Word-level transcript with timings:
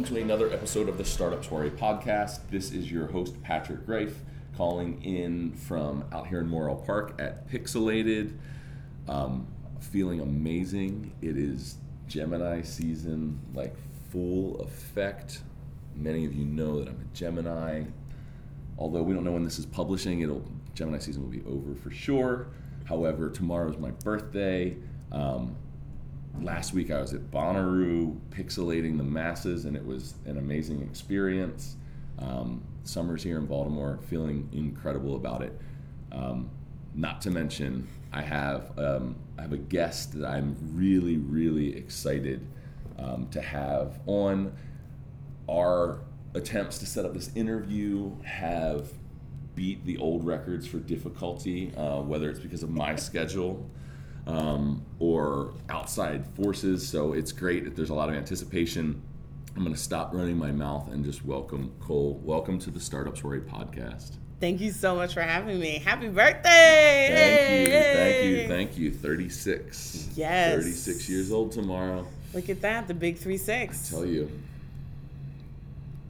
Welcome 0.00 0.16
to 0.16 0.22
another 0.22 0.50
episode 0.50 0.88
of 0.88 0.96
the 0.96 1.04
Startup 1.04 1.44
Soirée 1.44 1.76
podcast. 1.76 2.38
This 2.50 2.72
is 2.72 2.90
your 2.90 3.08
host, 3.08 3.42
Patrick 3.42 3.80
Rife, 3.84 4.16
calling 4.56 5.04
in 5.04 5.52
from 5.52 6.06
out 6.10 6.26
here 6.26 6.40
in 6.40 6.48
Morrell 6.48 6.76
Park 6.76 7.16
at 7.18 7.46
Pixelated. 7.50 8.32
Um, 9.06 9.46
feeling 9.78 10.22
amazing. 10.22 11.12
It 11.20 11.36
is 11.36 11.76
Gemini 12.08 12.62
season, 12.62 13.38
like 13.52 13.74
full 14.10 14.62
effect. 14.62 15.42
Many 15.94 16.24
of 16.24 16.34
you 16.34 16.46
know 16.46 16.78
that 16.78 16.88
I'm 16.88 16.98
a 16.98 17.14
Gemini. 17.14 17.84
Although 18.78 19.02
we 19.02 19.12
don't 19.12 19.22
know 19.22 19.32
when 19.32 19.44
this 19.44 19.58
is 19.58 19.66
publishing, 19.66 20.22
it'll 20.22 20.50
Gemini 20.74 20.96
season 20.96 21.20
will 21.24 21.28
be 21.28 21.42
over 21.46 21.74
for 21.74 21.90
sure. 21.90 22.46
However, 22.86 23.28
tomorrow 23.28 23.70
is 23.70 23.76
my 23.76 23.90
birthday. 23.90 24.78
Um, 25.12 25.56
last 26.40 26.72
week 26.72 26.90
I 26.90 27.00
was 27.00 27.12
at 27.12 27.30
Bonnaroo 27.30 28.18
pixelating 28.30 28.96
the 28.96 29.04
masses, 29.04 29.64
and 29.64 29.76
it 29.76 29.84
was 29.84 30.14
an 30.26 30.38
amazing 30.38 30.82
experience. 30.82 31.76
Um, 32.18 32.62
summer's 32.84 33.22
here 33.22 33.38
in 33.38 33.46
Baltimore, 33.46 33.98
feeling 34.08 34.48
incredible 34.52 35.16
about 35.16 35.42
it. 35.42 35.58
Um, 36.12 36.50
not 36.94 37.20
to 37.22 37.30
mention, 37.30 37.88
I 38.12 38.22
have 38.22 38.78
um, 38.78 39.16
I 39.38 39.42
have 39.42 39.52
a 39.52 39.58
guest 39.58 40.18
that 40.18 40.26
I'm 40.26 40.56
really 40.74 41.16
really 41.16 41.76
excited 41.76 42.46
um, 42.98 43.28
to 43.30 43.40
have 43.40 44.00
on. 44.06 44.52
Our 45.48 46.00
attempts 46.34 46.78
to 46.78 46.86
set 46.86 47.04
up 47.04 47.12
this 47.12 47.30
interview 47.34 48.12
have 48.22 48.92
beat 49.56 49.84
the 49.84 49.98
old 49.98 50.24
records 50.24 50.64
for 50.64 50.78
difficulty, 50.78 51.72
uh, 51.76 52.00
whether 52.02 52.30
it's 52.30 52.38
because 52.38 52.62
of 52.62 52.70
my 52.70 52.94
schedule 52.94 53.68
um, 54.30 54.84
or 54.98 55.52
outside 55.68 56.24
forces. 56.36 56.86
So 56.86 57.12
it's 57.12 57.32
great. 57.32 57.66
If 57.66 57.74
there's 57.74 57.90
a 57.90 57.94
lot 57.94 58.08
of 58.08 58.14
anticipation. 58.14 59.02
I'm 59.56 59.64
going 59.64 59.74
to 59.74 59.80
stop 59.80 60.14
running 60.14 60.38
my 60.38 60.52
mouth 60.52 60.92
and 60.92 61.04
just 61.04 61.24
welcome 61.24 61.72
Cole. 61.80 62.20
Welcome 62.22 62.60
to 62.60 62.70
the 62.70 62.78
Startup 62.78 63.16
Soirée 63.16 63.44
podcast. 63.44 64.12
Thank 64.38 64.60
you 64.60 64.70
so 64.70 64.94
much 64.94 65.12
for 65.12 65.22
having 65.22 65.58
me. 65.58 65.82
Happy 65.84 66.08
birthday! 66.08 67.08
Thank 67.12 67.68
you, 67.68 67.78
thank 68.00 68.24
you, 68.24 68.48
thank 68.48 68.78
you. 68.78 68.90
36. 68.92 70.10
Yes. 70.14 70.54
36 70.54 71.08
years 71.08 71.32
old 71.32 71.50
tomorrow. 71.52 72.06
Look 72.32 72.48
at 72.48 72.62
that, 72.62 72.86
the 72.86 72.94
big 72.94 73.18
three 73.18 73.34
I 73.34 73.38
six. 73.38 73.90
tell 73.90 74.06
you, 74.06 74.30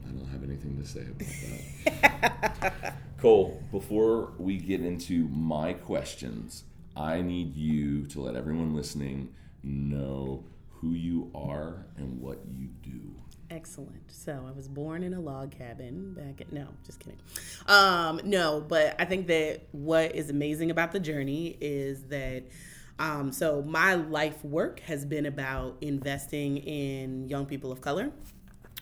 I 0.07 0.11
don't 0.11 0.27
have 0.27 0.43
anything 0.43 0.79
to 0.79 0.87
say 0.87 1.01
about 1.01 2.11
that. 2.11 2.95
Cole, 3.17 3.61
before 3.71 4.31
we 4.37 4.57
get 4.57 4.81
into 4.81 5.27
my 5.29 5.73
questions, 5.73 6.63
I 6.95 7.21
need 7.21 7.55
you 7.55 8.05
to 8.07 8.21
let 8.21 8.35
everyone 8.35 8.75
listening 8.75 9.33
know 9.63 10.45
who 10.69 10.93
you 10.93 11.31
are 11.35 11.85
and 11.97 12.19
what 12.19 12.39
you 12.51 12.67
do. 12.81 13.15
Excellent. 13.49 14.09
So 14.11 14.45
I 14.47 14.51
was 14.51 14.67
born 14.67 15.03
in 15.03 15.13
a 15.13 15.19
log 15.19 15.51
cabin 15.51 16.13
back 16.13 16.41
at 16.41 16.51
no, 16.51 16.67
just 16.85 16.99
kidding. 16.99 17.19
Um, 17.67 18.21
no, 18.23 18.63
but 18.65 18.95
I 18.97 19.05
think 19.05 19.27
that 19.27 19.61
what 19.71 20.15
is 20.15 20.29
amazing 20.29 20.71
about 20.71 20.91
the 20.91 20.99
journey 20.99 21.57
is 21.59 22.03
that 22.05 22.43
um, 22.97 23.31
so 23.31 23.61
my 23.63 23.95
life 23.95 24.43
work 24.45 24.79
has 24.81 25.05
been 25.05 25.25
about 25.25 25.77
investing 25.81 26.57
in 26.57 27.27
young 27.27 27.45
people 27.45 27.71
of 27.71 27.81
color. 27.81 28.11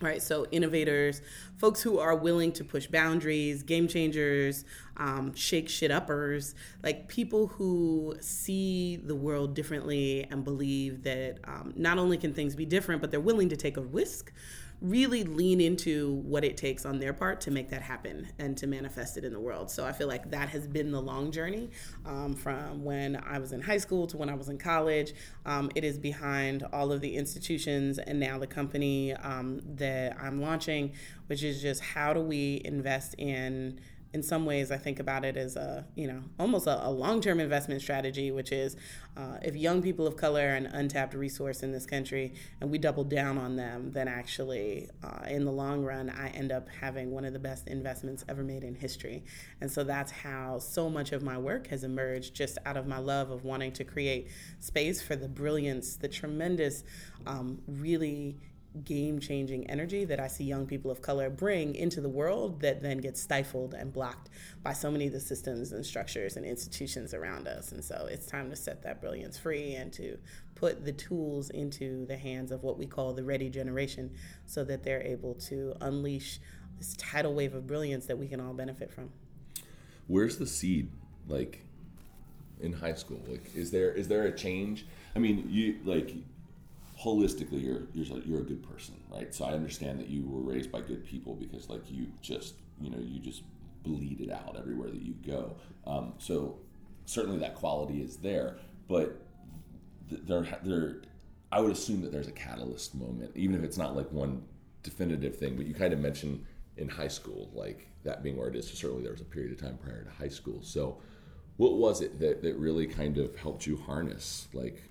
Right, 0.02 0.22
so 0.22 0.46
innovators, 0.50 1.22
folks 1.58 1.82
who 1.82 2.00
are 2.00 2.16
willing 2.16 2.54
to 2.54 2.64
push 2.64 2.88
boundaries, 2.88 3.64
game 3.64 3.86
changers, 3.90 4.64
um, 4.96 5.34
shake 5.36 5.68
shit 5.68 5.92
uppers, 5.92 6.56
like 6.84 7.10
people 7.10 7.48
who 7.48 8.16
see 8.22 8.96
the 8.96 9.16
world 9.16 9.56
differently 9.56 10.26
and 10.32 10.46
believe 10.46 11.04
that 11.04 11.40
um, 11.44 11.74
not 11.76 11.98
only 11.98 12.18
can 12.18 12.34
things 12.34 12.56
be 12.56 12.66
different, 12.66 13.02
but 13.02 13.12
they're 13.12 13.20
willing 13.20 13.50
to 13.50 13.58
take 13.58 13.76
a 13.76 13.82
risk, 13.82 14.32
really 14.82 15.24
lean 15.24 15.60
into 15.60 16.14
what 16.26 16.44
it 16.44 16.56
takes 16.56 16.86
on 16.86 17.00
their 17.00 17.12
part 17.12 17.42
to 17.42 17.52
make 17.52 17.70
that 17.70 17.82
happen 17.82 18.28
and 18.40 18.58
to 18.58 18.66
manifest 18.66 19.18
it 19.18 19.26
in 19.26 19.34
the 19.34 19.40
world. 19.40 19.70
So 19.70 19.86
I 19.86 19.92
feel 19.92 20.08
like 20.08 20.32
that 20.32 20.50
has 20.50 20.68
been 20.68 20.92
the 20.92 21.02
long 21.02 21.32
journey 21.32 21.70
um, 22.06 22.34
from 22.34 22.84
when 22.84 23.18
I 23.18 23.40
was 23.40 23.52
in 23.52 23.62
high 23.62 23.78
school 23.78 24.08
to 24.08 24.18
when 24.18 24.30
I 24.30 24.36
was 24.36 24.48
in 24.48 24.58
college. 24.58 25.14
Um, 25.46 25.70
it 25.76 25.84
is 25.84 25.98
behind 25.98 26.64
all 26.72 26.92
of 26.94 27.02
the 27.02 27.16
institutions 27.16 28.00
and 28.00 28.20
now 28.20 28.40
the 28.40 28.48
company 28.48 29.14
um, 29.14 29.62
that 29.76 30.16
I'm 30.22 30.42
launching, 30.42 30.94
which 31.28 31.44
is 31.44 31.62
just 31.62 31.82
how 31.82 32.14
do 32.14 32.22
we 32.22 32.62
invest 32.64 33.16
in 33.18 33.80
in 34.12 34.24
some 34.24 34.46
ways, 34.46 34.72
I 34.72 34.78
think 34.78 35.00
about 35.00 35.24
it 35.24 35.38
as 35.38 35.56
a, 35.56 35.86
you 35.96 36.08
know, 36.08 36.24
almost 36.40 36.66
a, 36.66 36.88
a 36.88 36.90
long-term 36.90 37.40
investment 37.40 37.82
strategy, 37.82 38.32
which 38.32 38.52
is 38.52 38.76
uh, 39.16 39.38
if 39.44 39.56
young 39.56 39.84
people 39.84 40.08
of 40.08 40.18
color 40.18 40.42
are 40.42 40.56
an 40.56 40.66
untapped 40.66 41.14
resource 41.14 41.62
in 41.62 41.72
this 41.72 41.86
country 41.86 42.34
and 42.60 42.72
we 42.72 42.80
double 42.80 43.04
down 43.04 43.38
on 43.38 43.56
them, 43.56 43.92
then 43.92 44.08
actually, 44.08 44.90
uh, 45.04 45.26
in 45.28 45.46
the 45.46 45.52
long 45.52 45.84
run, 45.84 46.10
I 46.10 46.30
end 46.30 46.52
up 46.52 46.68
having 46.82 47.12
one 47.12 47.24
of 47.24 47.34
the 47.34 47.40
best 47.40 47.68
investments 47.68 48.26
ever 48.28 48.44
made 48.44 48.64
in 48.64 48.74
history. 48.74 49.24
And 49.62 49.72
so 49.72 49.84
that's 49.84 50.12
how 50.12 50.58
so 50.58 50.90
much 50.90 51.12
of 51.12 51.22
my 51.22 51.38
work 51.38 51.68
has 51.68 51.84
emerged, 51.84 52.34
just 52.34 52.58
out 52.66 52.78
of 52.78 52.88
my 52.88 52.98
love 52.98 53.30
of 53.30 53.44
wanting 53.44 53.74
to 53.74 53.84
create 53.84 54.30
space 54.60 55.04
for 55.04 55.16
the 55.16 55.28
brilliance, 55.28 55.98
the 55.98 56.08
tremendous, 56.08 56.84
um, 57.28 57.62
really 57.68 58.38
game 58.84 59.20
changing 59.20 59.70
energy 59.70 60.06
that 60.06 60.20
I 60.20 60.28
see 60.28 60.44
young 60.44 60.68
people 60.68 60.92
of 60.92 61.02
color 61.02 61.30
bring 61.30 61.74
into 61.74 62.02
the 62.02 62.10
world 62.10 62.62
that 62.62 62.82
then 62.82 63.00
gets 63.00 63.22
stifled 63.22 63.74
and 63.74 63.92
blocked 63.92 64.30
by 64.62 64.74
so 64.74 64.92
many 64.92 65.08
of 65.08 65.14
the 65.14 65.20
systems 65.20 65.72
and 65.72 65.84
structures 65.84 66.38
and 66.38 66.46
institutions 66.46 67.14
around 67.14 67.48
us. 67.48 67.72
And 67.72 67.84
so 67.84 68.08
it's 68.10 68.28
time 68.28 68.50
to 68.52 68.56
set 68.56 68.84
that 68.84 69.02
brilliance 69.02 69.38
free 69.38 69.74
and 69.74 69.92
to 69.94 70.18
put 70.54 70.86
the 70.86 70.92
tools 70.92 71.50
into 71.50 72.06
the 72.06 72.18
hands 72.18 72.52
of 72.52 72.64
what 72.64 72.78
we 72.78 72.86
call 72.86 73.14
the 73.14 73.24
ready 73.24 73.50
generation 73.50 74.12
so 74.46 74.64
that 74.64 74.84
they're 74.84 75.02
able 75.02 75.34
to 75.34 75.76
unleash 75.82 76.40
this 76.78 76.96
tidal 76.96 77.34
wave 77.34 77.56
of 77.56 77.66
brilliance 77.66 78.06
that 78.06 78.18
we 78.18 78.28
can 78.28 78.40
all 78.40 78.54
benefit 78.54 78.92
from. 78.92 79.10
Where's 80.08 80.38
the 80.38 80.48
seed? 80.48 80.92
Like 81.28 81.64
in 82.60 82.74
high 82.74 82.96
school, 82.96 83.22
like 83.28 83.56
is 83.56 83.72
there 83.72 83.92
is 83.92 84.08
there 84.08 84.24
a 84.24 84.32
change? 84.32 84.86
I 85.16 85.20
mean, 85.20 85.46
you 85.50 85.78
like 85.86 86.16
holistically 87.04 87.64
you're 87.64 87.88
you're 87.94 88.20
you're 88.20 88.40
a 88.40 88.44
good 88.44 88.64
person, 88.64 88.96
right? 89.10 89.34
So 89.34 89.46
I 89.46 89.54
understand 89.54 90.00
that 90.00 90.10
you 90.10 90.28
were 90.28 90.42
raised 90.42 90.72
by 90.72 90.82
good 90.82 91.06
people 91.06 91.36
because 91.36 91.70
like 91.70 91.90
you 91.90 92.08
just 92.22 92.56
you 92.80 92.90
know 92.90 93.00
you 93.00 93.20
just 93.20 93.44
bleed 93.84 94.20
it 94.20 94.32
out 94.32 94.58
everywhere 94.58 94.90
that 94.90 95.02
you 95.02 95.14
go. 95.26 95.56
Um, 95.88 96.14
so 96.18 96.60
certainly 97.06 97.40
that 97.40 97.56
quality 97.56 98.02
is 98.02 98.18
there, 98.18 98.58
but 98.88 99.22
there 100.10 100.46
there 100.64 101.02
I 101.52 101.62
would 101.62 101.72
assume 101.72 102.02
that 102.02 102.12
there's 102.12 102.28
a 102.28 102.34
catalyst 102.34 102.94
moment, 102.96 103.32
even 103.36 103.56
if 103.56 103.64
it's 103.64 103.78
not 103.78 103.96
like 103.96 104.12
one 104.12 104.44
definitive 104.84 105.38
thing. 105.38 105.56
But 105.56 105.66
you 105.66 105.74
kind 105.74 105.94
of 105.94 106.00
mentioned 106.00 106.46
in 106.78 106.90
high 106.90 107.08
school, 107.08 107.50
like 107.54 107.88
that 108.04 108.24
being 108.24 108.38
where 108.38 108.50
it 108.50 108.56
is. 108.56 108.70
So 108.70 108.76
certainly 108.76 109.04
there 109.04 109.12
was 109.12 109.22
a 109.22 109.26
period 109.26 109.52
of 109.52 109.60
time 109.60 109.78
prior 109.78 110.04
to 110.04 110.10
high 110.10 110.30
school. 110.30 110.62
So 110.62 111.02
what 111.58 111.78
was 111.78 112.02
it 112.02 112.20
that, 112.20 112.42
that 112.42 112.56
really 112.56 112.88
kind 112.88 113.18
of 113.18 113.36
helped 113.36 113.66
you 113.68 113.76
harness 113.76 114.48
like 114.54 114.90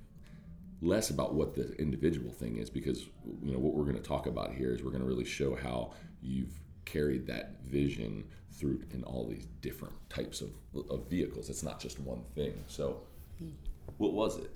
less 0.80 1.10
about 1.10 1.34
what 1.34 1.54
the 1.54 1.72
individual 1.74 2.30
thing 2.30 2.56
is 2.56 2.70
because 2.70 3.06
you 3.42 3.52
know 3.52 3.58
what 3.58 3.74
we're 3.74 3.84
going 3.84 3.96
to 3.96 4.02
talk 4.02 4.26
about 4.26 4.52
here 4.52 4.72
is 4.72 4.82
we're 4.82 4.90
going 4.90 5.02
to 5.02 5.08
really 5.08 5.24
show 5.24 5.56
how 5.56 5.92
you've 6.22 6.60
carried 6.84 7.26
that 7.26 7.60
vision 7.64 8.24
through 8.52 8.80
in 8.92 9.02
all 9.04 9.26
these 9.26 9.46
different 9.60 9.94
types 10.08 10.40
of, 10.40 10.50
of 10.88 11.08
vehicles 11.08 11.50
it's 11.50 11.62
not 11.62 11.80
just 11.80 11.98
one 11.98 12.22
thing 12.34 12.64
so 12.68 13.00
what 13.96 14.12
was 14.12 14.38
it 14.38 14.50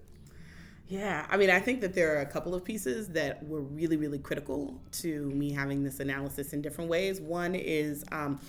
Yeah, 0.88 1.26
I 1.30 1.36
mean, 1.38 1.48
I 1.48 1.58
think 1.58 1.80
that 1.80 1.94
there 1.94 2.16
are 2.16 2.20
a 2.20 2.26
couple 2.26 2.54
of 2.54 2.64
pieces 2.64 3.08
that 3.10 3.42
were 3.46 3.62
really, 3.62 3.96
really 3.96 4.18
critical 4.18 4.78
to 5.00 5.30
me 5.30 5.50
having 5.50 5.82
this 5.82 6.00
analysis 6.00 6.52
in 6.52 6.60
different 6.60 6.90
ways. 6.90 7.20
One 7.20 7.54
is 7.54 8.04
um, 8.12 8.40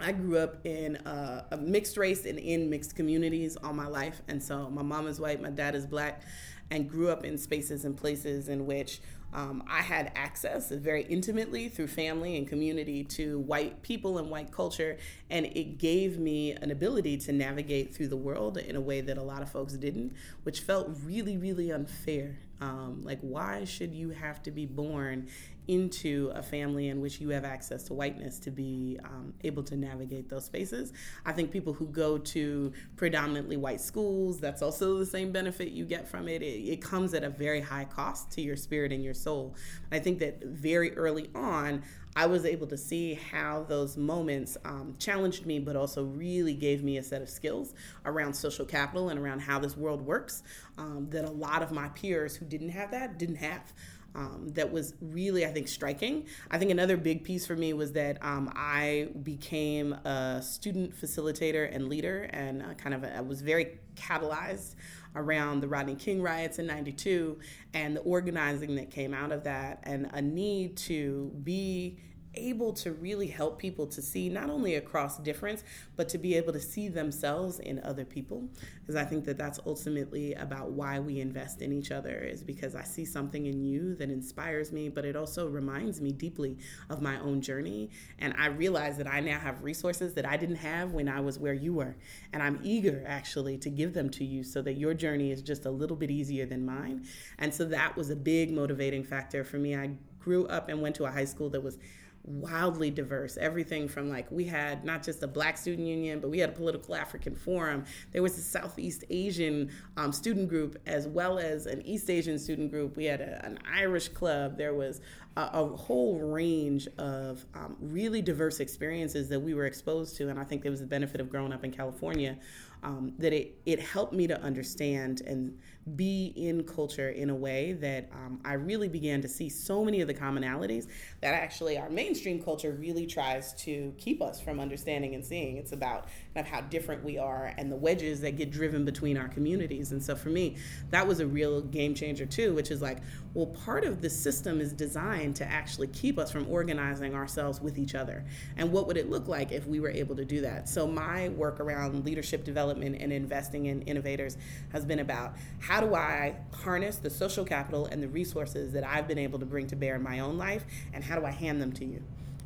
I 0.00 0.12
grew 0.12 0.38
up 0.38 0.64
in 0.64 0.96
a, 1.04 1.44
a 1.50 1.56
mixed 1.58 1.96
race 1.96 2.24
and 2.24 2.38
in 2.38 2.70
mixed 2.70 2.96
communities 2.96 3.56
all 3.62 3.74
my 3.74 3.86
life. 3.86 4.22
And 4.28 4.42
so 4.42 4.70
my 4.70 4.82
mom 4.82 5.06
is 5.06 5.20
white, 5.20 5.42
my 5.42 5.50
dad 5.50 5.74
is 5.74 5.86
black, 5.86 6.22
and 6.70 6.88
grew 6.88 7.08
up 7.08 7.24
in 7.24 7.36
spaces 7.36 7.84
and 7.84 7.96
places 7.96 8.48
in 8.48 8.66
which 8.66 9.00
um, 9.32 9.62
I 9.68 9.82
had 9.82 10.10
access 10.16 10.70
very 10.70 11.02
intimately 11.04 11.68
through 11.68 11.86
family 11.86 12.36
and 12.36 12.48
community 12.48 13.04
to 13.04 13.38
white 13.40 13.82
people 13.82 14.18
and 14.18 14.28
white 14.28 14.50
culture. 14.50 14.98
And 15.30 15.46
it 15.46 15.78
gave 15.78 16.18
me 16.18 16.52
an 16.52 16.70
ability 16.70 17.16
to 17.18 17.32
navigate 17.32 17.94
through 17.94 18.08
the 18.08 18.16
world 18.16 18.58
in 18.58 18.74
a 18.74 18.80
way 18.80 19.00
that 19.00 19.18
a 19.18 19.22
lot 19.22 19.42
of 19.42 19.50
folks 19.50 19.74
didn't, 19.74 20.14
which 20.42 20.60
felt 20.60 20.90
really, 21.04 21.36
really 21.36 21.70
unfair. 21.70 22.38
Um, 22.60 23.02
like, 23.04 23.20
why 23.20 23.64
should 23.64 23.94
you 23.94 24.10
have 24.10 24.42
to 24.42 24.50
be 24.50 24.66
born 24.66 25.28
into 25.70 26.32
a 26.34 26.42
family 26.42 26.88
in 26.88 27.00
which 27.00 27.20
you 27.20 27.28
have 27.28 27.44
access 27.44 27.84
to 27.84 27.94
whiteness 27.94 28.40
to 28.40 28.50
be 28.50 28.98
um, 29.04 29.32
able 29.44 29.62
to 29.62 29.76
navigate 29.76 30.28
those 30.28 30.44
spaces. 30.44 30.92
I 31.24 31.30
think 31.30 31.52
people 31.52 31.72
who 31.72 31.86
go 31.86 32.18
to 32.18 32.72
predominantly 32.96 33.56
white 33.56 33.80
schools, 33.80 34.40
that's 34.40 34.62
also 34.62 34.98
the 34.98 35.06
same 35.06 35.30
benefit 35.30 35.70
you 35.70 35.84
get 35.84 36.08
from 36.08 36.26
it. 36.26 36.42
It, 36.42 36.72
it 36.72 36.82
comes 36.82 37.14
at 37.14 37.22
a 37.22 37.30
very 37.30 37.60
high 37.60 37.84
cost 37.84 38.32
to 38.32 38.40
your 38.40 38.56
spirit 38.56 38.90
and 38.90 39.04
your 39.04 39.14
soul. 39.14 39.54
I 39.92 40.00
think 40.00 40.18
that 40.18 40.42
very 40.42 40.92
early 40.96 41.30
on, 41.36 41.84
I 42.16 42.26
was 42.26 42.44
able 42.44 42.66
to 42.66 42.76
see 42.76 43.14
how 43.14 43.64
those 43.68 43.96
moments 43.96 44.56
um, 44.64 44.96
challenged 44.98 45.46
me, 45.46 45.60
but 45.60 45.76
also 45.76 46.02
really 46.02 46.54
gave 46.54 46.82
me 46.82 46.98
a 46.98 47.02
set 47.04 47.22
of 47.22 47.28
skills 47.28 47.74
around 48.04 48.34
social 48.34 48.66
capital 48.66 49.10
and 49.10 49.20
around 49.20 49.38
how 49.38 49.60
this 49.60 49.76
world 49.76 50.04
works 50.04 50.42
um, 50.76 51.06
that 51.10 51.24
a 51.24 51.30
lot 51.30 51.62
of 51.62 51.70
my 51.70 51.88
peers 51.90 52.34
who 52.34 52.44
didn't 52.44 52.70
have 52.70 52.90
that 52.90 53.18
didn't 53.18 53.36
have. 53.36 53.72
Um, 54.14 54.48
that 54.54 54.72
was 54.72 54.94
really, 55.00 55.46
I 55.46 55.50
think, 55.50 55.68
striking. 55.68 56.26
I 56.50 56.58
think 56.58 56.70
another 56.70 56.96
big 56.96 57.24
piece 57.24 57.46
for 57.46 57.56
me 57.56 57.72
was 57.72 57.92
that 57.92 58.18
um, 58.22 58.52
I 58.54 59.08
became 59.22 59.92
a 59.92 60.42
student 60.42 60.94
facilitator 60.94 61.74
and 61.74 61.88
leader, 61.88 62.28
and 62.32 62.62
uh, 62.62 62.74
kind 62.74 62.94
of 62.94 63.04
I 63.04 63.20
was 63.20 63.42
very 63.42 63.78
catalyzed 63.94 64.74
around 65.16 65.60
the 65.60 65.68
Rodney 65.68 65.94
King 65.94 66.22
riots 66.22 66.58
in 66.58 66.66
92 66.66 67.38
and 67.74 67.96
the 67.96 68.00
organizing 68.00 68.76
that 68.76 68.90
came 68.90 69.14
out 69.14 69.32
of 69.32 69.44
that, 69.44 69.80
and 69.84 70.10
a 70.12 70.22
need 70.22 70.76
to 70.78 71.32
be 71.42 71.98
able 72.34 72.72
to 72.72 72.92
really 72.92 73.26
help 73.26 73.58
people 73.58 73.86
to 73.86 74.00
see 74.00 74.28
not 74.28 74.50
only 74.50 74.76
across 74.76 75.18
difference 75.18 75.64
but 75.96 76.08
to 76.08 76.18
be 76.18 76.34
able 76.34 76.52
to 76.52 76.60
see 76.60 76.88
themselves 76.88 77.58
in 77.58 77.80
other 77.80 78.04
people. 78.04 78.48
Because 78.80 78.96
i 78.96 79.04
think 79.04 79.24
that 79.24 79.36
that's 79.38 79.58
ultimately 79.66 80.34
about 80.34 80.70
why 80.70 81.00
we 81.00 81.20
invest 81.20 81.62
in 81.62 81.72
each 81.72 81.90
other 81.90 82.18
is 82.18 82.42
because 82.42 82.74
i 82.74 82.82
see 82.82 83.04
something 83.04 83.46
in 83.46 83.62
you 83.64 83.94
that 83.96 84.10
inspires 84.10 84.72
me 84.72 84.88
but 84.88 85.04
it 85.04 85.16
also 85.16 85.48
reminds 85.48 86.00
me 86.00 86.12
deeply 86.12 86.56
of 86.88 87.02
my 87.02 87.18
own 87.20 87.40
journey. 87.40 87.90
And 88.18 88.34
i 88.38 88.46
realize 88.46 88.96
that 88.98 89.06
i 89.06 89.20
now 89.20 89.38
have 89.38 89.62
resources 89.62 90.14
that 90.14 90.26
i 90.26 90.36
didn't 90.36 90.56
have 90.56 90.92
when 90.92 91.08
i 91.08 91.20
was 91.20 91.38
where 91.38 91.54
you 91.54 91.74
were. 91.74 91.96
And 92.32 92.42
i'm 92.42 92.60
eager 92.62 93.04
actually 93.06 93.58
to 93.58 93.70
give 93.70 93.92
them 93.92 94.10
to 94.10 94.24
you 94.24 94.44
so 94.44 94.62
that 94.62 94.74
your 94.74 94.94
journey 94.94 95.30
is 95.32 95.42
just 95.42 95.66
a 95.66 95.70
little 95.70 95.96
bit 95.96 96.10
easier 96.10 96.46
than 96.46 96.64
mine. 96.64 97.06
And 97.38 97.52
so 97.52 97.64
that 97.66 97.96
was 97.96 98.10
a 98.10 98.16
big 98.16 98.52
motivating 98.52 99.04
factor 99.04 99.44
for 99.44 99.58
me. 99.58 99.74
I 99.76 99.90
grew 100.18 100.46
up 100.46 100.68
and 100.68 100.80
went 100.80 100.94
to 100.96 101.04
a 101.04 101.10
high 101.10 101.24
school 101.24 101.48
that 101.50 101.62
was 101.62 101.78
wildly 102.24 102.90
diverse. 102.90 103.36
Everything 103.38 103.88
from 103.88 104.08
like 104.08 104.30
we 104.30 104.44
had 104.44 104.84
not 104.84 105.02
just 105.02 105.22
a 105.22 105.26
Black 105.26 105.56
Student 105.56 105.88
Union, 105.88 106.20
but 106.20 106.30
we 106.30 106.38
had 106.38 106.50
a 106.50 106.52
political 106.52 106.94
African 106.94 107.34
forum. 107.34 107.84
There 108.12 108.22
was 108.22 108.36
a 108.38 108.42
Southeast 108.42 109.04
Asian 109.10 109.70
um, 109.96 110.12
student 110.12 110.48
group 110.48 110.78
as 110.86 111.08
well 111.08 111.38
as 111.38 111.66
an 111.66 111.82
East 111.82 112.10
Asian 112.10 112.38
student 112.38 112.70
group. 112.70 112.96
We 112.96 113.04
had 113.06 113.20
a, 113.20 113.44
an 113.44 113.58
Irish 113.74 114.08
club. 114.08 114.58
There 114.58 114.74
was 114.74 115.00
a, 115.36 115.50
a 115.52 115.76
whole 115.76 116.18
range 116.18 116.88
of 116.98 117.44
um, 117.54 117.76
really 117.80 118.22
diverse 118.22 118.60
experiences 118.60 119.28
that 119.28 119.40
we 119.40 119.54
were 119.54 119.66
exposed 119.66 120.16
to, 120.16 120.28
and 120.28 120.38
I 120.38 120.44
think 120.44 120.62
there 120.62 120.72
was 120.72 120.80
the 120.80 120.86
benefit 120.86 121.20
of 121.20 121.30
growing 121.30 121.52
up 121.52 121.64
in 121.64 121.70
California. 121.70 122.38
Um, 122.82 123.12
that 123.18 123.34
it, 123.34 123.58
it 123.66 123.78
helped 123.78 124.14
me 124.14 124.26
to 124.26 124.40
understand 124.40 125.20
and 125.26 125.58
be 125.96 126.32
in 126.36 126.62
culture 126.64 127.08
in 127.08 127.30
a 127.30 127.34
way 127.34 127.72
that 127.72 128.10
um, 128.12 128.40
I 128.44 128.52
really 128.52 128.88
began 128.88 129.22
to 129.22 129.28
see 129.28 129.48
so 129.48 129.84
many 129.84 130.02
of 130.02 130.08
the 130.08 130.14
commonalities 130.14 130.86
that 131.20 131.34
actually 131.34 131.78
our 131.78 131.88
mainstream 131.88 132.42
culture 132.42 132.72
really 132.72 133.06
tries 133.06 133.54
to 133.64 133.92
keep 133.96 134.20
us 134.20 134.40
from 134.40 134.60
understanding 134.60 135.14
and 135.14 135.24
seeing. 135.24 135.56
It's 135.56 135.72
about 135.72 136.06
kind 136.34 136.46
of 136.46 136.52
how 136.52 136.60
different 136.62 137.02
we 137.02 137.18
are 137.18 137.54
and 137.56 137.72
the 137.72 137.76
wedges 137.76 138.20
that 138.20 138.36
get 138.36 138.50
driven 138.50 138.84
between 138.84 139.16
our 139.16 139.28
communities. 139.28 139.92
And 139.92 140.02
so 140.02 140.14
for 140.14 140.28
me, 140.28 140.56
that 140.90 141.06
was 141.06 141.20
a 141.20 141.26
real 141.26 141.62
game 141.62 141.94
changer 141.94 142.26
too, 142.26 142.54
which 142.54 142.70
is 142.70 142.82
like, 142.82 142.98
well, 143.32 143.46
part 143.46 143.84
of 143.84 144.02
the 144.02 144.10
system 144.10 144.60
is 144.60 144.72
designed 144.72 145.36
to 145.36 145.44
actually 145.44 145.86
keep 145.88 146.18
us 146.18 146.30
from 146.30 146.48
organizing 146.48 147.14
ourselves 147.14 147.60
with 147.60 147.78
each 147.78 147.94
other. 147.94 148.24
And 148.56 148.72
what 148.72 148.86
would 148.88 148.96
it 148.96 149.08
look 149.08 149.28
like 149.28 149.52
if 149.52 149.66
we 149.66 149.78
were 149.78 149.90
able 149.90 150.16
to 150.16 150.24
do 150.24 150.40
that? 150.40 150.68
So 150.68 150.86
my 150.86 151.28
work 151.30 151.60
around 151.60 152.04
leadership 152.04 152.44
development 152.44 152.96
and 153.00 153.12
investing 153.12 153.66
in 153.66 153.82
innovators 153.82 154.36
has 154.72 154.84
been 154.84 154.98
about 154.98 155.36
how 155.60 155.80
do 155.80 155.94
I 155.94 156.36
harness 156.52 156.96
the 156.96 157.10
social 157.10 157.44
capital 157.44 157.86
and 157.86 158.02
the 158.02 158.08
resources 158.08 158.72
that 158.72 158.84
I've 158.84 159.06
been 159.06 159.18
able 159.18 159.38
to 159.38 159.46
bring 159.46 159.66
to 159.68 159.76
bear 159.76 159.94
in 159.94 160.02
my 160.02 160.20
own 160.20 160.36
life, 160.36 160.64
and 160.92 161.04
how 161.04 161.18
do 161.18 161.24
I 161.24 161.30
hand 161.30 161.62
them 161.62 161.72
to 161.74 161.84
you? 161.84 162.02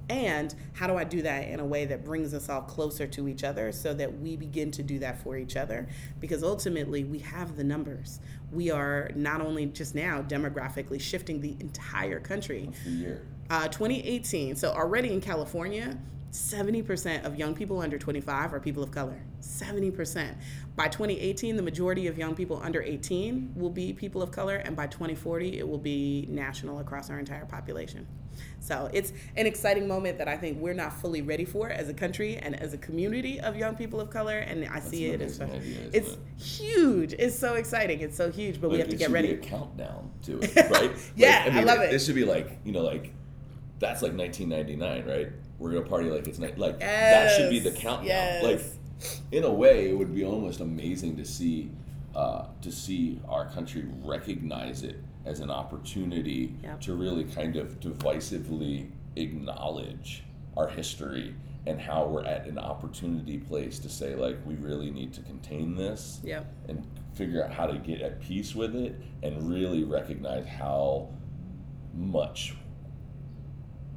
And 0.09 0.55
how 0.75 0.87
do 0.87 0.97
I 0.97 1.05
do 1.05 1.23
that 1.23 1.49
in 1.49 1.61
a 1.61 1.65
way 1.65 1.87
that 1.87 2.05
brings 2.05 2.35
us 2.35 2.49
all 2.49 2.62
closer 2.62 3.06
to 3.06 3.29
each 3.29 3.43
other 3.43 3.73
so 3.73 3.95
that 3.95 4.21
we 4.21 4.37
begin 4.37 4.71
to 4.73 4.83
do 4.83 4.99
that 4.99 5.23
for 5.23 5.37
each 5.37 5.56
other? 5.56 5.89
Because 6.21 6.43
ultimately, 6.43 7.05
we 7.05 7.21
have 7.21 7.56
the 7.56 7.65
numbers. 7.65 8.21
We 8.53 8.71
are 8.71 9.11
not 9.15 9.41
only 9.41 9.67
just 9.67 9.95
now 9.95 10.23
demographically 10.23 11.01
shifting 11.01 11.41
the 11.41 11.56
entire 11.61 12.21
country. 12.21 12.67
What's 12.67 12.85
the 12.85 12.91
year? 12.91 13.27
Uh, 13.51 13.69
2018. 13.69 14.56
So 14.56 14.73
already 14.73 15.12
in 15.12 15.21
California, 15.21 15.97
70% 16.35 17.25
of 17.25 17.39
young 17.39 17.55
people 17.55 17.81
under 17.81 17.97
25 17.97 18.53
are 18.53 18.61
people 18.61 18.83
of 18.83 18.91
color. 18.91 19.23
70%. 19.41 20.35
By 20.75 20.89
2018, 20.89 21.55
the 21.55 21.62
majority 21.62 22.09
of 22.09 22.19
young 22.19 22.35
people 22.35 22.61
under 22.62 22.83
18 22.83 23.53
will 23.55 23.71
be 23.71 23.93
people 23.93 24.21
of 24.21 24.33
color, 24.33 24.56
and 24.56 24.75
by 24.75 24.89
2040, 24.89 25.59
it 25.59 25.69
will 25.69 25.79
be 25.79 26.27
national 26.29 26.81
across 26.81 27.09
our 27.09 27.21
entire 27.21 27.47
population. 27.47 28.06
So 28.60 28.88
it's 28.92 29.12
an 29.36 29.46
exciting 29.46 29.86
moment 29.86 30.16
that 30.19 30.26
I 30.28 30.36
think 30.36 30.58
we're 30.58 30.75
not 30.75 30.98
fully 31.00 31.20
ready 31.22 31.44
for 31.44 31.69
as 31.69 31.88
a 31.88 31.94
country 31.94 32.36
and 32.36 32.58
as 32.58 32.72
a 32.72 32.78
community 32.78 33.38
of 33.40 33.56
young 33.56 33.75
people 33.76 34.00
of 34.00 34.10
color. 34.10 34.38
And 34.38 34.64
I 34.64 34.75
That's 34.75 34.88
see 34.88 35.06
it 35.06 35.20
as 35.20 35.38
it's 35.92 36.12
it? 36.12 36.19
huge. 36.42 37.12
It's 37.19 37.38
so 37.38 37.54
exciting. 37.54 38.00
It's 38.00 38.16
so 38.16 38.31
huge, 38.31 38.60
but 38.60 38.70
we 38.70 38.78
have 38.78 38.88
to 38.88 38.96
get 38.96 39.10
ready. 39.10 39.34
Be 39.34 39.34
a 39.34 39.36
countdown 39.50 40.10
to 40.22 40.40
it, 40.40 40.54
right? 40.70 40.90
Yeah, 41.14 41.44
Like, 41.46 41.54
I 41.54 41.62
love 41.64 41.81
it. 41.81 41.90
This 41.90 42.06
should 42.06 42.14
be 42.14 42.25
like 42.25 42.58
you 42.64 42.72
know, 42.72 42.82
like 42.82 43.12
that's 43.78 44.00
like 44.02 44.16
1999, 44.16 45.04
right? 45.06 45.32
We're 45.58 45.72
gonna 45.72 45.86
party 45.86 46.08
like 46.10 46.26
it's 46.26 46.38
ni- 46.38 46.52
like 46.56 46.81
that 46.81 47.36
should 47.36 47.50
be 47.50 47.58
the 47.60 47.70
countdown. 47.70 48.06
yes. 48.06 48.42
Like 48.44 48.62
in 49.32 49.44
a 49.44 49.52
way, 49.52 49.90
it 49.90 49.92
would 49.98 50.14
be 50.14 50.25
almost 50.25 50.60
amazing 50.60 51.16
to 51.16 51.25
see 51.25 51.70
uh, 52.14 52.46
to 52.62 52.72
see 52.72 53.20
our 53.28 53.46
country 53.50 53.84
recognize 54.02 54.82
it 54.84 54.96
as 55.25 55.41
an 55.41 55.50
opportunity 55.50 56.55
Yep. 56.62 56.81
to 56.82 56.94
really 56.94 57.25
kind 57.25 57.56
of 57.56 57.81
divisively 57.81 58.91
acknowledge 59.17 60.25
our 60.56 60.69
history 60.69 61.35
and 61.67 61.81
how 61.81 62.06
we're 62.06 62.25
at 62.25 62.47
an 62.47 62.59
opportunity 62.59 63.38
place 63.38 63.79
to 63.79 63.88
say 63.88 64.15
like 64.15 64.37
we 64.47 64.55
really 64.56 64.91
need 64.91 65.12
to 65.15 65.23
contain 65.23 65.75
this 65.75 66.21
Yep. 66.23 66.47
and 66.69 66.87
figure 67.15 67.43
out 67.44 67.53
how 67.53 67.67
to 67.67 67.79
get 67.79 68.03
at 68.03 68.21
peace 68.21 68.55
with 68.55 68.75
it 68.76 69.00
and 69.23 69.49
really 69.49 69.85
recognize 69.85 70.47
how 70.47 71.09
much 71.94 72.55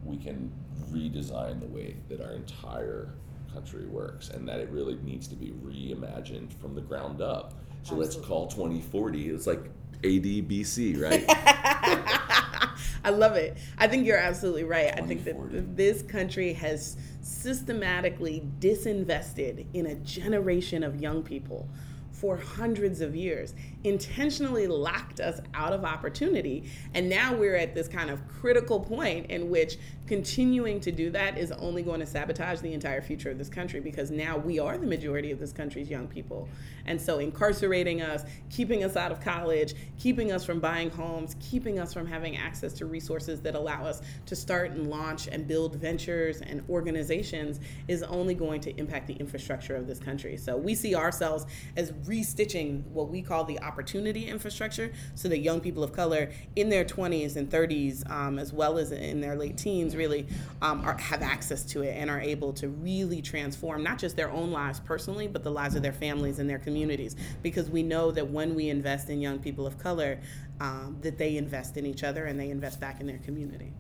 we 0.06 0.16
can 0.18 0.52
redesign 0.92 1.60
the 1.60 1.66
way 1.68 1.98
that 2.08 2.22
our 2.22 2.32
entire 2.32 3.14
country 3.52 3.86
works 3.88 4.30
and 4.30 4.48
that 4.48 4.60
it 4.60 4.70
really 4.70 4.96
needs 5.04 5.28
to 5.28 5.36
be 5.36 5.48
reimagined 5.64 6.54
from 6.62 6.76
the 6.76 6.82
ground 6.82 7.22
up. 7.22 7.54
So 7.84 7.96
let's 7.96 8.16
call 8.16 8.48
2040, 8.48 9.30
it's 9.30 9.48
like 9.48 9.70
ADBC, 10.04 11.02
right? 11.02 11.26
I 13.04 13.10
love 13.10 13.36
it. 13.36 13.58
I 13.78 13.88
think 13.88 14.06
you're 14.06 14.18
absolutely 14.18 14.66
right. 14.66 14.92
I 14.98 15.02
think 15.02 15.24
that 15.24 15.78
this 15.78 16.02
country 16.02 16.52
has 16.54 16.98
systematically 17.22 18.44
disinvested 18.60 19.66
in 19.74 19.88
a 19.88 19.96
generation 19.96 20.84
of 20.84 21.00
young 21.00 21.24
people 21.24 21.70
for 22.18 22.36
hundreds 22.36 23.00
of 23.00 23.16
years, 23.16 23.54
intentionally 23.84 24.66
locked 24.66 25.20
us 25.20 25.40
out 25.54 25.72
of 25.72 25.86
opportunity. 25.86 26.70
And 26.96 27.08
now 27.08 27.36
we're 27.36 27.56
at 27.56 27.76
this 27.76 27.88
kind 27.88 28.10
of 28.10 28.28
critical 28.28 28.80
point 28.80 29.28
in 29.30 29.50
which 29.50 29.78
continuing 30.08 30.80
to 30.80 30.92
do 30.92 31.10
that 31.12 31.38
is 31.38 31.52
only 31.52 31.84
going 31.84 32.00
to 32.00 32.06
sabotage 32.06 32.62
the 32.62 32.74
entire 32.74 33.02
future 33.02 33.30
of 33.30 33.38
this 33.38 33.50
country 33.50 33.82
because 33.82 34.10
now 34.10 34.38
we 34.38 34.58
are 34.58 34.78
the 34.78 34.88
majority 34.88 35.32
of 35.32 35.40
this 35.40 35.52
country's 35.52 35.90
young 35.90 36.08
people. 36.08 36.48
And 36.86 37.00
so 37.00 37.20
incarcerating 37.20 38.02
us, 38.02 38.24
keeping 38.50 38.86
us 38.86 38.96
out 38.96 39.12
of 39.12 39.20
college, 39.20 39.74
keeping 40.00 40.32
us 40.32 40.46
from 40.46 40.62
buying 40.62 40.90
homes, 40.90 41.36
keeping 41.42 41.80
us 41.80 41.94
from 41.94 42.08
having 42.08 42.38
access 42.38 42.72
to 42.74 42.86
resources 42.86 43.42
that 43.42 43.56
allow 43.56 43.84
us 43.86 44.02
to 44.26 44.36
start 44.36 44.72
and 44.72 44.90
launch 44.90 45.28
and 45.28 45.46
build 45.46 45.76
ventures 45.76 46.42
and 46.42 46.64
organizations 46.70 47.60
is 47.90 48.04
only 48.04 48.34
going 48.34 48.62
to 48.62 48.76
impact 48.80 49.08
the 49.08 49.16
infrastructure 49.16 49.76
of 49.76 49.86
this 49.86 50.00
country. 50.00 50.38
So 50.38 50.56
we 50.56 50.74
see 50.74 50.96
ourselves 50.96 51.46
as 51.76 51.92
restitching 51.92 52.86
what 52.88 53.10
we 53.10 53.22
call 53.22 53.44
the 53.44 53.60
opportunity 53.60 54.28
infrastructure 54.28 54.94
so 55.16 55.28
that 55.28 55.40
young 55.40 55.60
people 55.60 55.84
of 55.84 55.92
color 55.92 56.32
in 56.56 56.70
their 56.70 56.86
20s 56.86 57.36
and 57.36 57.50
30s, 57.50 58.10
um, 58.10 58.40
as 58.40 58.54
well 58.54 58.78
as 58.78 58.94
in 58.94 59.20
their 59.20 59.36
late 59.36 59.58
teens, 59.58 59.97
really 59.98 60.28
um, 60.62 60.82
are, 60.86 60.98
have 60.98 61.22
access 61.22 61.64
to 61.66 61.82
it 61.82 61.96
and 61.98 62.10
are 62.10 62.22
able 62.22 62.54
to 62.54 62.70
really 62.70 63.22
transform 63.22 63.84
not 63.84 63.98
just 63.98 64.16
their 64.16 64.32
own 64.32 64.52
lives 64.52 64.80
personally, 64.80 65.28
but 65.28 65.44
the 65.44 65.52
lives 65.52 65.76
of 65.76 65.82
their 65.82 65.94
families 65.94 66.40
and 66.40 66.50
their 66.50 66.60
communities. 66.60 67.16
Because 67.44 67.70
we 67.70 67.84
know 67.84 68.12
that 68.12 68.30
when 68.30 68.56
we 68.56 68.70
invest 68.70 69.10
in 69.10 69.20
young 69.20 69.40
people 69.40 69.66
of 69.68 69.78
color, 69.78 70.20
um, 70.60 70.98
that 71.02 71.18
they 71.18 71.38
invest 71.38 71.78
in 71.78 71.86
each 71.86 72.04
other 72.04 72.26
and 72.26 72.40
they 72.40 72.50
invest 72.50 72.80
back 72.80 73.02
in 73.02 73.08
their 73.08 73.20
community. 73.20 73.74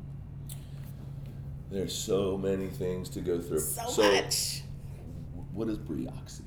There's 1.71 1.93
so 1.93 2.37
many 2.37 2.67
things 2.67 3.09
to 3.09 3.21
go 3.21 3.41
through. 3.41 3.59
So, 3.59 4.11
much. 4.11 4.63
What 5.53 5.69
is 5.69 5.77
Brioxy? 5.77 6.43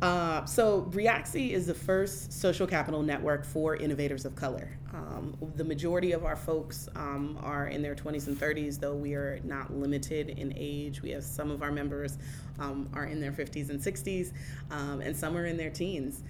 Uh, 0.00 0.44
so 0.44 0.82
Brioxy 0.82 1.50
is 1.50 1.66
the 1.66 1.74
first 1.74 2.32
social 2.32 2.66
capital 2.66 3.02
network 3.02 3.44
for 3.44 3.76
innovators 3.76 4.24
of 4.24 4.34
color. 4.34 4.78
Um, 4.94 5.36
the 5.56 5.64
majority 5.64 6.12
of 6.12 6.24
our 6.24 6.36
folks 6.36 6.88
um, 6.94 7.36
are 7.42 7.66
in 7.66 7.82
their 7.82 7.96
20s 7.96 8.28
and 8.28 8.38
30s, 8.38 8.78
though 8.78 8.94
we 8.94 9.14
are 9.14 9.40
not 9.42 9.74
limited 9.74 10.30
in 10.30 10.52
age. 10.56 11.02
We 11.02 11.10
have 11.10 11.24
some 11.24 11.50
of 11.50 11.62
our 11.62 11.72
members 11.72 12.16
um, 12.60 12.88
are 12.94 13.06
in 13.06 13.20
their 13.20 13.32
50s 13.32 13.70
and 13.70 13.80
60s, 13.80 14.32
um, 14.70 15.00
and 15.00 15.16
some 15.16 15.36
are 15.36 15.46
in 15.46 15.56
their 15.56 15.70
teens. 15.70 16.22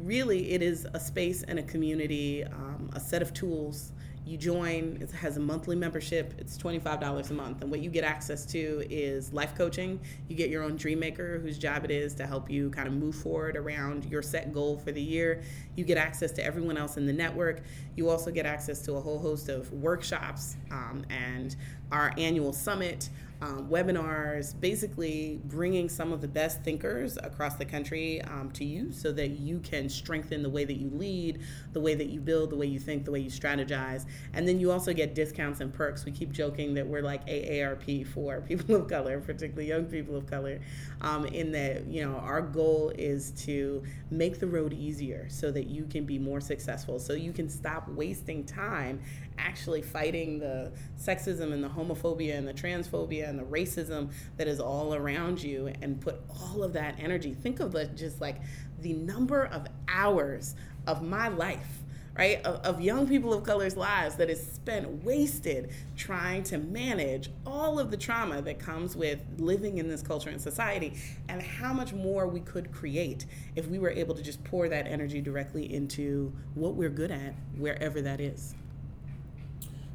Really, 0.00 0.50
it 0.50 0.62
is 0.62 0.86
a 0.92 0.98
space 0.98 1.44
and 1.44 1.60
a 1.60 1.62
community, 1.62 2.42
um, 2.42 2.90
a 2.92 3.00
set 3.00 3.22
of 3.22 3.32
tools 3.32 3.92
You 4.28 4.36
join, 4.36 4.98
it 5.00 5.10
has 5.12 5.38
a 5.38 5.40
monthly 5.40 5.74
membership. 5.74 6.34
It's 6.36 6.58
$25 6.58 7.30
a 7.30 7.32
month. 7.32 7.62
And 7.62 7.70
what 7.70 7.80
you 7.80 7.88
get 7.88 8.04
access 8.04 8.44
to 8.52 8.84
is 8.90 9.32
life 9.32 9.54
coaching. 9.56 9.98
You 10.28 10.36
get 10.36 10.50
your 10.50 10.62
own 10.64 10.76
dream 10.76 11.00
maker 11.00 11.38
whose 11.38 11.56
job 11.56 11.82
it 11.86 11.90
is 11.90 12.14
to 12.16 12.26
help 12.26 12.50
you 12.50 12.68
kind 12.68 12.86
of 12.86 12.92
move 12.92 13.14
forward 13.14 13.56
around 13.56 14.04
your 14.04 14.20
set 14.20 14.52
goal 14.52 14.76
for 14.76 14.92
the 14.92 15.00
year. 15.00 15.42
You 15.76 15.84
get 15.84 15.96
access 15.96 16.30
to 16.32 16.44
everyone 16.44 16.76
else 16.76 16.98
in 16.98 17.06
the 17.06 17.12
network. 17.12 17.62
You 17.96 18.10
also 18.10 18.30
get 18.30 18.44
access 18.44 18.82
to 18.82 18.96
a 18.96 19.00
whole 19.00 19.18
host 19.18 19.48
of 19.48 19.72
workshops 19.72 20.58
um, 20.70 21.06
and 21.08 21.56
our 21.92 22.12
annual 22.16 22.52
summit 22.52 23.08
um, 23.40 23.68
webinars, 23.68 24.58
basically 24.58 25.40
bringing 25.44 25.88
some 25.88 26.12
of 26.12 26.20
the 26.20 26.28
best 26.28 26.62
thinkers 26.62 27.16
across 27.22 27.54
the 27.54 27.64
country 27.64 28.20
um, 28.22 28.50
to 28.52 28.64
you 28.64 28.90
so 28.92 29.12
that 29.12 29.38
you 29.38 29.60
can 29.60 29.88
strengthen 29.88 30.42
the 30.42 30.50
way 30.50 30.64
that 30.64 30.76
you 30.76 30.90
lead, 30.90 31.40
the 31.72 31.80
way 31.80 31.94
that 31.94 32.08
you 32.08 32.20
build, 32.20 32.50
the 32.50 32.56
way 32.56 32.66
you 32.66 32.80
think, 32.80 33.04
the 33.04 33.12
way 33.12 33.20
you 33.20 33.30
strategize. 33.30 34.06
And 34.32 34.46
then 34.46 34.58
you 34.58 34.72
also 34.72 34.92
get 34.92 35.14
discounts 35.14 35.60
and 35.60 35.72
perks. 35.72 36.04
We 36.04 36.10
keep 36.10 36.32
joking 36.32 36.74
that 36.74 36.86
we're 36.86 37.02
like 37.02 37.26
AARP 37.28 38.08
for 38.08 38.40
people 38.48 38.74
of 38.74 38.88
color, 38.88 39.20
particularly 39.20 39.68
young 39.68 39.84
people 39.84 40.16
of 40.16 40.26
color, 40.26 40.60
um, 41.00 41.24
in 41.26 41.52
that, 41.52 41.86
you 41.86 42.04
know, 42.04 42.16
our 42.16 42.42
goal 42.42 42.92
is 42.98 43.30
to 43.44 43.84
make 44.10 44.40
the 44.40 44.48
road 44.48 44.72
easier 44.72 45.28
so 45.28 45.52
that 45.52 45.68
you 45.68 45.84
can 45.84 46.04
be 46.04 46.18
more 46.18 46.40
successful, 46.40 46.98
so 46.98 47.12
you 47.12 47.32
can 47.32 47.48
stop 47.48 47.88
wasting 47.90 48.44
time 48.44 49.00
actually 49.38 49.82
fighting 49.82 50.38
the 50.38 50.72
sexism 51.00 51.52
and 51.52 51.62
the 51.62 51.68
homophobia 51.68 52.36
and 52.36 52.46
the 52.46 52.52
transphobia 52.52 53.28
and 53.28 53.38
the 53.38 53.44
racism 53.44 54.10
that 54.36 54.48
is 54.48 54.60
all 54.60 54.94
around 54.94 55.42
you 55.42 55.72
and 55.80 56.00
put 56.00 56.20
all 56.28 56.62
of 56.62 56.72
that 56.72 56.96
energy. 56.98 57.34
Think 57.34 57.60
of 57.60 57.72
the 57.72 57.86
just 57.86 58.20
like 58.20 58.40
the 58.80 58.92
number 58.92 59.46
of 59.46 59.66
hours 59.88 60.54
of 60.86 61.02
my 61.02 61.28
life 61.28 61.82
right 62.18 62.44
of, 62.44 62.56
of, 62.64 62.80
young 62.80 63.06
people 63.06 63.32
of 63.32 63.44
color's 63.44 63.76
lives 63.76 64.16
that 64.16 64.28
is 64.28 64.44
spent 64.44 65.04
wasted 65.04 65.70
trying 65.96 66.42
to 66.42 66.58
manage 66.58 67.30
all 67.46 67.78
of 67.78 67.90
the 67.90 67.96
trauma 67.96 68.42
that 68.42 68.58
comes 68.58 68.96
with 68.96 69.20
living 69.38 69.78
in 69.78 69.88
this 69.88 70.02
culture 70.02 70.28
and 70.28 70.40
society 70.40 70.94
and 71.28 71.40
how 71.40 71.72
much 71.72 71.92
more 71.92 72.26
we 72.26 72.40
could 72.40 72.72
create 72.72 73.26
if 73.54 73.66
we 73.68 73.78
were 73.78 73.90
able 73.90 74.14
to 74.14 74.22
just 74.22 74.42
pour 74.44 74.68
that 74.68 74.86
energy 74.86 75.20
directly 75.20 75.72
into 75.72 76.32
what 76.54 76.74
we're 76.74 76.90
good 76.90 77.10
at 77.10 77.34
wherever 77.56 78.02
that 78.02 78.20
is 78.20 78.54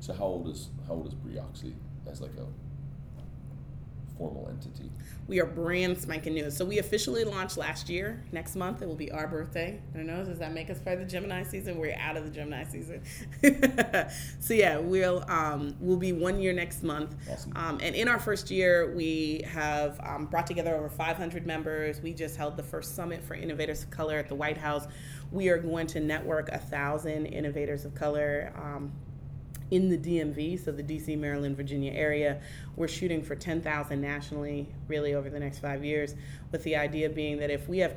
so 0.04 0.12
how 0.12 0.26
old 0.26 0.50
is 0.50 0.68
how 0.86 0.96
old 0.96 1.08
is 1.08 1.14
Brioxy 1.14 1.76
as 2.06 2.20
like 2.20 2.36
a 2.36 2.46
formal 4.18 4.50
entity? 4.50 4.92
We 5.30 5.40
are 5.40 5.46
brand 5.46 5.98
spanking 5.98 6.34
new. 6.34 6.52
So 6.52 6.66
we 6.66 6.80
officially 6.80 7.24
launched 7.24 7.56
last 7.56 7.88
year. 7.88 8.22
Next 8.34 8.58
month 8.58 8.82
it 8.82 8.86
will 8.86 8.98
be 8.98 9.10
our 9.14 9.30
birthday. 9.30 9.80
I 9.94 9.98
don't 9.98 10.08
know, 10.08 10.26
does 10.26 10.40
that 10.40 10.52
make 10.52 10.70
us 10.70 10.80
part 10.80 11.00
of 11.00 11.06
the 11.06 11.10
Gemini 11.10 11.44
season? 11.44 11.78
We're 11.78 11.96
out 11.98 12.18
of 12.18 12.26
the 12.26 12.32
Gemini 12.32 12.66
season. 12.66 13.02
so 14.42 14.54
yeah, 14.54 14.78
we'll 14.78 15.24
um, 15.30 15.74
we'll 15.80 15.96
be 15.96 16.12
one 16.12 16.38
year 16.38 16.52
next 16.52 16.84
month. 16.84 17.16
Awesome. 17.32 17.54
Um, 17.56 17.80
and 17.82 17.96
in 17.96 18.10
our 18.10 18.20
first 18.20 18.52
year, 18.52 18.94
we 18.94 19.42
have 19.48 20.02
um, 20.06 20.26
brought 20.26 20.48
together 20.48 20.76
over 20.76 20.90
500 20.90 21.48
members. 21.48 22.02
We 22.02 22.14
just 22.14 22.36
held 22.36 22.58
the 22.58 22.64
first 22.64 22.94
summit 22.94 23.24
for 23.24 23.36
innovators 23.36 23.84
of 23.84 23.90
color 23.90 24.18
at 24.18 24.28
the 24.28 24.36
White 24.36 24.58
House. 24.58 24.86
We 25.32 25.48
are 25.48 25.58
going 25.58 25.88
to 25.88 26.02
network 26.02 26.50
a 26.50 26.58
thousand 26.58 27.28
innovators 27.28 27.86
of 27.86 27.96
color 27.96 28.52
um, 28.58 28.92
in 29.74 29.90
the 29.90 29.98
DMV, 29.98 30.64
so 30.64 30.72
the 30.72 30.84
DC, 30.84 31.18
Maryland, 31.18 31.58
Virginia 31.58 31.92
area. 31.92 32.40
We're 32.76 32.88
shooting 32.88 33.24
for 33.24 33.36
10,000 33.36 34.00
nationally, 34.00 34.68
really 34.88 35.16
over 35.16 35.32
the 35.32 35.40
next 35.40 35.60
five 35.60 35.84
years, 35.84 36.14
with 36.52 36.64
the 36.64 36.76
idea 36.76 37.10
being 37.10 37.40
that 37.40 37.50
if 37.50 37.68
we 37.68 37.80
have 37.80 37.96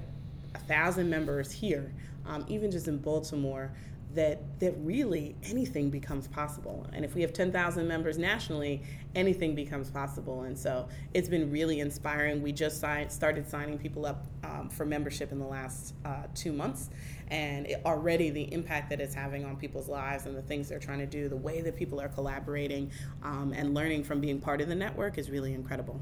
a 0.54 0.58
thousand 0.60 1.10
members 1.10 1.52
here, 1.52 1.92
um, 2.26 2.46
even 2.48 2.70
just 2.70 2.88
in 2.88 2.96
Baltimore, 2.96 3.70
that 4.16 4.40
that 4.60 4.74
really 4.78 5.36
anything 5.44 5.90
becomes 5.90 6.26
possible. 6.26 6.86
And 6.92 7.04
if 7.04 7.14
we 7.14 7.20
have 7.20 7.32
10,000 7.32 7.86
members 7.86 8.16
nationally, 8.16 8.82
anything 9.14 9.54
becomes 9.54 9.90
possible. 9.90 10.42
And 10.42 10.58
so 10.58 10.88
it's 11.12 11.28
been 11.28 11.50
really 11.50 11.80
inspiring. 11.80 12.42
We 12.42 12.52
just 12.52 12.80
signed, 12.80 13.12
started 13.12 13.48
signing 13.48 13.78
people 13.78 14.06
up 14.06 14.26
um, 14.42 14.70
for 14.70 14.86
membership 14.86 15.32
in 15.32 15.38
the 15.38 15.46
last 15.46 15.94
uh, 16.04 16.24
two 16.34 16.52
months, 16.52 16.88
and 17.28 17.66
it, 17.66 17.82
already 17.84 18.30
the 18.30 18.52
impact 18.52 18.88
that 18.90 19.00
it's 19.00 19.14
having 19.14 19.44
on 19.44 19.56
people's 19.56 19.88
lives 19.88 20.26
and 20.26 20.34
the 20.34 20.42
things 20.42 20.68
they're 20.68 20.78
trying 20.78 20.98
to 21.00 21.06
do, 21.06 21.28
the 21.28 21.36
way 21.36 21.60
that 21.60 21.76
people 21.76 22.00
are 22.00 22.08
collaborating 22.08 22.90
um, 23.22 23.52
and 23.54 23.74
learning 23.74 24.02
from 24.02 24.20
being 24.20 24.40
part 24.40 24.60
of 24.62 24.68
the 24.68 24.74
network 24.74 25.18
is 25.18 25.30
really 25.30 25.52
incredible. 25.52 26.00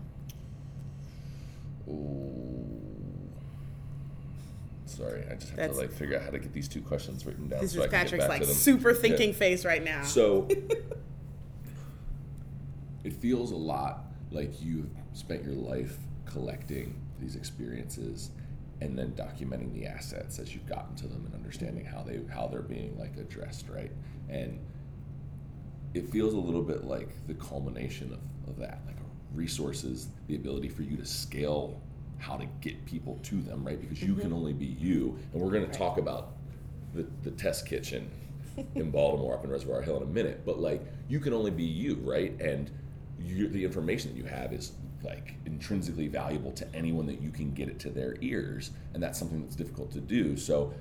Ooh. 1.89 2.84
Sorry, 4.87 5.25
I 5.31 5.35
just 5.35 5.51
have 5.51 5.57
That's, 5.57 5.75
to 5.75 5.83
like 5.83 5.93
figure 5.93 6.17
out 6.17 6.25
how 6.25 6.31
to 6.31 6.39
get 6.39 6.53
these 6.53 6.69
two 6.69 6.83
questions 6.83 7.25
written 7.25 7.49
down. 7.49 7.61
This 7.61 7.73
so 7.73 7.83
is 7.83 7.91
Patrick's 7.91 8.29
like 8.29 8.45
super 8.45 8.93
thinking 8.93 9.31
yeah. 9.31 9.35
face 9.35 9.65
right 9.65 9.83
now. 9.83 10.03
So 10.03 10.47
it 13.05 13.13
feels 13.15 13.53
a 13.53 13.57
lot 13.57 14.05
like 14.31 14.61
you've 14.61 14.91
spent 15.15 15.45
your 15.45 15.55
life 15.55 15.97
collecting 16.27 17.01
these 17.21 17.37
experiences 17.37 18.31
and 18.81 18.99
then 18.99 19.13
documenting 19.13 19.73
the 19.73 19.87
assets 19.87 20.39
as 20.39 20.55
you've 20.55 20.67
gotten 20.67 20.95
to 20.97 21.07
them 21.07 21.25
and 21.25 21.35
understanding 21.35 21.85
how 21.85 22.03
they 22.03 22.21
how 22.33 22.49
they're 22.49 22.61
being 22.61 22.99
like 22.99 23.17
addressed, 23.17 23.69
right? 23.69 23.93
And 24.29 24.59
it 25.95 26.11
feels 26.11 26.35
a 26.35 26.39
little 26.39 26.63
bit 26.63 26.85
like 26.85 27.09
the 27.27 27.35
culmination 27.35 28.13
of, 28.13 28.51
of 28.51 28.59
that, 28.59 28.81
like 28.87 28.97
resources, 29.33 30.09
the 30.27 30.35
ability 30.35 30.69
for 30.69 30.83
you 30.83 30.97
to 30.97 31.07
scale 31.07 31.81
how 32.25 32.37
to 32.37 32.47
get 32.63 32.85
people 32.87 33.21
to 33.23 33.41
them, 33.43 33.63
right? 33.65 33.79
Because 33.79 34.03
you 34.03 34.13
mm-hmm. 34.13 34.23
can 34.23 34.33
only 34.33 34.55
be 34.55 34.65
you. 34.67 35.19
And 35.33 35.43
we're 35.43 35.51
going 35.51 35.69
to 35.71 35.79
talk 35.79 35.99
about 35.99 36.33
the, 36.95 37.07
the 37.23 37.31
test 37.33 37.67
kitchen 37.67 38.11
in 38.75 38.91
Baltimore 38.91 39.35
up 39.35 39.45
in 39.45 39.51
Reservoir 39.51 39.83
Hill 39.83 39.99
in 39.99 40.05
a 40.05 40.07
minute, 40.07 40.43
but 40.47 40.59
like 40.59 40.83
you 41.09 41.21
can 41.21 41.35
only 41.35 41.51
be 41.51 41.65
you, 41.65 41.97
right? 41.97 42.41
And 42.41 42.71
you, 43.21 43.49
the 43.49 43.63
information 43.63 44.13
that 44.13 44.17
you 44.17 44.25
have 44.25 44.53
is 44.53 44.73
like 45.03 45.35
intrinsically 45.45 46.09
valuable 46.09 46.51
to 46.53 46.75
anyone 46.75 47.07
that 47.07 47.21
you 47.21 47.31
can 47.31 47.53
get 47.53 47.69
it 47.69 47.79
to 47.81 47.91
their 47.91 48.17
ears, 48.23 48.71
and 48.95 49.03
that's 49.03 49.19
something 49.19 49.43
that's 49.43 49.57
difficult 49.57 49.93
to 49.93 50.01
do. 50.01 50.37
So, 50.37 50.73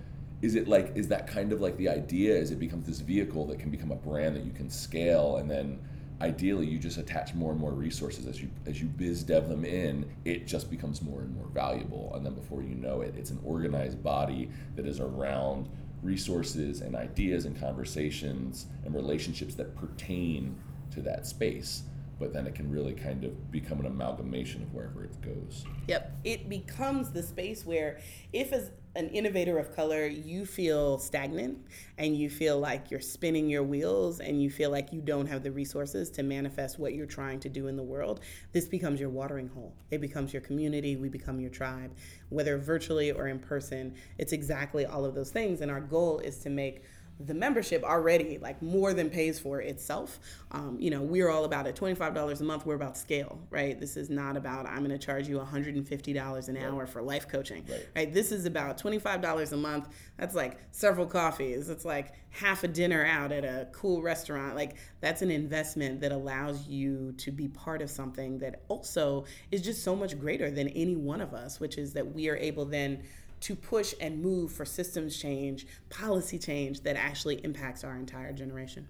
is 0.42 0.56
it 0.56 0.68
like 0.68 0.94
is 0.96 1.10
that 1.10 1.28
kind 1.28 1.52
of 1.52 1.60
like 1.60 1.76
the 1.78 1.90
idea? 1.90 2.36
Is 2.36 2.52
it 2.52 2.60
becomes 2.60 2.88
this 2.88 3.02
vehicle 3.02 3.46
that 3.48 3.60
can 3.60 3.70
become 3.70 3.92
a 3.92 3.96
brand 3.96 4.36
that 4.38 4.46
you 4.46 4.52
can 4.52 4.70
scale, 4.70 5.38
and 5.38 5.52
then 5.52 5.80
ideally 6.24 6.66
you 6.66 6.80
just 6.80 6.98
attach 6.98 7.34
more 7.34 7.52
and 7.52 7.60
more 7.60 7.74
resources. 7.74 8.26
As 8.26 8.42
you 8.42 8.50
as 8.66 8.82
you 8.82 8.88
biz 8.88 9.24
dev 9.24 9.50
them 9.50 9.66
in 9.66 10.10
it 10.24 10.48
just 10.48 10.72
becomes 10.72 11.02
more 11.02 11.20
and 11.20 11.36
more 11.36 11.48
valuable. 11.54 12.14
And 12.16 12.26
then 12.26 12.34
before 12.34 12.64
you 12.64 12.76
know 12.76 13.02
it 13.02 13.14
it's 13.18 13.30
an 13.30 13.40
organized 13.44 14.02
body 14.02 14.50
that 14.76 14.88
is 14.88 15.00
around 15.00 15.70
resources 16.02 16.82
and 16.82 16.96
ideas 16.96 17.46
and 17.46 17.60
conversations 17.60 18.68
and 18.86 18.96
relationships 18.96 19.56
that 19.56 19.76
pertain 19.76 20.56
to 20.92 21.02
that 21.02 21.28
space 21.28 21.84
but 22.20 22.34
then 22.34 22.48
it 22.48 22.56
can 22.56 22.70
really 22.70 22.94
kind 22.94 23.24
of 23.24 23.52
become 23.52 23.80
an 23.80 23.86
amalgamation 23.86 24.62
of 24.62 24.74
wherever 24.74 25.04
it 25.04 25.22
goes 25.22 25.66
yep 25.88 26.16
it 26.24 26.50
becomes 26.50 27.12
the 27.12 27.24
space 27.24 27.66
where 27.66 28.00
if 28.32 28.54
as 28.54 28.72
an 28.96 29.10
innovator 29.10 29.58
of 29.58 29.76
color, 29.76 30.06
you 30.06 30.46
feel 30.46 31.00
stagnant 31.00 31.58
and 31.98 32.16
you 32.16 32.30
feel 32.30 32.60
like 32.60 32.92
you're 32.92 33.00
spinning 33.00 33.50
your 33.50 33.64
wheels 33.64 34.20
and 34.20 34.42
you 34.42 34.52
feel 34.52 34.70
like 34.70 34.94
you 34.94 35.02
don't 35.02 35.26
have 35.26 35.42
the 35.42 35.52
resources 35.52 36.12
to 36.12 36.22
manifest 36.22 36.78
what 36.78 36.94
you're 36.94 37.08
trying 37.08 37.40
to 37.40 37.50
do 37.50 37.68
in 37.68 37.76
the 37.76 37.84
world, 37.84 38.20
this 38.52 38.68
becomes 38.68 39.00
your 39.00 39.10
watering 39.10 39.48
hole. 39.48 39.74
It 39.90 40.00
becomes 40.00 40.32
your 40.32 40.44
community. 40.44 40.96
We 40.96 41.10
become 41.10 41.40
your 41.40 41.50
tribe, 41.50 41.96
whether 42.30 42.58
virtually 42.60 43.12
or 43.12 43.28
in 43.28 43.40
person. 43.40 43.96
It's 44.20 44.32
exactly 44.32 44.86
all 44.86 45.06
of 45.06 45.16
those 45.16 45.32
things. 45.32 45.62
And 45.62 45.72
our 45.72 45.82
goal 45.82 46.20
is 46.20 46.38
to 46.40 46.52
make 46.52 46.84
the 47.20 47.34
membership 47.34 47.84
already 47.84 48.38
like 48.40 48.62
more 48.62 48.94
than 48.94 49.10
pays 49.10 49.40
for 49.40 49.62
itself. 49.62 50.20
Um, 50.52 50.78
you 50.80 50.90
know, 50.90 51.02
we're 51.02 51.30
all 51.30 51.46
about 51.46 51.68
it. 51.68 51.76
$25 51.76 52.42
a 52.42 52.44
month, 52.44 52.66
we're 52.66 52.76
about 52.76 52.98
scale, 52.98 53.40
right? 53.50 53.80
This 53.80 53.98
is 53.98 54.10
not 54.10 54.36
about 54.36 54.66
I'm 54.66 54.80
going 54.80 54.90
to 54.90 54.98
charge 54.98 55.28
you 55.28 55.38
$150 55.40 56.50
an 56.50 56.58
hour 56.58 56.86
for 56.88 57.02
life 57.02 57.28
coaching, 57.28 57.66
right. 57.70 57.88
right? 57.96 58.14
This 58.14 58.32
is 58.32 58.46
about 58.46 58.82
$25 58.82 59.52
a 59.52 59.58
month. 59.58 59.90
That's 60.18 60.36
like 60.36 60.60
several 60.72 61.06
coffees. 61.06 61.70
It's 61.70 61.86
like 61.86 62.14
half 62.30 62.64
a 62.64 62.68
dinner 62.68 63.06
out 63.06 63.32
at 63.32 63.46
a 63.46 63.68
cool 63.72 64.02
restaurant. 64.02 64.56
Like 64.56 64.78
that's 65.00 65.22
an 65.22 65.32
investment 65.32 66.02
that 66.02 66.12
allows 66.12 66.68
you 66.68 67.14
to 67.18 67.32
be 67.32 67.48
part 67.48 67.82
of 67.82 67.90
something 67.90 68.40
that 68.40 68.64
also 68.68 69.26
is 69.52 69.62
just 69.62 69.84
so 69.84 69.96
much 69.96 70.20
greater 70.20 70.50
than 70.50 70.68
any 70.70 70.96
one 70.96 71.22
of 71.22 71.34
us, 71.34 71.60
which 71.60 71.78
is 71.78 71.94
that 71.94 72.14
we 72.14 72.30
are 72.30 72.38
able 72.38 72.66
then 72.66 73.04
to 73.44 73.56
push 73.58 73.94
and 74.00 74.22
move 74.22 74.54
for 74.54 74.64
systems 74.64 75.18
change, 75.18 75.68
policy 75.90 76.40
change 76.40 76.82
that 76.84 76.96
actually 76.96 77.44
impacts 77.44 77.84
our 77.84 77.98
entire 77.98 78.32
generation. 78.32 78.88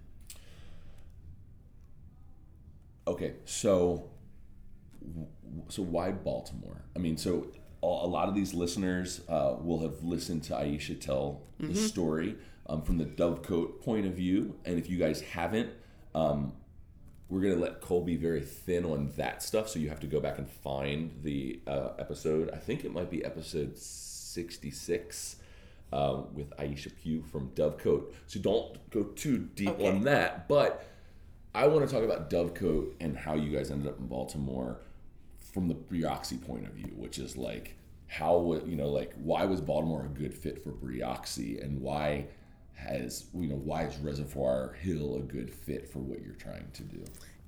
Okay, 3.08 3.34
so 3.46 4.12
so 5.70 5.82
why 5.82 6.12
Baltimore? 6.12 6.84
I 6.96 7.00
mean, 7.00 7.18
so 7.18 7.48
a 7.82 7.86
lot 7.88 8.30
of 8.30 8.36
these 8.36 8.54
listeners 8.54 9.22
uh, 9.28 9.56
will 9.60 9.82
have 9.82 10.04
listened 10.04 10.44
to 10.44 10.54
Aisha 10.54 11.02
tell 11.02 11.42
mm-hmm. 11.60 11.74
the 11.74 11.80
story 11.80 12.36
um, 12.68 12.84
from 12.84 13.00
the 13.00 13.06
Dovecote 13.06 13.82
point 13.82 14.06
of 14.06 14.14
view, 14.14 14.56
and 14.66 14.78
if 14.78 14.88
you 14.88 14.98
guys 15.00 15.20
haven't, 15.22 15.72
um, 16.14 16.54
we're 17.28 17.42
gonna 17.42 17.56
let 17.56 17.82
Cole 17.82 18.04
be 18.04 18.18
very 18.18 18.42
thin 18.42 18.86
on 18.86 19.12
that 19.18 19.42
stuff, 19.42 19.68
so 19.68 19.80
you 19.80 19.90
have 19.90 20.00
to 20.02 20.08
go 20.08 20.20
back 20.20 20.38
and 20.38 20.48
find 20.48 21.12
the 21.24 21.60
uh, 21.66 21.90
episode. 21.98 22.52
I 22.54 22.58
think 22.58 22.86
it 22.86 22.94
might 22.94 23.10
be 23.10 23.26
episode 23.26 23.80
66 24.34 25.38
um, 25.92 26.34
with 26.34 26.50
Aisha 26.58 26.92
Pugh 27.02 27.24
from 27.32 27.50
Dovecote. 27.50 28.14
So 28.28 28.40
don't 28.40 28.90
go 28.90 29.04
too 29.04 29.50
deep 29.56 29.70
Okay. 29.70 29.88
on 29.88 30.04
that, 30.04 30.48
but 30.48 30.86
I 31.54 31.68
want 31.68 31.88
to 31.88 31.94
talk 31.94 32.04
about 32.04 32.30
Dovecote 32.30 32.94
and 33.00 33.16
how 33.16 33.36
you 33.36 33.56
guys 33.56 33.70
ended 33.70 33.88
up 33.88 34.00
in 34.00 34.08
Baltimore 34.08 34.80
from 35.54 35.68
the 35.68 35.76
Brioxy 35.76 36.44
point 36.46 36.66
of 36.66 36.74
view, 36.74 36.92
which 36.96 37.20
is 37.20 37.38
like 37.38 37.76
how 38.08 38.60
you 38.66 38.76
know 38.76 38.90
like 38.90 39.14
why 39.22 39.46
was 39.46 39.62
Baltimore 39.62 40.06
a 40.06 40.10
good 40.10 40.34
fit 40.34 40.64
for 40.64 40.72
Brioxy 40.72 41.64
and 41.64 41.80
why 41.82 42.26
has 42.76 43.26
you 43.36 43.48
know 43.48 43.56
why 43.56 43.84
is 43.86 43.98
Reservoir 43.98 44.74
Hill 44.82 45.18
a 45.18 45.22
good 45.22 45.54
fit 45.54 45.88
for 45.92 46.00
what 46.00 46.22
you're 46.24 46.34
trying 46.34 46.70
to 46.74 46.84
do? 46.84 47.04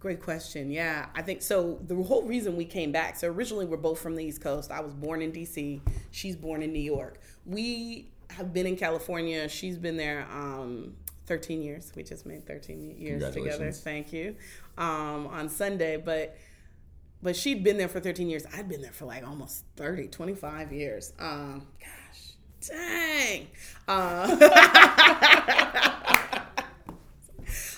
Great 0.06 0.22
question. 0.22 0.70
Yeah, 0.70 1.08
I 1.16 1.24
think 1.24 1.42
so. 1.42 1.80
The 1.88 1.96
whole 1.96 2.22
reason 2.28 2.56
we 2.56 2.66
came 2.66 2.92
back. 2.92 3.16
So 3.16 3.28
originally, 3.28 3.66
we're 3.66 3.78
both 3.78 4.00
from 4.00 4.16
the 4.16 4.24
East 4.24 4.40
Coast. 4.40 4.70
I 4.70 4.80
was 4.80 4.94
born 4.94 5.20
in 5.24 5.32
D.C. 5.32 5.82
She's 6.12 6.36
born 6.36 6.62
in 6.62 6.72
New 6.72 6.78
York. 6.78 7.20
We 7.44 8.12
have 8.30 8.54
been 8.54 8.68
in 8.68 8.76
California. 8.76 9.50
She's 9.50 9.80
been 9.80 9.98
there 9.98 10.28
um, 10.32 10.94
13 11.26 11.64
years. 11.64 11.92
We 11.96 12.04
just 12.04 12.28
made 12.28 12.46
13 12.46 12.98
years 13.00 13.34
together. 13.34 13.72
Thank 13.72 14.14
you. 14.14 14.36
Um, 14.78 15.26
on 15.26 15.50
Sunday, 15.50 15.98
but 15.98 16.38
but 17.24 17.36
she'd 17.36 17.64
been 17.64 17.80
there 17.80 17.88
for 17.88 18.00
13 18.00 18.30
years. 18.30 18.46
I'd 18.56 18.70
been 18.70 18.84
there 18.84 18.92
for 18.92 19.06
like 19.06 19.28
almost 19.28 19.66
30, 19.76 20.10
25 20.10 20.72
years. 20.72 21.14
Um, 21.18 21.66
gosh, 21.80 22.36
dang. 22.62 23.48
Uh, 23.88 24.36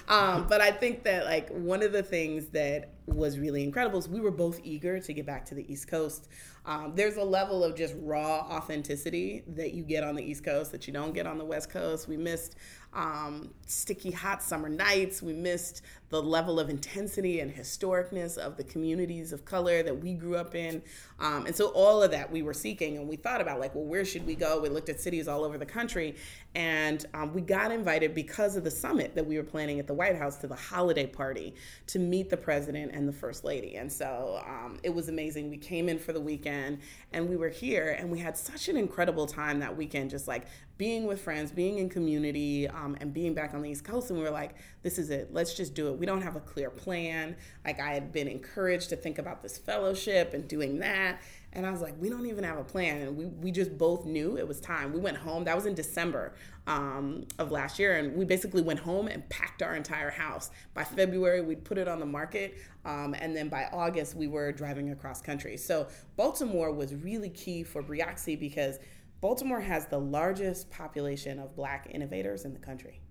Um, 0.07 0.47
but 0.47 0.61
I 0.61 0.71
think 0.71 1.03
that 1.03 1.25
like 1.25 1.49
one 1.49 1.83
of 1.83 1.91
the 1.91 2.03
things 2.03 2.47
that 2.47 2.93
was 3.07 3.39
really 3.39 3.63
incredible 3.63 3.99
is 3.99 4.07
we 4.07 4.19
were 4.21 4.31
both 4.31 4.59
eager 4.63 4.99
to 4.99 5.13
get 5.13 5.25
back 5.25 5.45
to 5.45 5.55
the 5.55 5.71
East 5.71 5.87
Coast. 5.87 6.29
Um, 6.65 6.93
there's 6.95 7.15
a 7.15 7.23
level 7.23 7.63
of 7.63 7.75
just 7.75 7.95
raw 7.99 8.39
authenticity 8.39 9.43
that 9.55 9.73
you 9.73 9.83
get 9.83 10.03
on 10.03 10.15
the 10.15 10.23
East 10.23 10.43
Coast 10.43 10.71
that 10.73 10.87
you 10.87 10.93
don't 10.93 11.13
get 11.13 11.25
on 11.25 11.37
the 11.37 11.45
West 11.45 11.69
Coast. 11.69 12.07
We 12.07 12.17
missed 12.17 12.55
um, 12.93 13.53
sticky 13.65 14.11
hot 14.11 14.43
summer 14.43 14.69
nights. 14.69 15.21
We 15.21 15.33
missed 15.33 15.81
the 16.09 16.21
level 16.21 16.59
of 16.59 16.69
intensity 16.69 17.41
and 17.41 17.53
historicness 17.53 18.37
of 18.37 18.55
the 18.55 18.63
communities 18.63 19.33
of 19.33 19.43
color 19.43 19.83
that 19.83 20.01
we 20.01 20.13
grew 20.13 20.37
up 20.37 20.55
in. 20.55 20.81
Um, 21.19 21.45
and 21.45 21.55
so 21.55 21.67
all 21.69 22.01
of 22.01 22.11
that 22.11 22.31
we 22.31 22.41
were 22.41 22.53
seeking 22.53 22.97
and 22.97 23.07
we 23.07 23.15
thought 23.15 23.41
about 23.41 23.59
like, 23.59 23.75
well, 23.75 23.83
where 23.83 24.05
should 24.05 24.25
we 24.25 24.35
go? 24.35 24.61
We 24.61 24.69
looked 24.69 24.89
at 24.89 25.01
cities 25.01 25.27
all 25.27 25.43
over 25.43 25.57
the 25.57 25.65
country 25.65 26.15
and 26.55 27.05
um, 27.13 27.33
we 27.33 27.41
got 27.41 27.71
invited 27.71 28.15
because 28.15 28.55
of 28.55 28.63
the 28.63 28.71
summit 28.71 29.15
that 29.15 29.25
we 29.25 29.37
were 29.37 29.43
planning 29.43 29.79
at 29.79 29.87
the 29.87 29.93
White 29.93 30.15
House 30.15 30.37
to 30.37 30.47
the 30.47 30.55
holiday 30.55 31.05
party 31.05 31.55
to 31.87 31.99
meet 31.99 32.29
the 32.29 32.37
president 32.37 32.93
and 32.93 33.07
the 33.07 33.13
first 33.13 33.43
lady. 33.43 33.75
And 33.75 33.91
so 33.91 34.41
um, 34.47 34.77
it 34.83 34.93
was 34.93 35.09
amazing. 35.09 35.49
We 35.49 35.57
came 35.57 35.89
in 35.89 35.99
for 35.99 36.13
the 36.13 36.21
weekend 36.21 36.79
and 37.11 37.27
we 37.27 37.35
were 37.35 37.49
here 37.49 37.97
and 37.99 38.09
we 38.09 38.19
had 38.19 38.37
such 38.37 38.69
an 38.69 38.77
incredible 38.77 39.27
time 39.27 39.59
that 39.59 39.75
weekend, 39.75 40.09
just 40.11 40.27
like 40.27 40.47
being 40.77 41.05
with 41.05 41.19
friends, 41.19 41.51
being 41.51 41.79
in 41.79 41.89
community, 41.89 42.67
um, 42.67 42.95
and 43.01 43.13
being 43.13 43.33
back 43.33 43.53
on 43.53 43.61
the 43.61 43.69
East 43.69 43.83
Coast. 43.83 44.09
And 44.09 44.19
we 44.19 44.23
were 44.23 44.31
like, 44.31 44.55
this 44.83 44.99
is 44.99 45.09
it. 45.09 45.33
Let's 45.33 45.53
just 45.53 45.73
do 45.73 45.89
it. 45.89 45.96
We 45.97 46.05
don't 46.05 46.21
have 46.21 46.35
a 46.35 46.39
clear 46.39 46.69
plan. 46.69 47.35
Like 47.65 47.79
I 47.79 47.93
had 47.93 48.11
been 48.11 48.27
encouraged 48.27 48.89
to 48.89 48.95
think 48.95 49.17
about 49.17 49.41
this 49.41 49.57
fellowship 49.57 50.33
and 50.33 50.47
doing 50.47 50.79
that. 50.79 51.21
And 51.53 51.65
I 51.65 51.71
was 51.71 51.81
like, 51.81 51.95
we 51.99 52.09
don't 52.09 52.25
even 52.27 52.43
have 52.43 52.57
a 52.57 52.63
plan. 52.63 53.01
And 53.01 53.17
we, 53.17 53.25
we 53.25 53.51
just 53.51 53.77
both 53.77 54.05
knew 54.05 54.37
it 54.37 54.47
was 54.47 54.59
time. 54.59 54.93
We 54.93 54.99
went 54.99 55.17
home. 55.17 55.43
That 55.45 55.55
was 55.55 55.65
in 55.65 55.73
December 55.73 56.33
um, 56.67 57.25
of 57.39 57.51
last 57.51 57.79
year. 57.79 57.97
And 57.97 58.15
we 58.15 58.25
basically 58.25 58.61
went 58.61 58.79
home 58.79 59.07
and 59.07 59.27
packed 59.29 59.63
our 59.63 59.75
entire 59.75 60.11
house. 60.11 60.51
By 60.73 60.83
February, 60.83 61.41
we'd 61.41 61.63
put 61.63 61.77
it 61.77 61.87
on 61.87 61.99
the 61.99 62.05
market. 62.05 62.57
Um, 62.85 63.15
and 63.17 63.35
then 63.35 63.49
by 63.49 63.69
August, 63.73 64.15
we 64.15 64.27
were 64.27 64.51
driving 64.51 64.91
across 64.91 65.21
country. 65.21 65.57
So 65.57 65.87
Baltimore 66.15 66.71
was 66.71 66.93
really 66.93 67.29
key 67.29 67.63
for 67.63 67.81
Brioxy 67.81 68.39
because 68.39 68.77
Baltimore 69.19 69.61
has 69.61 69.87
the 69.87 69.99
largest 69.99 70.69
population 70.69 71.39
of 71.39 71.55
black 71.55 71.87
innovators 71.89 72.45
in 72.45 72.53
the 72.53 72.59
country. 72.59 73.01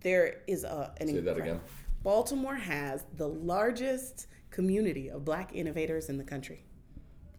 There 0.00 0.42
is 0.46 0.64
a 0.64 0.92
an 0.98 1.08
Say 1.08 1.20
that 1.20 1.36
again. 1.36 1.60
Baltimore 2.02 2.56
has 2.56 3.04
the 3.16 3.28
largest 3.28 4.26
community 4.50 5.10
of 5.10 5.24
black 5.24 5.54
innovators 5.54 6.08
in 6.08 6.16
the 6.16 6.24
country 6.24 6.64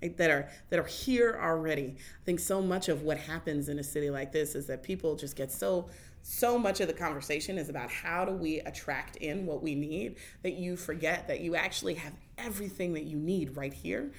that 0.01 0.31
are 0.31 0.49
that 0.69 0.79
are 0.79 0.85
here 0.85 1.39
already. 1.41 1.95
I 1.97 2.25
think 2.25 2.39
so 2.39 2.61
much 2.61 2.89
of 2.89 3.03
what 3.03 3.17
happens 3.17 3.69
in 3.69 3.79
a 3.79 3.83
city 3.83 4.09
like 4.09 4.31
this 4.31 4.55
is 4.55 4.67
that 4.67 4.83
people 4.83 5.15
just 5.15 5.35
get 5.35 5.51
so 5.51 5.89
so 6.23 6.57
much 6.57 6.79
of 6.81 6.87
the 6.87 6.93
conversation 6.93 7.57
is 7.57 7.69
about 7.69 7.89
how 7.89 8.25
do 8.25 8.31
we 8.31 8.59
attract 8.61 9.15
in 9.17 9.45
what 9.45 9.63
we 9.63 9.75
need 9.75 10.17
that 10.43 10.53
you 10.53 10.77
forget 10.77 11.27
that 11.27 11.41
you 11.41 11.55
actually 11.55 11.95
have 11.95 12.13
everything 12.37 12.93
that 12.93 13.03
you 13.03 13.17
need 13.17 13.57
right 13.57 13.73
here. 13.73 14.11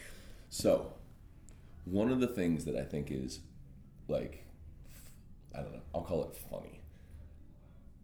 So, 0.50 0.92
one 1.84 2.10
of 2.10 2.20
the 2.20 2.26
things 2.26 2.64
that 2.64 2.76
I 2.76 2.82
think 2.82 3.10
is 3.10 3.40
like, 4.08 4.44
I 5.54 5.60
don't 5.60 5.72
know, 5.72 5.82
I'll 5.94 6.02
call 6.02 6.24
it 6.24 6.36
funny, 6.50 6.80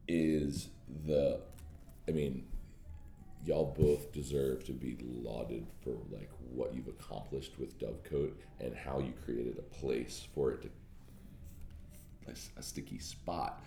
is 0.09 0.69
the, 1.07 1.41
I 2.09 2.13
mean, 2.13 2.45
y'all 3.45 3.75
both 3.79 4.13
deserve 4.13 4.65
to 4.65 4.73
be 4.73 4.97
lauded 5.01 5.67
for 5.83 5.91
like 6.11 6.31
what 6.51 6.75
you've 6.75 6.89
accomplished 6.89 7.59
with 7.59 7.79
Dovecote 7.79 8.33
and 8.61 8.75
how 8.75 8.99
you 8.99 9.13
created 9.25 9.59
a 9.59 9.63
place 9.63 10.27
for 10.35 10.53
it 10.53 10.63
to, 10.63 10.71
place 12.25 12.51
a 12.57 12.63
sticky 12.63 12.99
spot. 12.99 13.63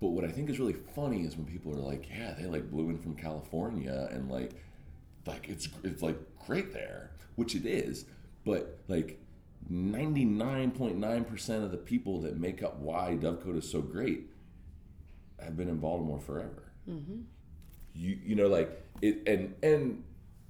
But 0.00 0.08
what 0.08 0.24
I 0.24 0.28
think 0.28 0.50
is 0.50 0.58
really 0.58 0.76
funny 0.94 1.24
is 1.24 1.36
when 1.36 1.46
people 1.46 1.72
are 1.72 1.80
like, 1.80 2.08
"Yeah, 2.10 2.34
they 2.38 2.46
like 2.46 2.70
blew 2.70 2.90
in 2.90 2.98
from 2.98 3.14
California 3.14 4.08
and 4.10 4.30
like, 4.30 4.52
like 5.26 5.48
it's 5.48 5.68
it's 5.84 6.02
like 6.02 6.18
great 6.46 6.72
there," 6.72 7.10
which 7.36 7.54
it 7.54 7.64
is. 7.64 8.04
But 8.44 8.78
like, 8.88 9.18
ninety 9.70 10.24
nine 10.24 10.70
point 10.70 10.96
nine 10.98 11.24
percent 11.24 11.64
of 11.64 11.70
the 11.70 11.78
people 11.78 12.20
that 12.22 12.38
make 12.38 12.62
up 12.62 12.78
why 12.78 13.16
Dovecote 13.18 13.56
is 13.56 13.70
so 13.70 13.80
great 13.80 14.28
have 15.40 15.56
been 15.56 15.68
in 15.68 15.78
Baltimore 15.78 16.20
forever. 16.20 16.62
Mm-hmm. 16.88 17.20
You 17.94 18.18
you 18.24 18.34
know 18.34 18.48
like 18.48 18.70
it 19.02 19.22
and 19.26 19.54
and 19.62 20.04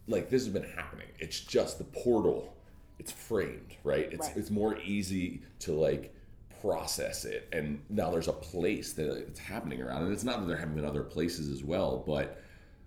like 0.08 0.30
this 0.30 0.44
has 0.44 0.52
been 0.52 0.68
happening. 0.76 1.08
It's 1.18 1.40
just 1.40 1.78
the 1.78 1.84
portal. 1.84 2.56
It's 2.98 3.12
framed 3.12 3.76
right. 3.84 4.08
It's 4.12 4.28
Right. 4.28 4.36
it's 4.36 4.50
more 4.50 4.78
easy 4.78 5.42
to 5.60 5.72
like 5.72 6.14
process 6.60 7.24
it 7.24 7.48
and 7.52 7.80
now 7.90 8.10
there's 8.10 8.28
a 8.28 8.32
place 8.32 8.92
that 8.94 9.10
it's 9.18 9.38
happening 9.38 9.80
around 9.82 10.02
and 10.04 10.12
it's 10.12 10.24
not 10.24 10.40
that 10.40 10.46
there 10.46 10.56
haven't 10.56 10.74
been 10.74 10.84
other 10.84 11.02
places 11.02 11.50
as 11.50 11.62
well 11.62 12.02
but 12.06 12.42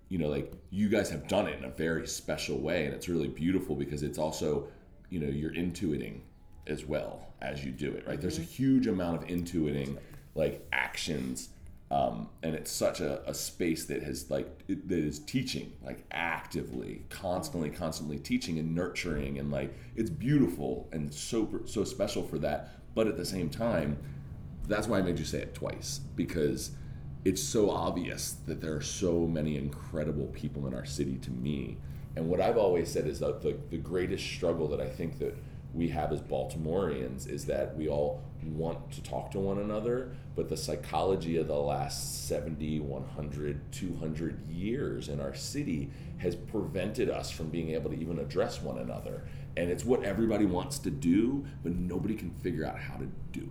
you 0.08 0.18
know 0.18 0.28
like 0.28 0.52
you 0.70 0.88
guys 0.88 1.08
have 1.08 1.26
done 1.28 1.46
it 1.46 1.56
in 1.58 1.64
a 1.64 1.70
very 1.70 2.06
special 2.06 2.58
way 2.58 2.84
and 2.84 2.94
it's 2.94 3.08
really 3.08 3.28
beautiful 3.28 3.76
because 3.76 4.02
it's 4.02 4.18
also 4.18 4.66
you 5.08 5.20
know 5.20 5.28
you're 5.28 5.54
intuiting 5.54 6.20
as 6.66 6.84
well 6.84 7.32
as 7.40 7.64
you 7.64 7.70
do 7.70 7.92
it 7.92 8.06
right 8.06 8.20
there's 8.20 8.38
a 8.38 8.40
mm-hmm. 8.40 8.50
huge 8.50 8.86
amount 8.86 9.22
of 9.22 9.28
intuiting 9.28 9.96
like 10.34 10.66
actions 10.72 11.50
um, 11.90 12.28
and 12.42 12.54
it's 12.54 12.70
such 12.70 13.00
a, 13.00 13.28
a 13.28 13.34
space 13.34 13.86
that 13.86 14.02
has 14.02 14.30
like 14.30 14.62
it, 14.68 14.88
that 14.88 14.98
is 14.98 15.18
teaching 15.18 15.72
like 15.84 16.04
actively 16.12 17.02
constantly 17.08 17.70
constantly 17.70 18.18
teaching 18.18 18.58
and 18.58 18.74
nurturing. 18.74 19.38
And 19.38 19.50
like 19.50 19.76
it's 19.96 20.10
beautiful 20.10 20.88
and 20.92 21.12
so 21.12 21.62
so 21.66 21.84
special 21.84 22.22
for 22.22 22.38
that. 22.38 22.70
But 22.94 23.08
at 23.08 23.16
the 23.16 23.24
same 23.24 23.50
time 23.50 23.98
that's 24.70 24.86
why 24.86 24.98
i 24.98 25.02
made 25.02 25.18
you 25.18 25.24
say 25.24 25.38
it 25.38 25.52
twice 25.52 26.00
because 26.16 26.70
it's 27.24 27.42
so 27.42 27.70
obvious 27.70 28.36
that 28.46 28.60
there 28.60 28.74
are 28.74 28.80
so 28.80 29.26
many 29.26 29.56
incredible 29.56 30.26
people 30.28 30.66
in 30.66 30.72
our 30.72 30.86
city 30.86 31.18
to 31.18 31.30
me. 31.30 31.76
And 32.16 32.28
what 32.28 32.40
i've 32.40 32.56
always 32.56 32.90
said 32.90 33.06
is 33.06 33.18
that 33.20 33.42
the, 33.42 33.58
the 33.70 33.76
greatest 33.76 34.24
struggle 34.24 34.68
that 34.68 34.80
i 34.80 34.88
think 34.88 35.18
that 35.18 35.36
we 35.74 35.88
have 35.88 36.12
as 36.12 36.20
baltimoreans 36.20 37.26
is 37.26 37.46
that 37.46 37.76
we 37.76 37.88
all 37.88 38.22
want 38.42 38.90
to 38.90 39.02
talk 39.02 39.30
to 39.30 39.38
one 39.38 39.58
another 39.58 40.10
but 40.34 40.48
the 40.48 40.56
psychology 40.56 41.36
of 41.36 41.48
the 41.48 41.54
last 41.54 42.26
70 42.28 42.80
100 42.80 43.72
200 43.72 44.48
years 44.48 45.08
in 45.08 45.20
our 45.20 45.34
city 45.34 45.90
has 46.18 46.34
prevented 46.34 47.10
us 47.10 47.30
from 47.30 47.48
being 47.48 47.70
able 47.70 47.90
to 47.90 47.98
even 47.98 48.18
address 48.18 48.60
one 48.60 48.78
another. 48.78 49.24
And 49.56 49.70
it's 49.70 49.84
what 49.84 50.04
everybody 50.04 50.46
wants 50.46 50.78
to 50.80 50.90
do 50.90 51.44
but 51.62 51.72
nobody 51.72 52.14
can 52.14 52.30
figure 52.30 52.64
out 52.64 52.78
how 52.78 52.96
to 52.96 53.08
do 53.32 53.50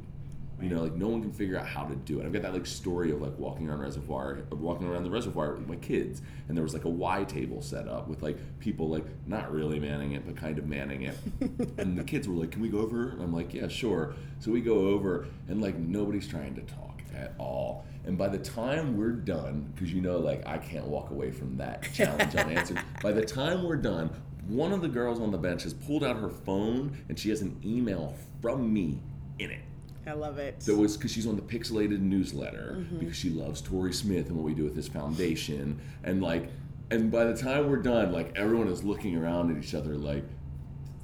you 0.62 0.70
know, 0.70 0.82
like 0.82 0.96
no 0.96 1.08
one 1.08 1.22
can 1.22 1.32
figure 1.32 1.58
out 1.58 1.68
how 1.68 1.84
to 1.84 1.96
do 1.96 2.20
it. 2.20 2.26
I've 2.26 2.34
got 2.34 2.42
that 2.42 2.54
like 2.54 2.66
story 2.66 3.12
of 3.12 3.22
like 3.22 3.38
walking 3.38 3.70
around 3.70 3.82
reservoir, 3.82 4.40
walking 4.52 4.88
around 4.88 5.04
the 5.04 5.10
reservoir 5.10 5.54
with 5.54 5.68
my 5.68 5.76
kids, 5.78 6.22
and 6.48 6.58
there 6.58 6.64
was 6.64 6.74
like 6.74 6.86
a 6.86 6.90
Y 6.90 7.24
table 7.26 7.62
set 7.62 7.88
up 7.88 8.08
with 8.08 8.22
like 8.22 8.38
people 8.60 8.90
like 8.90 9.06
not 9.26 9.52
really 9.52 9.80
manning 9.80 10.14
it, 10.14 10.26
but 10.26 10.36
kind 10.36 10.58
of 10.58 10.66
manning 10.66 11.04
it. 11.04 11.18
and 11.78 11.98
the 11.98 12.04
kids 12.04 12.28
were 12.28 12.36
like, 12.36 12.52
"Can 12.52 12.62
we 12.62 12.70
go 12.70 12.80
over?" 12.80 13.10
And 13.10 13.22
I'm 13.22 13.34
like, 13.34 13.54
"Yeah, 13.54 13.68
sure." 13.68 14.16
So 14.40 14.52
we 14.52 14.62
go 14.62 14.88
over, 14.88 15.28
and 15.48 15.62
like 15.62 15.78
nobody's 15.78 16.28
trying 16.28 16.56
to 16.56 16.62
talk 16.62 17.02
at 17.16 17.34
all. 17.38 17.86
And 18.06 18.18
by 18.18 18.28
the 18.28 18.38
time 18.38 18.98
we're 18.98 19.12
done, 19.12 19.72
because 19.74 19.94
you 19.94 20.02
know, 20.02 20.18
like 20.20 20.46
I 20.48 20.58
can't 20.58 20.86
walk 20.86 21.12
away 21.12 21.32
from 21.32 21.58
that 21.58 21.84
challenge 21.94 22.36
unanswered. 22.36 22.82
By 23.02 23.12
the 23.12 23.26
time 23.26 23.64
we're 23.64 23.78
done, 23.78 24.10
one 24.48 24.72
of 24.72 24.82
the 24.82 24.88
girls 24.88 25.20
on 25.20 25.32
the 25.32 25.38
bench 25.38 25.64
has 25.64 25.74
pulled 25.74 26.04
out 26.04 26.18
her 26.18 26.30
phone, 26.30 26.98
and 27.08 27.20
she 27.20 27.30
has 27.30 27.42
an 27.42 27.60
email 27.64 28.16
from 28.42 28.74
me 28.74 29.00
in 29.38 29.52
it. 29.52 29.62
I 30.10 30.14
love 30.14 30.38
it. 30.40 30.60
That 30.62 30.76
was 30.76 30.98
because 30.98 31.12
she's 31.12 31.28
on 31.28 31.36
the 31.36 31.42
Pixelated 31.42 32.00
newsletter 32.00 32.78
mm-hmm. 32.78 32.98
because 32.98 33.16
she 33.16 33.30
loves 33.30 33.62
Tori 33.62 33.94
Smith 33.94 34.28
and 34.28 34.36
what 34.36 34.44
we 34.44 34.54
do 34.54 34.64
with 34.64 34.76
this 34.76 34.88
foundation. 34.88 35.80
And 36.04 36.22
like, 36.22 36.50
and 36.92 37.12
by 37.12 37.26
the 37.26 37.38
time 37.38 37.70
we're 37.70 37.78
done, 37.78 38.12
like 38.12 38.36
everyone 38.36 38.68
is 38.68 38.84
looking 38.84 39.16
around 39.16 39.56
at 39.56 39.64
each 39.64 39.76
other 39.76 39.96
like, 39.96 40.24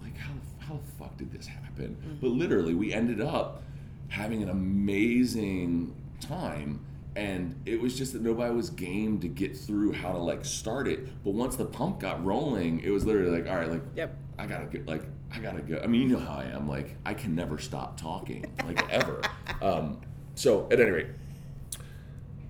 like 0.01 0.17
how 0.17 0.33
how 0.59 0.75
the 0.75 1.03
fuck 1.03 1.15
did 1.17 1.31
this 1.31 1.45
happen? 1.45 1.95
Mm-hmm. 1.95 2.15
But 2.19 2.29
literally, 2.29 2.73
we 2.73 2.91
ended 2.91 3.21
up 3.21 3.61
having 4.09 4.41
an 4.41 4.49
amazing 4.49 5.95
time 6.19 6.83
and 7.15 7.55
it 7.65 7.79
was 7.79 7.97
just 7.97 8.13
that 8.13 8.21
nobody 8.21 8.53
was 8.53 8.69
game 8.69 9.19
to 9.19 9.27
get 9.27 9.57
through 9.57 9.91
how 9.91 10.11
to 10.11 10.17
like 10.17 10.43
start 10.43 10.87
it 10.87 11.23
but 11.23 11.33
once 11.33 11.55
the 11.55 11.65
pump 11.65 11.99
got 11.99 12.23
rolling 12.25 12.79
it 12.81 12.89
was 12.89 13.05
literally 13.05 13.41
like 13.41 13.49
all 13.49 13.57
right 13.57 13.69
like 13.69 13.81
Yep. 13.95 14.17
i 14.37 14.45
gotta 14.45 14.65
get 14.65 14.85
like 14.85 15.03
i 15.35 15.39
gotta 15.39 15.61
go 15.61 15.79
i 15.83 15.87
mean 15.87 16.01
you 16.03 16.07
know 16.15 16.19
how 16.19 16.35
i 16.35 16.45
am 16.45 16.67
like 16.67 16.95
i 17.05 17.13
can 17.13 17.35
never 17.35 17.57
stop 17.57 17.99
talking 17.99 18.45
like 18.65 18.81
ever 18.93 19.21
um, 19.61 19.99
so 20.35 20.67
at 20.71 20.79
any 20.79 20.89
rate 20.91 21.07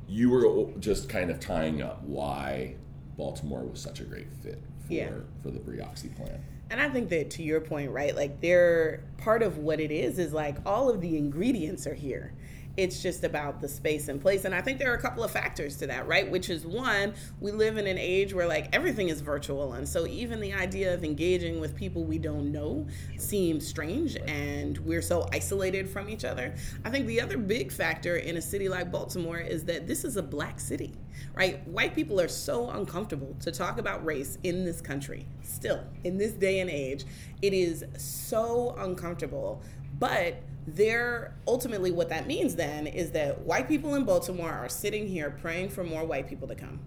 you 0.08 0.30
were 0.30 0.71
just 0.80 1.10
kind 1.10 1.32
of 1.32 1.39
tying 1.39 1.82
up 1.82 2.04
why 2.04 2.76
baltimore 3.17 3.63
was 3.63 3.80
such 3.80 4.00
a 4.00 4.04
great 4.04 4.28
fit 4.43 4.62
for 4.86 4.93
Yeah. 4.93 5.10
for 5.41 5.50
the 5.52 5.60
brioxy 5.60 6.15
plan 6.15 6.43
And 6.69 6.80
I 6.82 6.89
think 6.89 7.10
that 7.10 7.30
to 7.32 7.43
your 7.43 7.62
point, 7.62 7.91
right? 7.91 8.15
Like 8.15 8.41
they're 8.41 9.04
part 9.17 9.43
of 9.43 9.60
what 9.60 9.80
it 9.80 9.91
is 9.91 10.17
is 10.17 10.34
like 10.34 10.58
all 10.65 10.89
of 10.89 11.00
the 11.00 11.15
ingredients 11.15 11.86
are 11.86 11.93
here. 11.93 12.34
It's 12.78 13.02
just 13.02 13.24
about 13.24 13.62
the 13.62 13.68
space 13.70 14.10
and 14.10 14.22
place. 14.22 14.44
And 14.44 14.54
I 14.54 14.62
think 14.62 14.80
there 14.80 14.92
are 14.92 14.96
a 14.96 15.02
couple 15.02 15.24
of 15.24 15.32
factors 15.32 15.78
to 15.78 15.88
that, 15.88 16.08
right? 16.08 16.30
Which 16.30 16.50
is 16.50 16.66
one, 16.66 17.14
we 17.40 17.52
live 17.52 17.78
in 17.78 17.88
an 17.88 17.98
age 17.98 18.34
where 18.34 18.48
like 18.48 18.68
everything 18.76 19.10
is 19.10 19.22
virtual. 19.22 19.74
And 19.74 19.88
so 19.88 20.06
even 20.06 20.42
the 20.42 20.54
idea 20.54 20.94
of 20.94 21.04
engaging 21.04 21.60
with 21.62 21.76
people 21.76 22.04
we 22.04 22.18
don't 22.18 22.52
know 22.52 22.86
seems 23.18 23.66
strange 23.66 24.18
and 24.28 24.78
we're 24.80 25.02
so 25.02 25.30
isolated 25.32 25.90
from 25.90 26.10
each 26.10 26.26
other. 26.26 26.54
I 26.84 26.90
think 26.90 27.08
the 27.08 27.22
other 27.22 27.38
big 27.38 27.72
factor 27.72 28.18
in 28.18 28.38
a 28.38 28.42
city 28.42 28.68
like 28.68 28.92
Baltimore 28.92 29.40
is 29.40 29.64
that 29.66 29.88
this 29.88 30.04
is 30.04 30.18
a 30.18 30.24
black 30.24 30.60
city, 30.60 30.94
right? 31.34 31.66
White 31.68 31.96
people 31.96 32.20
are 32.20 32.28
so 32.28 32.70
uncomfortable 32.72 33.36
to 33.42 33.52
talk 33.52 33.78
about 33.78 34.04
race 34.04 34.38
in 34.44 34.66
this 34.66 34.82
country. 34.82 35.26
Still, 35.44 35.84
in 36.04 36.18
this 36.18 36.34
day 36.34 36.60
and 36.60 36.70
age, 36.70 37.06
it 37.42 37.54
is 37.54 37.86
so 37.98 38.76
uncomfortable. 38.80 39.62
But 39.98 40.42
they're 40.67 41.36
ultimately 41.47 41.91
what 41.91 42.10
that 42.10 42.25
means 42.25 42.56
then 42.56 42.88
is 42.88 43.12
that 43.12 43.41
white 43.41 43.67
people 43.67 43.95
in 43.95 44.04
Baltimore 44.04 44.51
are 44.51 44.69
sitting 44.69 45.08
here 45.08 45.30
praying 45.30 45.69
for 45.69 45.84
more 45.84 46.04
white 46.04 46.28
people 46.28 46.47
to 46.47 46.56
come 46.56 46.80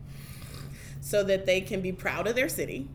so 1.01 1.23
that 1.23 1.47
they 1.47 1.61
can 1.61 1.81
be 1.81 1.93
proud 1.93 2.27
of 2.27 2.35
their 2.35 2.49
city 2.49 2.89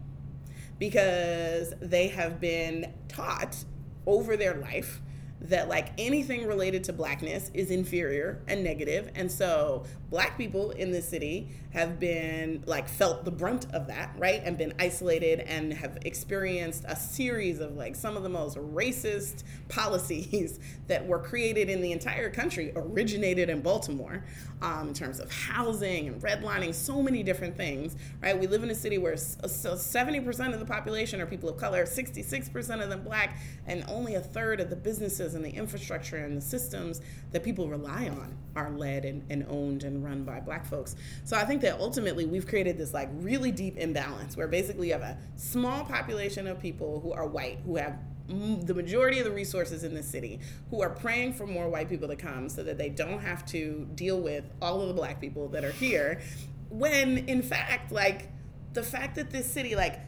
because 0.80 1.74
they 1.80 2.10
have 2.10 2.42
been 2.42 2.94
taught 3.08 3.64
over 4.06 4.36
their 4.36 4.56
life 4.56 5.00
that 5.44 5.68
like 5.68 5.92
anything 5.98 6.48
related 6.48 6.84
to 6.86 6.94
blackness 6.94 7.52
is 7.54 7.70
inferior 7.70 8.42
and 8.48 8.64
negative. 8.64 9.12
And 9.16 9.32
so 9.32 9.84
black 10.10 10.38
people 10.38 10.72
in 10.72 10.92
the 10.92 11.02
city 11.02 11.50
have 11.72 12.00
been 12.00 12.64
like 12.66 12.88
felt 12.88 13.26
the 13.26 13.32
brunt 13.32 13.66
of 13.74 13.88
that 13.88 14.14
right? 14.18 14.42
And 14.46 14.58
been 14.58 14.74
isolated 14.80 15.40
and 15.42 15.74
have 15.74 15.98
experienced 16.06 16.86
a 16.88 16.96
series 16.96 17.60
of 17.60 17.76
like 17.76 17.96
some 17.96 18.16
of 18.16 18.24
the 18.24 18.30
most 18.30 18.58
racist 18.58 19.44
policies 19.70 20.60
that 20.88 21.06
were 21.06 21.20
created 21.20 21.70
in 21.70 21.82
the 21.82 21.92
entire 21.92 22.30
country 22.30 22.72
originated 22.76 23.50
in 23.50 23.62
baltimore 23.62 24.24
um, 24.62 24.90
in 24.90 24.94
terms 24.94 25.20
of 25.20 25.32
housing 25.32 26.08
and 26.08 26.22
redlining 26.22 26.74
so 26.74 27.02
many 27.02 27.24
different 27.24 27.58
things 27.58 27.96
right? 28.22 28.40
We 28.40 28.48
live 28.48 28.64
in 28.64 28.70
a 28.70 28.76
city 28.76 28.98
where 28.98 29.18
so 29.18 29.74
70% 29.74 30.54
of 30.54 30.60
the 30.60 30.66
population 30.66 31.20
are 31.20 31.26
people 31.26 31.50
of 31.50 31.58
color 31.58 31.86
66% 31.86 32.84
of 32.84 32.90
them 32.90 33.04
black 33.04 33.38
and 33.66 33.84
only 33.88 34.16
a 34.16 34.22
third 34.22 34.60
of 34.60 34.70
the 34.70 34.76
businesses 34.76 35.33
and 35.34 35.44
the 35.44 35.50
infrastructure 35.50 36.18
and 36.18 36.38
the 36.38 36.42
systems 36.42 37.02
that 37.32 37.44
people 37.44 37.68
rely 37.68 38.10
on 38.10 38.38
are 38.56 38.72
led 38.72 39.06
and, 39.06 39.24
and 39.30 39.46
owned 39.50 39.84
and 39.84 40.04
run 40.04 40.24
by 40.24 40.40
black 40.40 40.66
folks 40.66 40.96
so 41.24 41.38
i 41.38 41.44
think 41.44 41.62
that 41.62 41.80
ultimately 41.80 42.26
we've 42.26 42.48
created 42.48 42.78
this 42.78 42.94
like 42.94 43.10
really 43.14 43.52
deep 43.52 43.78
imbalance 43.78 44.38
where 44.38 44.48
basically 44.48 44.88
you 44.88 44.94
have 44.94 45.02
a 45.02 45.18
small 45.36 45.84
population 45.86 46.48
of 46.48 46.60
people 46.60 47.00
who 47.00 47.12
are 47.12 47.28
white 47.28 47.60
who 47.66 47.76
have 47.76 47.98
the 48.28 48.74
majority 48.74 49.20
of 49.20 49.26
the 49.26 49.32
resources 49.32 49.84
in 49.84 49.94
the 49.94 50.02
city 50.02 50.40
who 50.70 50.82
are 50.82 50.90
praying 50.90 51.34
for 51.34 51.46
more 51.46 51.68
white 51.68 51.90
people 51.90 52.08
to 52.08 52.16
come 52.16 52.48
so 52.48 52.64
that 52.64 52.78
they 52.78 52.90
don't 52.90 53.20
have 53.20 53.46
to 53.46 53.86
deal 53.96 54.22
with 54.22 54.46
all 54.62 54.82
of 54.82 54.88
the 54.88 54.94
black 54.94 55.20
people 55.20 55.50
that 55.50 55.64
are 55.66 55.74
here 55.74 56.22
when 56.70 57.18
in 57.28 57.42
fact 57.42 57.92
like 57.92 58.30
the 58.74 58.82
fact 58.82 59.16
that 59.16 59.30
this 59.30 59.52
city 59.52 59.76
like 59.76 60.00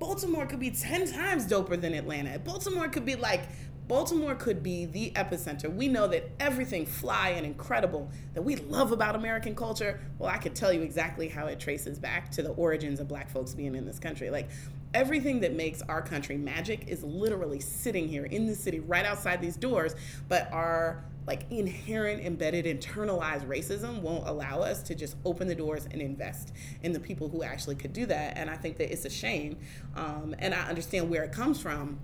Baltimore 0.00 0.46
could 0.46 0.58
be 0.58 0.70
10 0.70 1.12
times 1.12 1.46
doper 1.46 1.78
than 1.78 1.92
Atlanta. 1.92 2.38
Baltimore 2.38 2.88
could 2.88 3.04
be 3.04 3.16
like, 3.16 3.42
Baltimore 3.90 4.36
could 4.36 4.62
be 4.62 4.84
the 4.84 5.10
epicenter. 5.16 5.68
We 5.74 5.88
know 5.88 6.06
that 6.06 6.30
everything 6.38 6.86
fly 6.86 7.30
and 7.30 7.44
incredible 7.44 8.08
that 8.34 8.42
we 8.42 8.54
love 8.54 8.92
about 8.92 9.16
American 9.16 9.56
culture, 9.56 10.00
well, 10.20 10.30
I 10.30 10.38
could 10.38 10.54
tell 10.54 10.72
you 10.72 10.82
exactly 10.82 11.26
how 11.26 11.46
it 11.46 11.58
traces 11.58 11.98
back 11.98 12.30
to 12.30 12.42
the 12.42 12.50
origins 12.50 13.00
of 13.00 13.08
black 13.08 13.28
folks 13.28 13.52
being 13.52 13.74
in 13.74 13.84
this 13.84 13.98
country. 13.98 14.30
Like, 14.30 14.48
everything 14.94 15.40
that 15.40 15.54
makes 15.54 15.82
our 15.82 16.02
country 16.02 16.36
magic 16.36 16.86
is 16.86 17.02
literally 17.02 17.58
sitting 17.58 18.06
here 18.06 18.26
in 18.26 18.46
the 18.46 18.54
city 18.54 18.78
right 18.78 19.04
outside 19.04 19.40
these 19.40 19.56
doors, 19.56 19.96
but 20.28 20.48
our 20.52 21.02
like 21.26 21.46
inherent 21.50 22.24
embedded 22.24 22.66
internalized 22.66 23.46
racism 23.46 24.02
won't 24.02 24.26
allow 24.28 24.60
us 24.60 24.84
to 24.84 24.94
just 24.94 25.16
open 25.24 25.48
the 25.48 25.54
doors 25.54 25.86
and 25.90 26.00
invest 26.00 26.52
in 26.84 26.92
the 26.92 27.00
people 27.00 27.28
who 27.28 27.42
actually 27.42 27.74
could 27.74 27.92
do 27.92 28.06
that. 28.06 28.36
And 28.36 28.48
i 28.48 28.56
think 28.56 28.78
that 28.78 28.90
it's 28.92 29.04
a 29.04 29.10
shame. 29.10 29.58
Um, 29.96 30.34
and 30.38 30.54
i 30.54 30.68
understand 30.68 31.10
where 31.10 31.22
it 31.22 31.32
comes 31.32 31.60
from 31.60 31.98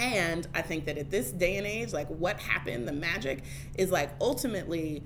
and 0.00 0.48
i 0.54 0.62
think 0.62 0.86
that 0.86 0.98
at 0.98 1.10
this 1.10 1.30
day 1.30 1.56
and 1.56 1.66
age 1.66 1.92
like 1.92 2.08
what 2.08 2.40
happened 2.40 2.88
the 2.88 2.92
magic 2.92 3.44
is 3.76 3.90
like 3.90 4.10
ultimately 4.20 5.02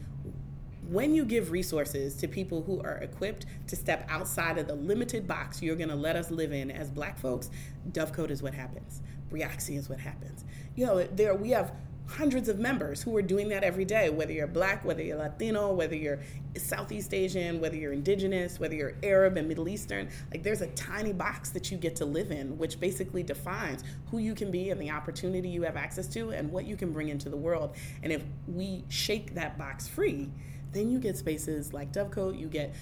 when 0.89 1.15
you 1.15 1.25
give 1.25 1.51
resources 1.51 2.15
to 2.15 2.29
people 2.29 2.63
who 2.63 2.81
are 2.81 2.99
equipped 2.99 3.47
to 3.67 3.75
step 3.75 4.07
outside 4.11 4.59
of 4.59 4.67
the 4.67 4.75
limited 4.75 5.27
box 5.27 5.63
you're 5.63 5.77
going 5.77 5.89
to 5.89 5.95
let 5.95 6.15
us 6.15 6.31
live 6.31 6.53
in 6.53 6.71
as 6.71 6.91
black 6.91 7.19
folks 7.19 7.51
dovecote 7.91 8.31
is 8.31 8.43
what 8.43 8.55
happens. 8.55 9.03
Brioxy 9.31 9.77
is 9.77 9.89
what 9.89 10.01
happens. 10.01 10.45
You 10.77 10.87
know 10.87 11.03
there 11.05 11.35
we 11.35 11.51
have 11.51 11.73
hundreds 12.07 12.49
of 12.49 12.59
members 12.59 13.03
who 13.03 13.17
are 13.17 13.23
doing 13.23 13.49
that 13.49 13.65
every 13.65 13.85
day 13.85 14.11
whether 14.11 14.33
you're 14.33 14.47
black 14.47 14.85
whether 14.85 15.03
you're 15.03 15.17
latino 15.17 15.73
whether 15.73 15.97
you're 15.97 16.19
southeast 16.57 17.15
asian 17.15 17.61
whether 17.61 17.77
you're 17.77 17.93
indigenous 17.93 18.61
whether 18.61 18.75
you're 18.75 18.95
arab 19.03 19.37
and 19.37 19.49
middle 19.49 19.69
eastern. 19.69 20.09
Like 20.31 20.43
there's 20.43 20.61
a 20.61 20.67
tiny 20.69 21.13
box 21.13 21.51
that 21.51 21.71
you 21.71 21.77
get 21.79 21.97
to 21.97 22.05
live 22.05 22.31
in 22.31 22.59
which 22.59 22.81
basically 22.81 23.23
defines 23.23 23.85
who 24.11 24.19
you 24.19 24.35
can 24.35 24.51
be 24.51 24.71
and 24.71 24.81
the 24.81 24.91
opportunity 24.91 25.49
you 25.49 25.63
have 25.63 25.77
access 25.77 26.07
to 26.09 26.31
and 26.31 26.51
what 26.51 26.67
you 26.67 26.77
can 26.77 26.93
bring 26.93 27.09
into 27.09 27.29
the 27.29 27.37
world. 27.37 27.77
And 28.03 28.13
if 28.13 28.23
we 28.47 28.85
shake 28.89 29.35
that 29.35 29.59
box 29.59 29.89
free 29.89 30.31
then 30.75 30.91
you 30.91 30.99
get 30.99 31.17
spaces 31.17 31.73
like 31.73 31.93
Dovecote, 31.93 32.39
you 32.39 32.47
get 32.49 32.75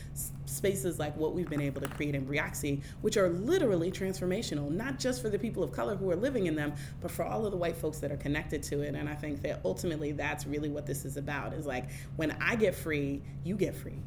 spaces 0.47 0.99
like 0.99 1.17
what 1.17 1.35
we've 1.35 1.49
been 1.49 1.61
able 1.61 1.81
to 1.81 1.89
create 1.89 2.15
in 2.15 2.27
Brioxy, 2.27 2.83
which 3.03 3.17
are 3.17 3.29
literally 3.29 3.91
transformational, 3.91 4.71
not 4.71 4.99
just 4.99 5.23
for 5.23 5.29
the 5.29 5.39
people 5.39 5.63
of 5.63 5.73
color 5.73 5.95
who 5.95 6.11
are 6.11 6.17
living 6.17 6.47
in 6.47 6.57
them, 6.57 6.73
but 7.01 7.11
for 7.11 7.25
all 7.25 7.45
of 7.45 7.53
the 7.53 7.57
white 7.57 7.77
folks 7.77 7.99
that 7.99 8.11
are 8.11 8.17
connected 8.17 8.63
to 8.65 8.83
it. 8.83 8.95
And 8.95 9.09
I 9.09 9.15
think 9.15 9.43
that 9.43 9.61
ultimately 9.65 10.13
that's 10.13 10.47
really 10.47 10.69
what 10.69 10.87
this 10.87 11.05
is 11.05 11.17
about 11.17 11.53
is 11.53 11.67
like 11.67 11.91
when 12.17 12.37
I 12.41 12.57
get 12.57 12.75
free, 12.75 13.23
you 13.45 13.57
get 13.57 13.75
free. 13.75 13.99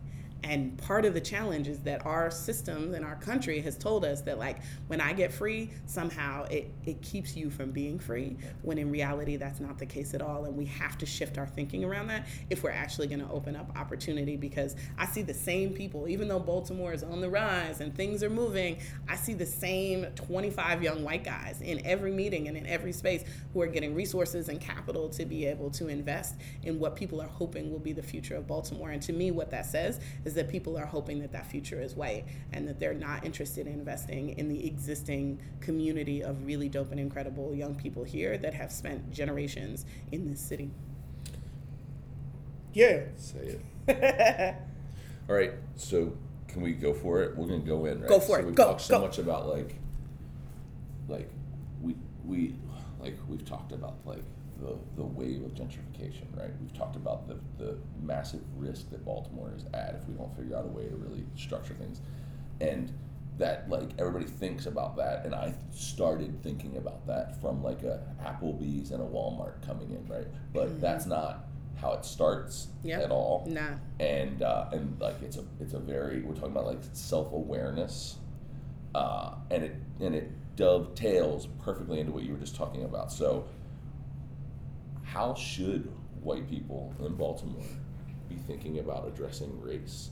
And 0.45 0.77
part 0.77 1.05
of 1.05 1.15
the 1.15 1.21
challenge 1.21 1.67
is 1.67 1.79
that 1.79 2.05
our 2.05 2.29
systems 2.29 2.93
and 2.93 3.03
our 3.03 3.15
country 3.15 3.59
has 3.61 3.75
told 3.75 4.05
us 4.05 4.21
that 4.21 4.37
like 4.37 4.59
when 4.85 5.01
I 5.01 5.11
get 5.11 5.33
free, 5.33 5.71
somehow 5.87 6.43
it, 6.43 6.71
it 6.85 7.01
keeps 7.01 7.35
you 7.35 7.49
from 7.49 7.71
being 7.71 7.97
free, 7.97 8.37
when 8.61 8.77
in 8.77 8.91
reality 8.91 9.37
that's 9.37 9.59
not 9.59 9.79
the 9.79 9.87
case 9.87 10.13
at 10.13 10.21
all. 10.21 10.45
And 10.45 10.55
we 10.55 10.65
have 10.65 10.99
to 10.99 11.05
shift 11.07 11.39
our 11.39 11.47
thinking 11.47 11.83
around 11.83 12.07
that 12.07 12.27
if 12.51 12.61
we're 12.61 12.69
actually 12.69 13.07
gonna 13.07 13.31
open 13.33 13.55
up 13.55 13.71
opportunity 13.75 14.37
because 14.37 14.75
I 14.99 15.07
see 15.07 15.23
the 15.23 15.33
same 15.33 15.73
people, 15.73 16.07
even 16.07 16.27
though 16.27 16.39
Baltimore 16.39 16.93
is 16.93 17.01
on 17.01 17.21
the 17.21 17.29
rise 17.29 17.81
and 17.81 17.95
things 17.95 18.21
are 18.21 18.29
moving, 18.29 18.77
I 19.09 19.15
see 19.15 19.33
the 19.33 19.47
same 19.47 20.05
25 20.13 20.83
young 20.83 21.03
white 21.03 21.23
guys 21.23 21.59
in 21.61 21.83
every 21.83 22.11
meeting 22.11 22.47
and 22.47 22.55
in 22.55 22.67
every 22.67 22.91
space 22.91 23.23
who 23.51 23.61
are 23.61 23.67
getting 23.67 23.95
resources 23.95 24.47
and 24.49 24.61
capital 24.61 25.09
to 25.09 25.25
be 25.25 25.47
able 25.47 25.71
to 25.71 25.87
invest 25.87 26.35
in 26.61 26.77
what 26.79 26.95
people 26.95 27.19
are 27.19 27.27
hoping 27.27 27.71
will 27.71 27.79
be 27.79 27.93
the 27.93 28.03
future 28.03 28.35
of 28.35 28.45
Baltimore. 28.45 28.91
And 28.91 29.01
to 29.01 29.13
me, 29.13 29.31
what 29.31 29.49
that 29.49 29.65
says 29.65 29.99
is 30.23 30.34
that 30.35 30.49
people 30.49 30.77
are 30.77 30.85
hoping 30.85 31.19
that 31.19 31.31
that 31.31 31.45
future 31.47 31.81
is 31.81 31.95
white 31.95 32.25
and 32.53 32.67
that 32.67 32.79
they're 32.79 32.93
not 32.93 33.25
interested 33.25 33.67
in 33.67 33.73
investing 33.73 34.29
in 34.37 34.47
the 34.49 34.65
existing 34.67 35.39
community 35.61 36.21
of 36.23 36.45
really 36.45 36.69
dope 36.69 36.91
and 36.91 36.99
incredible 36.99 37.53
young 37.55 37.75
people 37.75 38.03
here 38.03 38.37
that 38.37 38.53
have 38.53 38.71
spent 38.71 39.11
generations 39.11 39.85
in 40.11 40.29
this 40.29 40.39
city. 40.39 40.69
Yeah. 42.73 43.03
Say 43.15 43.57
it. 43.87 44.55
All 45.29 45.35
right, 45.35 45.53
so 45.75 46.15
can 46.47 46.61
we 46.61 46.73
go 46.73 46.93
for 46.93 47.23
it? 47.23 47.35
We're 47.35 47.47
gonna 47.47 47.59
go 47.59 47.85
in, 47.85 48.01
right? 48.01 48.09
Go 48.09 48.19
for 48.19 48.27
so 48.27 48.35
it. 48.35 48.45
We've 48.45 48.55
Go, 48.55 48.65
talked 48.65 48.81
so 48.81 48.99
go. 48.99 49.05
much 49.05 49.17
about 49.17 49.47
like, 49.47 49.75
like 51.07 51.29
we 51.81 51.95
we 52.25 52.55
like 52.99 53.17
we've 53.27 53.45
talked 53.45 53.71
about 53.71 53.95
like 54.05 54.23
the 54.59 54.77
the 54.95 55.03
wave 55.03 55.43
of 55.43 55.53
gentrification, 55.53 56.25
right? 56.37 56.51
We've 56.61 56.73
talked 56.73 56.95
about 56.95 57.27
the 57.27 57.37
the 57.63 57.77
massive 58.01 58.41
risk 58.55 58.89
that 58.91 59.03
Baltimore 59.05 59.53
is 59.55 59.65
at 59.73 59.99
if 60.01 60.07
we 60.07 60.13
don't 60.15 60.35
figure 60.35 60.55
out 60.55 60.65
a 60.65 60.69
way 60.69 60.87
to 60.87 60.95
really 60.95 61.25
structure 61.35 61.73
things, 61.73 62.01
and 62.61 62.91
that 63.37 63.69
like 63.69 63.89
everybody 63.99 64.25
thinks 64.25 64.65
about 64.65 64.95
that, 64.97 65.25
and 65.25 65.35
I 65.35 65.53
started 65.71 66.41
thinking 66.41 66.77
about 66.77 67.05
that 67.07 67.41
from 67.41 67.61
like 67.63 67.83
a 67.83 68.01
Applebee's 68.23 68.91
and 68.91 69.01
a 69.01 69.05
Walmart 69.05 69.61
coming 69.65 69.91
in, 69.91 70.05
right? 70.07 70.27
But 70.53 70.79
that's 70.79 71.05
not 71.05 71.45
how 71.81 71.91
it 71.93 72.05
starts 72.05 72.67
Mm-hmm. 72.79 72.87
Yep. 72.87 73.01
at 73.03 73.11
all 73.11 73.45
Nah. 73.49 73.61
and 73.99 74.41
uh, 74.41 74.69
and 74.71 74.97
like 75.01 75.21
it's 75.21 75.35
a 75.37 75.43
it's 75.59 75.73
a 75.73 75.79
very 75.79 76.21
we're 76.21 76.33
talking 76.35 76.51
about 76.51 76.65
like 76.65 76.79
self 76.93 77.33
awareness, 77.33 78.17
uh, 78.93 79.33
and 79.51 79.63
it 79.63 79.75
and 79.99 80.15
it 80.15 80.31
dovetails 80.55 81.47
perfectly 81.61 81.99
into 81.99 82.13
what 82.13 82.23
you 82.23 82.31
were 82.31 82.39
just 82.39 82.55
talking 82.55 82.83
about. 82.85 83.11
So, 83.11 83.45
how 85.15 85.33
should 85.33 85.89
white 86.21 86.49
people 86.49 86.93
in 86.99 87.15
Baltimore 87.15 87.63
be 88.27 88.35
thinking 88.35 88.79
about 88.79 89.07
addressing 89.07 89.61
race? 89.61 90.09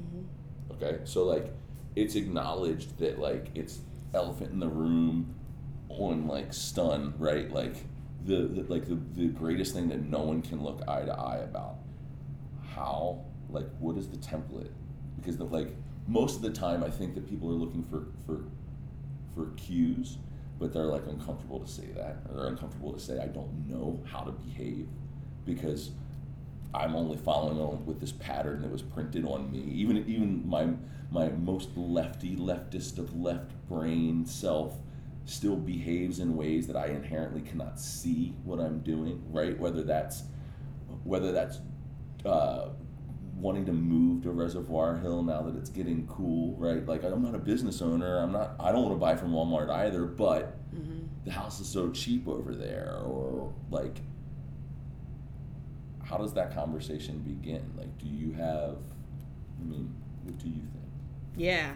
Mm-hmm. 0.00 0.74
Okay, 0.74 1.00
so 1.04 1.24
like 1.24 1.52
it's 1.96 2.14
acknowledged 2.14 2.98
that 2.98 3.18
like 3.18 3.50
it's 3.56 3.80
elephant 4.14 4.52
in 4.52 4.60
the 4.60 4.68
room 4.68 5.34
on 5.88 6.28
like 6.28 6.52
stun, 6.52 7.14
right? 7.18 7.50
Like 7.50 7.74
the, 8.24 8.42
the 8.42 8.62
like 8.68 8.86
the, 8.86 8.98
the 9.14 9.26
greatest 9.26 9.74
thing 9.74 9.88
that 9.88 10.02
no 10.02 10.20
one 10.20 10.40
can 10.40 10.62
look 10.62 10.82
eye 10.86 11.04
to 11.04 11.12
eye 11.12 11.38
about. 11.38 11.78
How 12.76 13.24
like 13.50 13.66
what 13.80 13.96
is 13.96 14.08
the 14.08 14.18
template? 14.18 14.70
Because 15.16 15.36
the 15.36 15.44
like 15.44 15.74
most 16.06 16.36
of 16.36 16.42
the 16.42 16.52
time 16.52 16.84
I 16.84 16.90
think 16.90 17.14
that 17.14 17.28
people 17.28 17.50
are 17.50 17.54
looking 17.54 17.82
for 17.82 18.06
for 18.24 18.44
for 19.34 19.50
cues, 19.56 20.18
but 20.58 20.72
they're 20.72 20.84
like 20.84 21.06
uncomfortable 21.06 21.60
to 21.60 21.68
say 21.70 21.86
that. 21.94 22.18
Or 22.28 22.36
they're 22.36 22.48
uncomfortable 22.48 22.92
to 22.92 23.00
say 23.00 23.18
I 23.18 23.26
don't 23.26 23.68
know 23.68 24.00
how 24.10 24.20
to 24.20 24.32
behave 24.32 24.88
because 25.44 25.90
I'm 26.74 26.94
only 26.94 27.16
following 27.16 27.58
on 27.58 27.84
with 27.86 28.00
this 28.00 28.12
pattern 28.12 28.62
that 28.62 28.70
was 28.70 28.82
printed 28.82 29.24
on 29.24 29.50
me. 29.50 29.60
Even 29.72 29.98
even 30.08 30.48
my 30.48 30.68
my 31.10 31.28
most 31.28 31.76
lefty 31.76 32.36
leftist 32.36 32.98
of 32.98 33.16
left 33.16 33.52
brain 33.68 34.26
self 34.26 34.74
still 35.24 35.56
behaves 35.56 36.18
in 36.18 36.36
ways 36.36 36.66
that 36.66 36.76
I 36.76 36.86
inherently 36.86 37.40
cannot 37.40 37.80
see 37.80 38.34
what 38.44 38.60
I'm 38.60 38.80
doing. 38.80 39.22
Right, 39.30 39.58
whether 39.58 39.82
that's 39.82 40.24
whether 41.04 41.32
that's 41.32 41.60
uh, 42.24 42.70
wanting 43.38 43.66
to 43.66 43.72
move 43.72 44.22
to 44.22 44.30
Reservoir 44.30 44.96
Hill 44.96 45.22
now 45.22 45.42
that 45.42 45.56
it's 45.56 45.68
getting 45.70 46.06
cool, 46.06 46.56
right? 46.56 46.84
Like 46.86 47.04
I'm 47.04 47.22
not 47.22 47.34
a 47.34 47.38
business 47.38 47.82
owner. 47.82 48.18
I'm 48.18 48.32
not. 48.32 48.56
I 48.58 48.72
don't 48.72 48.82
want 48.82 48.94
to 48.94 48.98
buy 49.00 49.14
from 49.16 49.32
Walmart 49.32 49.70
either. 49.70 50.04
But 50.04 50.56
Mm-hmm. 50.74 51.06
the 51.24 51.30
house 51.30 51.58
is 51.60 51.68
so 51.68 51.90
cheap 51.90 52.28
over 52.28 52.54
there, 52.54 52.98
or 53.06 53.50
like, 53.70 54.00
how 56.04 56.16
does 56.18 56.34
that 56.34 56.54
conversation 56.54 57.18
begin? 57.20 57.62
Like, 57.76 57.96
do 57.98 58.06
you 58.06 58.32
have? 58.32 58.76
I 59.60 59.64
mean, 59.64 59.94
what 60.24 60.38
do 60.38 60.46
you 60.48 60.54
think? 60.54 60.84
Yeah. 61.36 61.72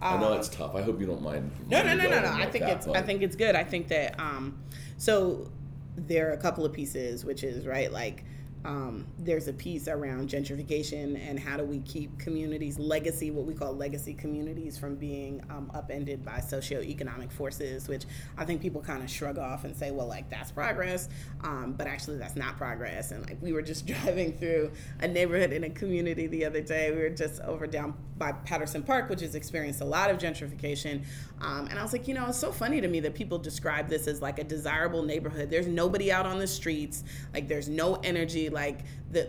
I 0.00 0.18
know 0.18 0.32
Um, 0.32 0.38
it's 0.38 0.48
tough. 0.48 0.74
I 0.74 0.82
hope 0.82 1.00
you 1.00 1.06
don't 1.06 1.22
mind. 1.22 1.50
No, 1.70 1.82
no, 1.82 1.94
no, 1.96 2.04
no, 2.08 2.20
no. 2.20 2.28
I 2.32 2.50
think 2.50 2.64
that, 2.66 2.76
it's 2.76 2.86
I 2.88 3.02
think 3.02 3.22
it's 3.22 3.34
good. 3.36 3.54
I 3.56 3.64
think 3.64 3.88
that 3.88 4.18
um 4.20 4.58
so 4.98 5.50
there 5.96 6.28
are 6.28 6.32
a 6.32 6.38
couple 6.38 6.64
of 6.64 6.72
pieces, 6.72 7.24
which 7.24 7.42
is 7.42 7.66
right, 7.66 7.90
like 7.90 8.24
um, 8.66 9.06
there's 9.20 9.46
a 9.46 9.52
piece 9.52 9.86
around 9.86 10.28
gentrification 10.28 11.16
and 11.28 11.38
how 11.38 11.56
do 11.56 11.64
we 11.64 11.78
keep 11.80 12.18
communities 12.18 12.80
legacy, 12.80 13.30
what 13.30 13.46
we 13.46 13.54
call 13.54 13.72
legacy 13.72 14.12
communities, 14.12 14.76
from 14.76 14.96
being 14.96 15.40
um, 15.50 15.70
upended 15.72 16.24
by 16.24 16.38
socioeconomic 16.38 17.30
forces, 17.30 17.86
which 17.86 18.06
I 18.36 18.44
think 18.44 18.60
people 18.60 18.82
kind 18.82 19.04
of 19.04 19.10
shrug 19.10 19.38
off 19.38 19.64
and 19.64 19.76
say, 19.76 19.92
well, 19.92 20.08
like 20.08 20.28
that's 20.28 20.50
progress, 20.50 21.08
um, 21.44 21.74
but 21.78 21.86
actually 21.86 22.18
that's 22.18 22.34
not 22.34 22.56
progress. 22.56 23.12
And 23.12 23.24
like 23.24 23.40
we 23.40 23.52
were 23.52 23.62
just 23.62 23.86
driving 23.86 24.36
through 24.36 24.72
a 24.98 25.06
neighborhood 25.06 25.52
in 25.52 25.62
a 25.62 25.70
community 25.70 26.26
the 26.26 26.44
other 26.44 26.60
day. 26.60 26.90
We 26.90 26.98
were 26.98 27.10
just 27.10 27.40
over 27.42 27.68
down 27.68 27.94
by 28.18 28.32
Patterson 28.32 28.82
Park, 28.82 29.08
which 29.08 29.20
has 29.20 29.36
experienced 29.36 29.80
a 29.80 29.84
lot 29.84 30.10
of 30.10 30.18
gentrification. 30.18 31.04
Um, 31.40 31.66
and 31.66 31.78
I 31.78 31.82
was 31.82 31.92
like, 31.92 32.08
you 32.08 32.14
know, 32.14 32.26
it's 32.28 32.38
so 32.38 32.50
funny 32.50 32.80
to 32.80 32.88
me 32.88 32.98
that 33.00 33.14
people 33.14 33.38
describe 33.38 33.88
this 33.88 34.08
as 34.08 34.22
like 34.22 34.38
a 34.38 34.44
desirable 34.44 35.02
neighborhood. 35.02 35.50
There's 35.50 35.66
nobody 35.66 36.10
out 36.10 36.26
on 36.26 36.38
the 36.38 36.46
streets, 36.46 37.04
like 37.32 37.46
there's 37.46 37.68
no 37.68 37.96
energy, 37.96 38.48
like 38.56 38.80
the 39.12 39.28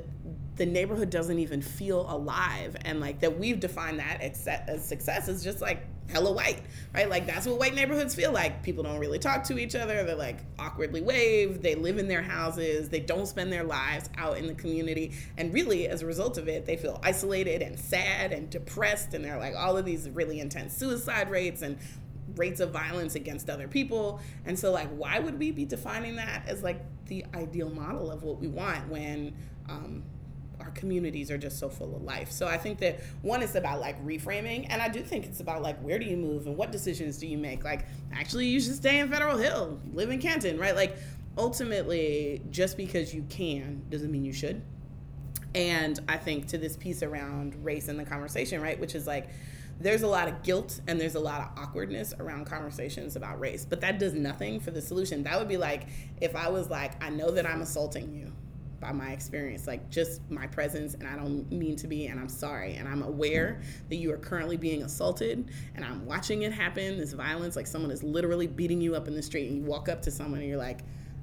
the 0.56 0.66
neighborhood 0.66 1.12
doesn't 1.12 1.38
even 1.38 1.62
feel 1.62 2.10
alive, 2.10 2.76
and 2.86 3.00
like 3.00 3.20
that 3.20 3.38
we've 3.38 3.60
defined 3.60 4.00
that 4.00 4.22
as 4.22 4.88
success 4.88 5.28
is 5.28 5.44
just 5.44 5.62
like 5.62 5.86
hella 6.10 6.32
white, 6.32 6.62
right? 6.94 7.10
Like 7.10 7.28
that's 7.28 7.46
what 7.46 7.60
white 7.60 7.76
neighborhoods 7.76 8.16
feel 8.16 8.32
like. 8.32 8.64
People 8.64 8.84
don't 8.84 9.00
really 9.00 9.20
talk 9.20 9.44
to 9.46 9.60
each 9.60 9.76
other. 9.76 10.04
They're 10.04 10.16
like 10.16 10.40
awkwardly 10.58 11.02
wave. 11.02 11.62
They 11.62 11.76
live 11.76 11.98
in 11.98 12.08
their 12.08 12.22
houses. 12.22 12.90
They 12.90 13.02
don't 13.02 13.28
spend 13.28 13.52
their 13.52 13.64
lives 13.64 14.10
out 14.18 14.38
in 14.38 14.48
the 14.48 14.54
community. 14.54 15.14
And 15.38 15.54
really, 15.54 15.88
as 15.88 16.02
a 16.02 16.06
result 16.06 16.38
of 16.38 16.48
it, 16.48 16.66
they 16.66 16.78
feel 16.78 17.00
isolated 17.04 17.62
and 17.62 17.78
sad 17.78 18.32
and 18.32 18.50
depressed. 18.50 19.14
And 19.14 19.24
they're 19.24 19.38
like 19.38 19.56
all 19.56 19.78
of 19.78 19.86
these 19.86 20.10
really 20.10 20.40
intense 20.40 20.76
suicide 20.76 21.30
rates 21.30 21.62
and 21.62 21.78
rates 22.38 22.60
of 22.60 22.72
violence 22.72 23.16
against 23.16 23.50
other 23.50 23.68
people. 23.68 24.20
And 24.46 24.58
so, 24.58 24.72
like, 24.72 24.90
why 24.90 25.20
would 25.20 25.38
we 25.40 25.52
be 25.52 25.66
defining 25.66 26.16
that 26.18 26.44
as 26.48 26.64
like 26.64 26.82
the 27.08 27.26
ideal 27.36 27.70
model 27.70 28.12
of 28.12 28.24
what 28.24 28.40
we 28.40 28.48
want 28.48 28.88
when 28.90 29.34
um, 29.70 30.04
our 30.60 30.72
communities 30.72 31.32
are 31.32 31.38
just 31.38 31.60
so 31.60 31.70
full 31.70 31.96
of 31.96 32.02
life. 32.04 32.32
So 32.32 32.48
I 32.48 32.58
think 32.58 32.80
that 32.80 33.00
one 33.22 33.42
is 33.42 33.56
about 33.56 33.80
like 33.80 34.04
reframing, 34.06 34.68
and 34.70 34.82
I 34.82 34.90
do 34.90 35.02
think 35.02 35.26
it's 35.26 35.40
about 35.40 35.62
like 35.62 35.80
where 35.80 36.00
do 36.00 36.06
you 36.06 36.18
move 36.18 36.48
and 36.48 36.58
what 36.58 36.72
decisions 36.72 37.18
do 37.18 37.28
you 37.28 37.38
make. 37.38 37.64
Like 37.64 37.86
actually, 38.14 38.48
you 38.48 38.60
should 38.60 38.76
stay 38.76 39.00
in 39.00 39.10
Federal 39.10 39.38
Hill, 39.38 39.80
live 39.94 40.10
in 40.10 40.20
Canton, 40.20 40.58
right? 40.58 40.76
Like 40.76 40.98
ultimately, 41.38 42.42
just 42.52 42.78
because 42.78 43.14
you 43.14 43.26
can 43.30 43.84
doesn't 43.90 44.12
mean 44.12 44.26
you 44.26 44.34
should. 44.34 44.62
And 45.56 46.00
I 46.08 46.18
think 46.18 46.48
to 46.48 46.58
this 46.58 46.76
piece 46.76 47.02
around 47.02 47.56
race 47.64 47.88
in 47.88 47.98
the 47.98 48.06
conversation, 48.06 48.62
right, 48.62 48.80
which 48.80 48.96
is 48.96 49.08
like 49.08 49.30
there's 49.80 50.02
a 50.02 50.08
lot 50.08 50.28
of 50.28 50.44
guilt 50.44 50.82
and 50.88 51.00
there's 51.00 51.16
a 51.16 51.20
lot 51.20 51.42
of 51.42 51.64
awkwardness 51.64 52.14
around 52.20 52.46
conversations 52.46 53.16
about 53.16 53.40
race, 53.40 53.66
but 53.66 53.82
that 53.82 54.00
does 54.00 54.14
nothing 54.14 54.60
for 54.60 54.72
the 54.72 54.82
solution. 54.82 55.24
That 55.24 55.38
would 55.38 55.48
be 55.48 55.58
like 55.58 55.88
if 56.20 56.36
I 56.36 56.50
was 56.50 56.70
like, 56.70 57.02
I 57.04 57.10
know 57.10 57.32
that 57.32 57.46
I'm 57.46 57.62
assaulting 57.62 58.14
you 58.14 58.32
by 58.80 58.92
my 58.92 59.12
experience, 59.12 59.66
like 59.66 59.90
just 59.90 60.22
my 60.30 60.46
presence, 60.48 60.94
and 60.94 61.08
I 61.08 61.16
don't 61.16 61.52
mean 61.52 61.76
to 61.78 61.88
be, 61.88 62.08
and 62.08 62.20
I'm 62.20 62.30
sorry, 62.30 62.76
and 62.76 62.88
I'm 62.88 63.02
aware 63.02 63.62
that 63.90 63.96
you 63.96 64.12
are 64.14 64.18
currently 64.18 64.56
being 64.56 64.84
assaulted, 64.84 65.50
and 65.74 65.84
I'm 65.84 66.06
watching 66.06 66.44
it 66.44 66.54
happen, 66.54 67.00
this 67.00 67.14
violence, 67.14 67.56
like 67.56 67.66
someone 67.66 67.90
is 67.90 68.04
literally 68.04 68.46
beating 68.46 68.80
you 68.80 68.96
up 68.96 69.08
in 69.08 69.16
the 69.16 69.24
street, 69.24 69.48
and 69.48 69.58
you 69.58 69.64
walk 69.64 69.90
up 69.90 70.04
to 70.04 70.12
someone 70.12 70.42
and 70.42 70.50
you're 70.50 70.60
like, 70.60 70.82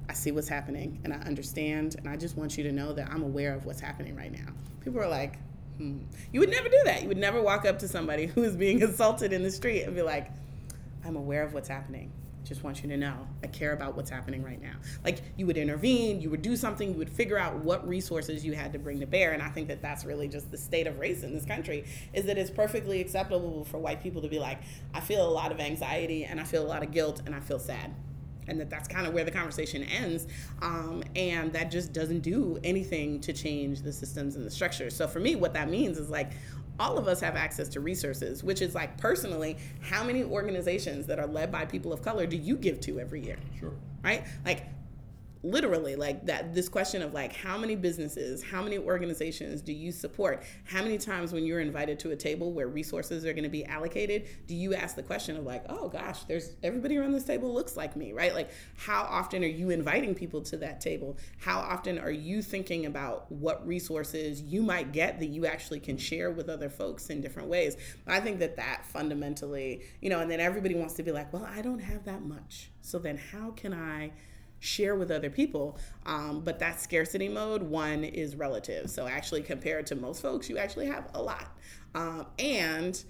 I 0.09 0.13
see 0.13 0.31
what's 0.31 0.49
happening, 0.49 0.99
and 1.05 1.13
I 1.13 1.17
understand, 1.17 1.95
and 1.95 2.09
I 2.09 2.17
just 2.17 2.35
want 2.35 2.57
you 2.57 2.63
to 2.65 2.73
know 2.73 2.91
that 2.91 3.09
I'm 3.09 3.23
aware 3.23 3.53
of 3.53 3.65
what's 3.65 3.79
happening 3.79 4.15
right 4.15 4.31
now. 4.31 4.51
People 4.81 4.99
are 4.99 5.07
like. 5.07 5.37
Hmm. 5.77 5.99
You 6.31 6.39
would 6.39 6.49
never 6.49 6.69
do 6.69 6.81
that. 6.85 7.01
You 7.01 7.07
would 7.07 7.17
never 7.17 7.41
walk 7.41 7.65
up 7.65 7.79
to 7.79 7.87
somebody 7.87 8.27
who 8.27 8.43
is 8.43 8.55
being 8.55 8.81
assaulted 8.83 9.33
in 9.33 9.43
the 9.43 9.51
street 9.51 9.83
and 9.83 9.95
be 9.95 10.01
like, 10.01 10.31
I'm 11.05 11.15
aware 11.15 11.43
of 11.43 11.53
what's 11.53 11.67
happening 11.67 12.11
just 12.45 12.63
want 12.63 12.83
you 12.83 12.89
to 12.89 12.97
know 12.97 13.27
I 13.43 13.47
care 13.47 13.73
about 13.73 13.95
what's 13.95 14.09
happening 14.09 14.43
right 14.43 14.61
now. 14.61 14.75
Like 15.03 15.21
you 15.35 15.45
would 15.47 15.57
intervene, 15.57 16.21
you 16.21 16.29
would 16.29 16.41
do 16.41 16.55
something, 16.55 16.91
you 16.91 16.97
would 16.97 17.09
figure 17.09 17.37
out 17.37 17.55
what 17.55 17.85
resources 17.87 18.45
you 18.45 18.53
had 18.53 18.71
to 18.73 18.79
bring 18.79 18.99
to 18.99 19.05
bear. 19.05 19.33
And 19.33 19.41
I 19.41 19.49
think 19.49 19.67
that 19.67 19.81
that's 19.81 20.05
really 20.05 20.27
just 20.27 20.51
the 20.51 20.57
state 20.57 20.87
of 20.87 20.99
race 20.99 21.23
in 21.23 21.33
this 21.33 21.45
country 21.45 21.85
is 22.13 22.25
that 22.25 22.37
it's 22.37 22.51
perfectly 22.51 23.01
acceptable 23.01 23.65
for 23.65 23.79
white 23.79 24.01
people 24.01 24.21
to 24.21 24.29
be 24.29 24.39
like, 24.39 24.59
I 24.93 24.99
feel 24.99 25.27
a 25.27 25.29
lot 25.29 25.51
of 25.51 25.59
anxiety 25.59 26.25
and 26.25 26.39
I 26.39 26.43
feel 26.43 26.63
a 26.63 26.69
lot 26.69 26.83
of 26.83 26.91
guilt 26.91 27.21
and 27.25 27.35
I 27.35 27.39
feel 27.39 27.59
sad. 27.59 27.93
And 28.47 28.59
that 28.59 28.69
that's 28.69 28.87
kind 28.87 29.07
of 29.07 29.13
where 29.13 29.23
the 29.23 29.31
conversation 29.31 29.83
ends. 29.83 30.27
Um, 30.61 31.03
and 31.15 31.51
that 31.53 31.71
just 31.71 31.93
doesn't 31.93 32.19
do 32.19 32.59
anything 32.63 33.19
to 33.21 33.33
change 33.33 33.81
the 33.81 33.91
systems 33.91 34.35
and 34.35 34.45
the 34.45 34.51
structures. 34.51 34.95
So 34.95 35.07
for 35.07 35.19
me, 35.19 35.35
what 35.35 35.53
that 35.53 35.69
means 35.69 35.97
is 35.97 36.09
like, 36.09 36.31
all 36.79 36.97
of 36.97 37.07
us 37.07 37.21
have 37.21 37.35
access 37.35 37.69
to 37.69 37.79
resources, 37.79 38.43
which 38.43 38.61
is 38.61 38.75
like 38.75 38.97
personally, 38.97 39.57
how 39.79 40.03
many 40.03 40.23
organizations 40.23 41.07
that 41.07 41.19
are 41.19 41.27
led 41.27 41.51
by 41.51 41.65
people 41.65 41.93
of 41.93 42.01
color 42.01 42.25
do 42.25 42.35
you 42.35 42.57
give 42.57 42.81
to 42.81 42.99
every 42.99 43.23
year? 43.23 43.37
Sure. 43.59 43.73
Right? 44.03 44.25
Like 44.45 44.65
literally 45.45 45.95
like 45.95 46.25
that 46.25 46.53
this 46.53 46.67
question 46.67 47.01
of 47.01 47.13
like 47.13 47.35
how 47.35 47.57
many 47.57 47.75
businesses 47.75 48.43
how 48.43 48.61
many 48.63 48.77
organizations 48.77 49.61
do 49.61 49.71
you 49.71 49.91
support? 49.91 50.43
How 50.65 50.81
many 50.81 50.97
times 50.97 51.31
when 51.31 51.45
you're 51.45 51.59
invited 51.59 51.99
to 51.99 52.11
a 52.11 52.15
table 52.15 52.51
where 52.51 52.67
resources 52.67 53.25
are 53.25 53.33
going 53.33 53.43
to 53.43 53.49
be 53.49 53.63
allocated 53.65 54.27
do 54.47 54.55
you 54.55 54.73
ask 54.73 54.95
the 54.95 55.03
question 55.03 55.37
of 55.37 55.43
like 55.45 55.63
oh 55.69 55.87
gosh 55.87 56.23
there's 56.23 56.55
everybody 56.63 56.97
around 56.97 57.11
this 57.11 57.23
table 57.23 57.53
looks 57.53 57.77
like 57.77 57.95
me 57.95 58.11
right? 58.11 58.33
Like 58.33 58.49
how 58.75 59.03
often 59.03 59.43
are 59.43 59.47
you 59.47 59.69
inviting 59.69 60.15
people 60.15 60.41
to 60.41 60.57
that 60.57 60.81
table? 60.81 61.17
How 61.39 61.59
often 61.59 61.99
are 61.99 62.11
you 62.11 62.41
thinking 62.41 62.87
about 62.87 63.31
what 63.31 63.65
resources 63.67 64.41
you 64.41 64.63
might 64.63 64.91
get 64.91 65.19
that 65.19 65.27
you 65.27 65.45
actually 65.45 65.79
can 65.79 65.97
share 65.97 66.31
with 66.31 66.49
other 66.49 66.69
folks 66.69 67.09
in 67.09 67.21
different 67.21 67.49
ways? 67.49 67.77
I 68.07 68.19
think 68.19 68.39
that 68.39 68.55
that 68.55 68.85
fundamentally 68.87 69.83
you 70.01 70.09
know 70.09 70.19
and 70.19 70.31
then 70.31 70.39
everybody 70.39 70.73
wants 70.73 70.95
to 70.95 71.03
be 71.03 71.11
like 71.11 71.31
well 71.31 71.47
i 71.55 71.61
don't 71.61 71.79
have 71.79 72.03
that 72.05 72.23
much. 72.23 72.71
So 72.81 72.97
then 72.97 73.17
how 73.17 73.51
can 73.51 73.73
i 73.73 74.11
share 74.59 74.95
with 74.95 75.11
other 75.11 75.29
people. 75.29 75.77
Um, 76.05 76.41
but 76.41 76.59
that 76.59 76.79
scarcity 76.79 77.29
mode, 77.29 77.63
one 77.63 78.03
is 78.03 78.35
relative. 78.35 78.89
So 78.89 79.07
actually, 79.07 79.41
compared 79.41 79.85
to 79.87 79.95
most 79.95 80.21
folks, 80.21 80.49
you 80.49 80.57
actually 80.57 80.87
have 80.87 81.09
a 81.13 81.21
lot. 81.21 81.55
Um, 81.93 82.25
and 82.39 83.01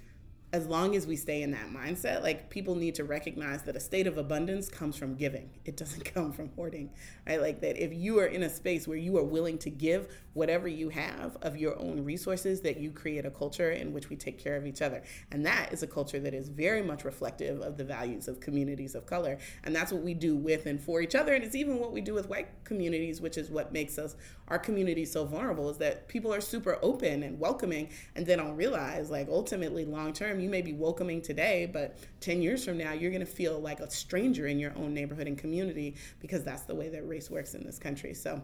as 0.56 0.68
long 0.68 0.96
as 0.96 1.06
we 1.06 1.18
stay 1.18 1.41
in 1.41 1.52
that 1.52 1.70
mindset, 1.70 2.24
like 2.24 2.50
people 2.50 2.76
need 2.76 2.96
to 2.96 3.04
recognize 3.04 3.63
that 3.63 3.76
a 3.76 3.80
state 3.80 4.08
of 4.08 4.18
abundance 4.18 4.70
comes 4.70 4.96
from 4.96 5.15
giving. 5.15 5.50
It 5.65 5.76
doesn't 5.76 6.06
come 6.13 6.32
from 6.32 6.50
hoarding, 6.56 6.91
right? 7.28 7.41
Like 7.41 7.60
that 7.60 7.76
if 7.76 7.94
you 7.94 8.20
are 8.20 8.26
in 8.26 8.41
a 8.41 8.50
space 8.50 8.88
where 8.88 8.98
you 8.98 9.18
are 9.18 9.24
willing 9.24 9.58
to 9.60 9.70
give 9.70 10.08
whatever 10.32 10.70
you 10.70 10.88
have 10.88 11.36
of 11.41 11.58
your 11.58 11.78
own 11.78 12.06
resources, 12.06 12.62
that 12.62 12.78
you 12.78 12.89
create 12.89 13.26
a 13.26 13.32
culture 13.32 13.72
in 13.72 13.91
which 13.91 14.10
we 14.10 14.15
take 14.15 14.41
care 14.41 14.56
of 14.56 14.65
each 14.65 14.82
other. 14.82 15.04
And 15.30 15.46
that 15.46 15.74
is 15.74 15.84
a 15.84 15.88
culture 15.88 16.22
that 16.22 16.34
is 16.34 16.48
very 16.48 16.82
much 16.82 17.04
reflective 17.04 17.60
of 17.60 17.76
the 17.76 17.84
values 17.84 18.30
of 18.30 18.39
communities 18.39 18.96
of 18.96 19.06
color. 19.06 19.38
And 19.65 19.76
that's 19.76 19.91
what 19.91 20.04
we 20.04 20.13
do 20.13 20.38
with 20.38 20.68
and 20.68 20.80
for 20.80 21.02
each 21.02 21.15
other. 21.15 21.34
And 21.34 21.44
it's 21.44 21.56
even 21.56 21.80
what 21.80 21.91
we 21.91 22.00
do 22.00 22.13
with 22.13 22.30
white 22.30 22.48
communities, 22.63 23.20
which 23.20 23.38
is 23.38 23.50
what 23.50 23.74
makes 23.74 23.98
us 23.98 24.15
our 24.48 24.60
community 24.60 25.06
so 25.06 25.26
vulnerable 25.26 25.70
is 25.70 25.78
that 25.78 26.08
people 26.08 26.34
are 26.34 26.41
super 26.41 26.78
open 26.82 27.24
and 27.24 27.39
welcoming 27.39 27.89
and 28.15 28.26
they 28.26 28.36
don't 28.36 28.56
realize 28.56 29.10
like 29.10 29.28
ultimately 29.30 29.86
long 29.86 30.13
term 30.13 30.39
you 30.45 30.51
may 30.51 30.62
be 30.62 30.73
welcoming 30.73 31.21
today, 31.21 31.69
but 31.71 31.97
10 32.21 32.41
years 32.41 32.63
from 32.63 32.77
now, 32.77 32.93
you're 32.93 33.12
going 33.12 33.25
to 33.25 33.25
feel 33.25 33.60
like 33.60 33.79
a 33.79 33.89
stranger 33.89 34.45
in 34.45 34.60
your 34.60 34.71
own 34.77 34.93
neighborhood 34.93 35.27
and 35.27 35.38
community 35.38 35.95
because 36.19 36.43
that's 36.43 36.62
the 36.62 36.75
way 36.75 36.88
that 36.88 37.05
race 37.08 37.31
works 37.31 37.55
in 37.55 37.65
this 37.65 37.79
country. 37.79 38.13
So 38.13 38.41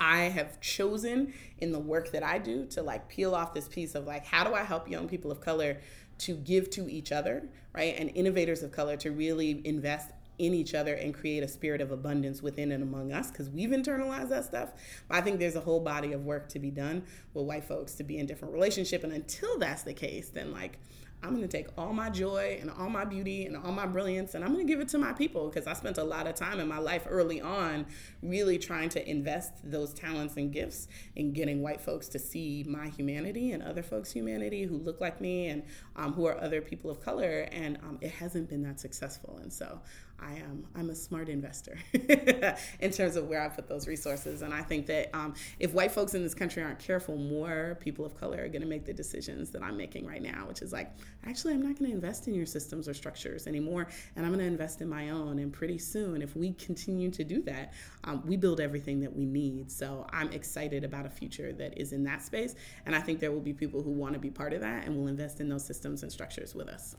I 0.00 0.22
have 0.22 0.60
chosen 0.60 1.32
in 1.58 1.70
the 1.70 1.78
work 1.78 2.10
that 2.10 2.24
I 2.24 2.38
do 2.38 2.66
to 2.66 2.82
like 2.82 3.08
peel 3.08 3.36
off 3.36 3.54
this 3.54 3.68
piece 3.68 3.94
of 3.94 4.04
like, 4.04 4.26
how 4.26 4.42
do 4.42 4.52
I 4.52 4.64
help 4.64 4.90
young 4.90 5.08
people 5.08 5.30
of 5.30 5.40
color 5.40 5.78
to 6.18 6.34
give 6.34 6.70
to 6.70 6.90
each 6.90 7.12
other, 7.12 7.48
right? 7.72 7.94
And 7.96 8.10
innovators 8.16 8.64
of 8.64 8.72
color 8.72 8.96
to 8.96 9.12
really 9.12 9.62
invest 9.64 10.10
in 10.38 10.54
each 10.54 10.74
other 10.74 10.94
and 10.94 11.14
create 11.14 11.42
a 11.42 11.48
spirit 11.48 11.80
of 11.80 11.92
abundance 11.92 12.42
within 12.42 12.72
and 12.72 12.82
among 12.82 13.12
us 13.12 13.30
because 13.30 13.48
we've 13.48 13.70
internalized 13.70 14.30
that 14.30 14.44
stuff. 14.44 14.72
But 15.08 15.18
I 15.18 15.20
think 15.20 15.38
there's 15.38 15.56
a 15.56 15.60
whole 15.60 15.80
body 15.80 16.12
of 16.12 16.24
work 16.24 16.48
to 16.50 16.58
be 16.58 16.70
done 16.70 17.04
with 17.32 17.46
white 17.46 17.64
folks 17.64 17.94
to 17.94 18.02
be 18.02 18.18
in 18.18 18.26
different 18.26 18.52
relationship. 18.52 19.04
And 19.04 19.12
until 19.12 19.58
that's 19.58 19.82
the 19.82 19.94
case, 19.94 20.30
then 20.30 20.52
like 20.52 20.78
I'm 21.22 21.30
going 21.30 21.42
to 21.42 21.48
take 21.48 21.68
all 21.78 21.92
my 21.92 22.10
joy 22.10 22.58
and 22.60 22.70
all 22.70 22.88
my 22.88 23.04
beauty 23.04 23.46
and 23.46 23.56
all 23.56 23.72
my 23.72 23.86
brilliance 23.86 24.34
and 24.34 24.44
I'm 24.44 24.52
going 24.52 24.66
to 24.66 24.72
give 24.72 24.80
it 24.80 24.88
to 24.88 24.98
my 24.98 25.12
people 25.12 25.48
because 25.48 25.66
I 25.66 25.72
spent 25.72 25.98
a 25.98 26.04
lot 26.04 26.26
of 26.26 26.34
time 26.34 26.60
in 26.60 26.68
my 26.68 26.78
life 26.78 27.06
early 27.08 27.40
on 27.40 27.86
really 28.22 28.58
trying 28.58 28.88
to 28.90 29.10
invest 29.10 29.52
those 29.62 29.94
talents 29.94 30.36
and 30.36 30.52
gifts 30.52 30.88
in 31.16 31.32
getting 31.32 31.62
white 31.62 31.80
folks 31.80 32.08
to 32.08 32.18
see 32.18 32.64
my 32.68 32.88
humanity 32.88 33.52
and 33.52 33.62
other 33.62 33.82
folks' 33.82 34.12
humanity 34.12 34.64
who 34.64 34.76
look 34.78 35.00
like 35.00 35.20
me 35.20 35.48
and 35.48 35.62
um, 35.96 36.12
who 36.12 36.26
are 36.26 36.40
other 36.40 36.60
people 36.60 36.90
of 36.90 37.00
color. 37.00 37.48
And 37.52 37.76
um, 37.78 37.98
it 38.00 38.10
hasn't 38.10 38.48
been 38.48 38.62
that 38.62 38.80
successful. 38.80 39.38
And 39.42 39.52
so 39.52 39.80
I 40.20 40.34
am 40.34 40.66
I'm 40.74 40.90
a 40.90 40.94
smart 40.94 41.28
investor 41.28 41.78
in 42.80 42.90
terms 42.90 43.16
of 43.16 43.28
where 43.28 43.42
I 43.42 43.48
put 43.48 43.68
those 43.68 43.86
resources. 43.86 44.42
And 44.42 44.54
I 44.54 44.62
think 44.62 44.86
that 44.86 45.10
um, 45.14 45.34
if 45.58 45.72
white 45.72 45.90
folks 45.90 46.14
in 46.14 46.22
this 46.22 46.34
country 46.34 46.62
aren't 46.62 46.78
careful, 46.78 47.16
more 47.16 47.76
people 47.80 48.04
of 48.04 48.18
color 48.18 48.44
are 48.44 48.48
going 48.48 48.62
to 48.62 48.68
make 48.68 48.84
the 48.84 48.92
decisions 48.92 49.50
that 49.50 49.62
I'm 49.62 49.76
making 49.76 50.06
right 50.06 50.22
now, 50.22 50.46
which 50.46 50.62
is 50.62 50.72
like, 50.72 50.92
actually, 51.26 51.54
I'm 51.54 51.62
not 51.62 51.78
going 51.78 51.90
to 51.90 51.94
invest 51.94 52.28
in 52.28 52.34
your 52.34 52.46
systems 52.46 52.88
or 52.88 52.94
structures 52.94 53.46
anymore, 53.46 53.88
and 54.16 54.24
I'm 54.24 54.32
going 54.32 54.44
to 54.44 54.50
invest 54.50 54.80
in 54.80 54.88
my 54.88 55.10
own. 55.10 55.38
And 55.38 55.52
pretty 55.52 55.78
soon, 55.78 56.22
if 56.22 56.36
we 56.36 56.52
continue 56.54 57.10
to 57.10 57.24
do 57.24 57.42
that, 57.42 57.72
um, 58.04 58.22
we 58.26 58.36
build 58.36 58.60
everything 58.60 59.00
that 59.00 59.14
we 59.14 59.24
need. 59.24 59.70
So 59.70 60.06
I'm 60.12 60.30
excited 60.32 60.84
about 60.84 61.06
a 61.06 61.10
future 61.10 61.52
that 61.54 61.78
is 61.78 61.92
in 61.92 62.04
that 62.04 62.22
space, 62.22 62.54
and 62.86 62.94
I 62.94 63.00
think 63.00 63.20
there 63.20 63.32
will 63.32 63.40
be 63.40 63.52
people 63.52 63.82
who 63.82 63.90
want 63.90 64.14
to 64.14 64.20
be 64.20 64.30
part 64.30 64.52
of 64.52 64.60
that 64.60 64.86
and 64.86 64.96
will 64.96 65.08
invest 65.08 65.40
in 65.40 65.48
those 65.48 65.64
systems 65.64 66.02
and 66.02 66.12
structures 66.12 66.54
with 66.54 66.68
us. 66.68 66.96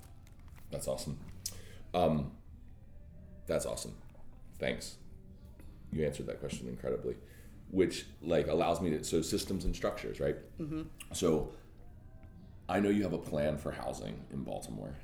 That's 0.71 0.87
awesome. 0.87 1.17
Um, 1.93 2.31
that's 3.47 3.65
awesome. 3.65 3.93
Thanks. 4.59 4.95
You 5.91 6.05
answered 6.05 6.27
that 6.27 6.39
question 6.39 6.67
incredibly, 6.67 7.15
which 7.69 8.05
like 8.21 8.47
allows 8.47 8.81
me 8.81 8.89
to 8.91 9.03
so 9.03 9.21
systems 9.21 9.65
and 9.65 9.75
structures, 9.75 10.19
right? 10.19 10.37
Mm-hmm. 10.59 10.83
So 11.11 11.51
I 12.67 12.79
know 12.79 12.89
you 12.89 13.03
have 13.03 13.13
a 13.13 13.17
plan 13.17 13.57
for 13.57 13.71
housing 13.71 14.19
in 14.31 14.43
Baltimore, 14.43 14.95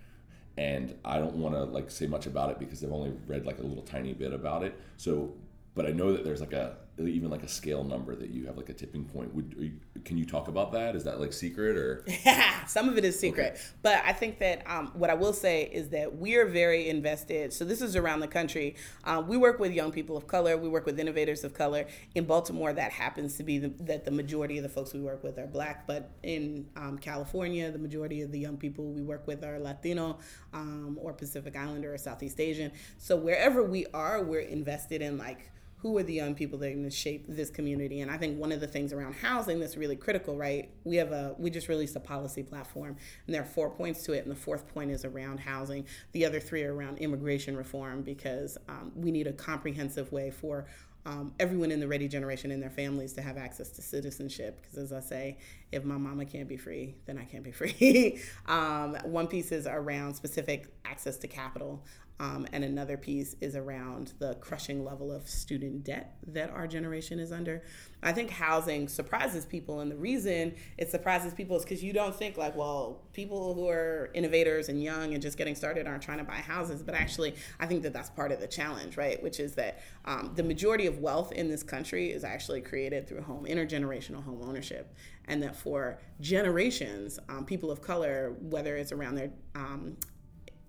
and 0.57 0.95
I 1.05 1.19
don't 1.19 1.35
want 1.35 1.55
to 1.55 1.63
like 1.63 1.91
say 1.91 2.07
much 2.07 2.25
about 2.25 2.51
it 2.51 2.59
because 2.59 2.83
I've 2.83 2.91
only 2.91 3.13
read 3.27 3.45
like 3.45 3.59
a 3.59 3.63
little 3.63 3.83
tiny 3.83 4.13
bit 4.13 4.33
about 4.33 4.63
it. 4.63 4.79
So, 4.97 5.33
but 5.75 5.85
I 5.85 5.91
know 5.91 6.13
that 6.13 6.23
there's 6.23 6.41
like 6.41 6.53
a 6.53 6.77
even 7.07 7.29
like 7.29 7.43
a 7.43 7.47
scale 7.47 7.83
number 7.83 8.15
that 8.15 8.29
you 8.29 8.45
have 8.45 8.57
like 8.57 8.69
a 8.69 8.73
tipping 8.73 9.05
point. 9.05 9.33
Would 9.33 9.55
you, 9.57 9.71
can 10.03 10.17
you 10.17 10.25
talk 10.25 10.47
about 10.47 10.71
that? 10.73 10.95
Is 10.95 11.03
that 11.05 11.19
like 11.19 11.33
secret 11.33 11.77
or? 11.77 12.05
Some 12.67 12.89
of 12.89 12.97
it 12.97 13.05
is 13.05 13.19
secret, 13.19 13.53
okay. 13.53 13.61
but 13.81 14.01
I 14.05 14.13
think 14.13 14.39
that 14.39 14.63
um, 14.65 14.91
what 14.93 15.09
I 15.09 15.13
will 15.13 15.33
say 15.33 15.63
is 15.63 15.89
that 15.89 16.17
we 16.17 16.35
are 16.35 16.45
very 16.45 16.89
invested. 16.89 17.53
So 17.53 17.65
this 17.65 17.81
is 17.81 17.95
around 17.95 18.19
the 18.19 18.27
country. 18.27 18.75
Um, 19.03 19.27
we 19.27 19.37
work 19.37 19.59
with 19.59 19.71
young 19.71 19.91
people 19.91 20.17
of 20.17 20.27
color. 20.27 20.57
We 20.57 20.69
work 20.69 20.85
with 20.85 20.99
innovators 20.99 21.43
of 21.43 21.53
color. 21.53 21.87
In 22.15 22.25
Baltimore, 22.25 22.73
that 22.73 22.91
happens 22.91 23.37
to 23.37 23.43
be 23.43 23.57
the, 23.57 23.69
that 23.81 24.05
the 24.05 24.11
majority 24.11 24.57
of 24.57 24.63
the 24.63 24.69
folks 24.69 24.93
we 24.93 25.01
work 25.01 25.23
with 25.23 25.37
are 25.37 25.47
black. 25.47 25.87
But 25.87 26.11
in 26.23 26.67
um, 26.75 26.97
California, 26.97 27.71
the 27.71 27.79
majority 27.79 28.21
of 28.21 28.31
the 28.31 28.39
young 28.39 28.57
people 28.57 28.85
we 28.91 29.01
work 29.01 29.25
with 29.27 29.43
are 29.43 29.59
Latino 29.59 30.19
um, 30.53 30.97
or 31.01 31.13
Pacific 31.13 31.55
Islander 31.55 31.93
or 31.93 31.97
Southeast 31.97 32.39
Asian. 32.39 32.71
So 32.97 33.15
wherever 33.15 33.63
we 33.63 33.85
are, 33.93 34.23
we're 34.23 34.39
invested 34.39 35.01
in 35.01 35.17
like 35.17 35.51
who 35.81 35.97
are 35.97 36.03
the 36.03 36.13
young 36.13 36.35
people 36.35 36.59
that 36.59 36.67
are 36.67 36.73
going 36.73 36.83
to 36.83 36.89
shape 36.89 37.25
this 37.27 37.49
community 37.49 38.01
and 38.01 38.11
i 38.11 38.17
think 38.17 38.37
one 38.39 38.51
of 38.51 38.59
the 38.59 38.67
things 38.67 38.93
around 38.93 39.13
housing 39.13 39.59
that's 39.59 39.77
really 39.77 39.95
critical 39.95 40.35
right 40.35 40.69
we 40.83 40.95
have 40.95 41.11
a 41.11 41.35
we 41.37 41.49
just 41.49 41.67
released 41.67 41.95
a 41.95 41.99
policy 41.99 42.43
platform 42.43 42.95
and 43.25 43.35
there 43.35 43.41
are 43.41 43.45
four 43.45 43.69
points 43.69 44.03
to 44.03 44.13
it 44.13 44.23
and 44.23 44.31
the 44.31 44.39
fourth 44.39 44.67
point 44.73 44.91
is 44.91 45.05
around 45.05 45.39
housing 45.39 45.85
the 46.11 46.25
other 46.25 46.39
three 46.39 46.63
are 46.63 46.73
around 46.75 46.97
immigration 46.97 47.55
reform 47.55 48.01
because 48.01 48.57
um, 48.67 48.91
we 48.95 49.11
need 49.11 49.27
a 49.27 49.33
comprehensive 49.33 50.11
way 50.11 50.29
for 50.29 50.65
um, 51.05 51.33
everyone 51.39 51.71
in 51.71 51.79
the 51.79 51.87
ready 51.87 52.07
generation 52.07 52.51
and 52.51 52.61
their 52.61 52.69
families 52.69 53.13
to 53.13 53.21
have 53.21 53.37
access 53.37 53.69
to 53.69 53.81
citizenship. 53.81 54.59
Because 54.61 54.77
as 54.77 54.93
I 54.93 54.99
say, 54.99 55.37
if 55.71 55.83
my 55.83 55.97
mama 55.97 56.25
can't 56.25 56.47
be 56.47 56.57
free, 56.57 56.95
then 57.05 57.17
I 57.17 57.23
can't 57.23 57.43
be 57.43 57.51
free. 57.53 58.21
um, 58.47 58.95
one 59.03 59.27
piece 59.27 59.51
is 59.51 59.65
around 59.65 60.15
specific 60.15 60.67
access 60.85 61.17
to 61.17 61.27
capital. 61.27 61.83
Um, 62.21 62.45
and 62.51 62.65
another 62.65 62.97
piece 62.97 63.37
is 63.39 63.55
around 63.55 64.13
the 64.19 64.35
crushing 64.35 64.83
level 64.83 65.09
of 65.09 65.29
student 65.29 65.85
debt 65.85 66.17
that 66.27 66.49
our 66.49 66.67
generation 66.67 67.17
is 67.17 67.31
under. 67.31 67.63
I 68.03 68.11
think 68.11 68.29
housing 68.29 68.89
surprises 68.89 69.45
people, 69.45 69.79
and 69.79 69.89
the 69.89 69.95
reason 69.95 70.53
it 70.77 70.91
surprises 70.91 71.33
people 71.33 71.55
is 71.55 71.63
because 71.63 71.81
you 71.81 71.93
don't 71.93 72.13
think 72.13 72.35
like, 72.35 72.57
well, 72.57 73.03
people 73.13 73.53
who 73.53 73.69
are 73.69 74.09
innovators 74.13 74.67
and 74.67 74.83
young 74.83 75.13
and 75.13 75.21
just 75.21 75.37
getting 75.37 75.55
started 75.55 75.87
aren't 75.87 76.03
trying 76.03 76.17
to 76.17 76.25
buy 76.25 76.35
houses. 76.35 76.83
But 76.83 76.95
actually, 76.95 77.35
I 77.57 77.65
think 77.65 77.83
that 77.83 77.93
that's 77.93 78.09
part 78.09 78.33
of 78.33 78.41
the 78.41 78.47
challenge, 78.47 78.97
right? 78.97 79.21
Which 79.23 79.39
is 79.39 79.55
that 79.55 79.79
um, 80.03 80.31
the 80.35 80.43
majority 80.43 80.87
of 80.87 80.99
wealth 80.99 81.31
in 81.31 81.47
this 81.47 81.63
country 81.63 82.11
is 82.11 82.25
actually 82.25 82.59
created 82.59 83.07
through 83.07 83.21
home 83.21 83.45
intergenerational 83.45 84.23
home 84.23 84.41
ownership, 84.43 84.93
and 85.29 85.41
that 85.41 85.55
for 85.55 85.99
generations, 86.19 87.17
um, 87.29 87.45
people 87.45 87.71
of 87.71 87.81
color, 87.81 88.35
whether 88.41 88.75
it's 88.75 88.91
around 88.91 89.15
their 89.15 89.31
um, 89.55 89.95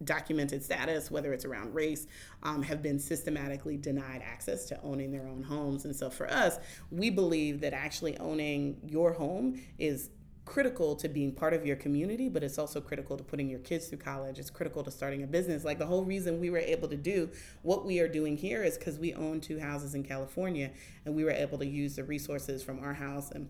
documented 0.04 0.62
status, 0.62 1.10
whether 1.10 1.32
it's 1.32 1.44
around 1.44 1.74
race, 1.74 2.06
um, 2.42 2.62
have 2.62 2.82
been 2.82 2.98
systematically 2.98 3.76
denied 3.76 4.22
access 4.24 4.64
to 4.66 4.80
owning 4.82 5.12
their 5.12 5.26
own 5.26 5.42
homes. 5.42 5.84
And 5.84 5.94
so 5.94 6.10
for 6.10 6.30
us, 6.30 6.58
we 6.90 7.10
believe 7.10 7.60
that 7.60 7.72
actually 7.72 8.16
owning 8.18 8.78
your 8.86 9.12
home 9.12 9.60
is 9.78 10.10
critical 10.50 10.96
to 10.96 11.08
being 11.08 11.32
part 11.32 11.54
of 11.54 11.64
your 11.64 11.76
community, 11.76 12.28
but 12.28 12.42
it's 12.42 12.58
also 12.58 12.80
critical 12.80 13.16
to 13.16 13.22
putting 13.22 13.48
your 13.48 13.60
kids 13.60 13.86
through 13.86 13.98
college. 13.98 14.38
It's 14.38 14.50
critical 14.50 14.82
to 14.82 14.90
starting 14.90 15.22
a 15.22 15.26
business. 15.26 15.64
Like 15.64 15.78
the 15.78 15.86
whole 15.86 16.04
reason 16.04 16.40
we 16.40 16.50
were 16.50 16.58
able 16.58 16.88
to 16.88 16.96
do 16.96 17.30
what 17.62 17.86
we 17.86 18.00
are 18.00 18.08
doing 18.08 18.36
here 18.36 18.64
is 18.64 18.76
because 18.76 18.98
we 18.98 19.14
own 19.14 19.40
two 19.40 19.60
houses 19.60 19.94
in 19.94 20.02
California 20.02 20.72
and 21.04 21.14
we 21.14 21.22
were 21.22 21.30
able 21.30 21.58
to 21.58 21.66
use 21.66 21.94
the 21.94 22.04
resources 22.04 22.64
from 22.64 22.80
our 22.80 22.94
house 22.94 23.30
and 23.30 23.48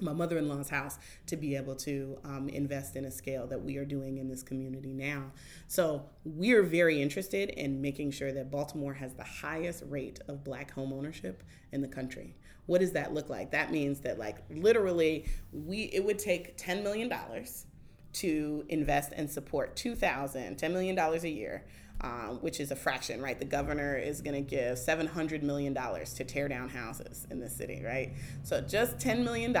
my 0.00 0.12
mother-in-law's 0.12 0.68
house 0.68 0.98
to 1.26 1.36
be 1.36 1.56
able 1.56 1.74
to 1.76 2.18
um, 2.24 2.48
invest 2.48 2.96
in 2.96 3.04
a 3.04 3.10
scale 3.10 3.46
that 3.46 3.62
we 3.62 3.76
are 3.76 3.84
doing 3.84 4.18
in 4.18 4.28
this 4.28 4.42
community 4.42 4.92
now. 4.92 5.32
So 5.68 6.04
we're 6.24 6.62
very 6.62 7.00
interested 7.00 7.50
in 7.50 7.80
making 7.80 8.12
sure 8.12 8.32
that 8.32 8.50
baltimore 8.50 8.94
has 8.94 9.14
the 9.14 9.24
highest 9.24 9.84
rate 9.88 10.20
of 10.28 10.44
black 10.44 10.70
home 10.72 10.92
ownership 10.92 11.42
in 11.72 11.80
the 11.80 11.88
country. 11.88 12.36
What 12.66 12.80
does 12.80 12.92
that 12.92 13.12
look 13.12 13.28
like? 13.28 13.50
That 13.50 13.72
means 13.72 14.00
that 14.00 14.18
like 14.18 14.38
literally 14.50 15.26
we 15.52 15.90
it 15.92 16.04
would 16.04 16.18
take 16.18 16.56
$10 16.56 16.82
million 16.82 17.12
to 18.12 18.64
invest 18.68 19.12
and 19.16 19.30
support 19.30 19.76
2000 19.76 20.56
$10 20.56 20.72
million 20.72 20.98
a 20.98 21.28
year 21.28 21.64
um, 22.02 22.38
which 22.40 22.60
is 22.60 22.70
a 22.70 22.76
fraction, 22.76 23.20
right? 23.20 23.38
The 23.38 23.44
governor 23.44 23.96
is 23.96 24.20
going 24.20 24.34
to 24.34 24.40
give 24.40 24.78
$700 24.78 25.42
million 25.42 25.74
to 25.74 26.24
tear 26.24 26.48
down 26.48 26.68
houses 26.68 27.26
in 27.30 27.40
the 27.40 27.50
city, 27.50 27.82
right? 27.84 28.12
So 28.42 28.60
just 28.60 28.98
$10 28.98 29.22
million 29.24 29.54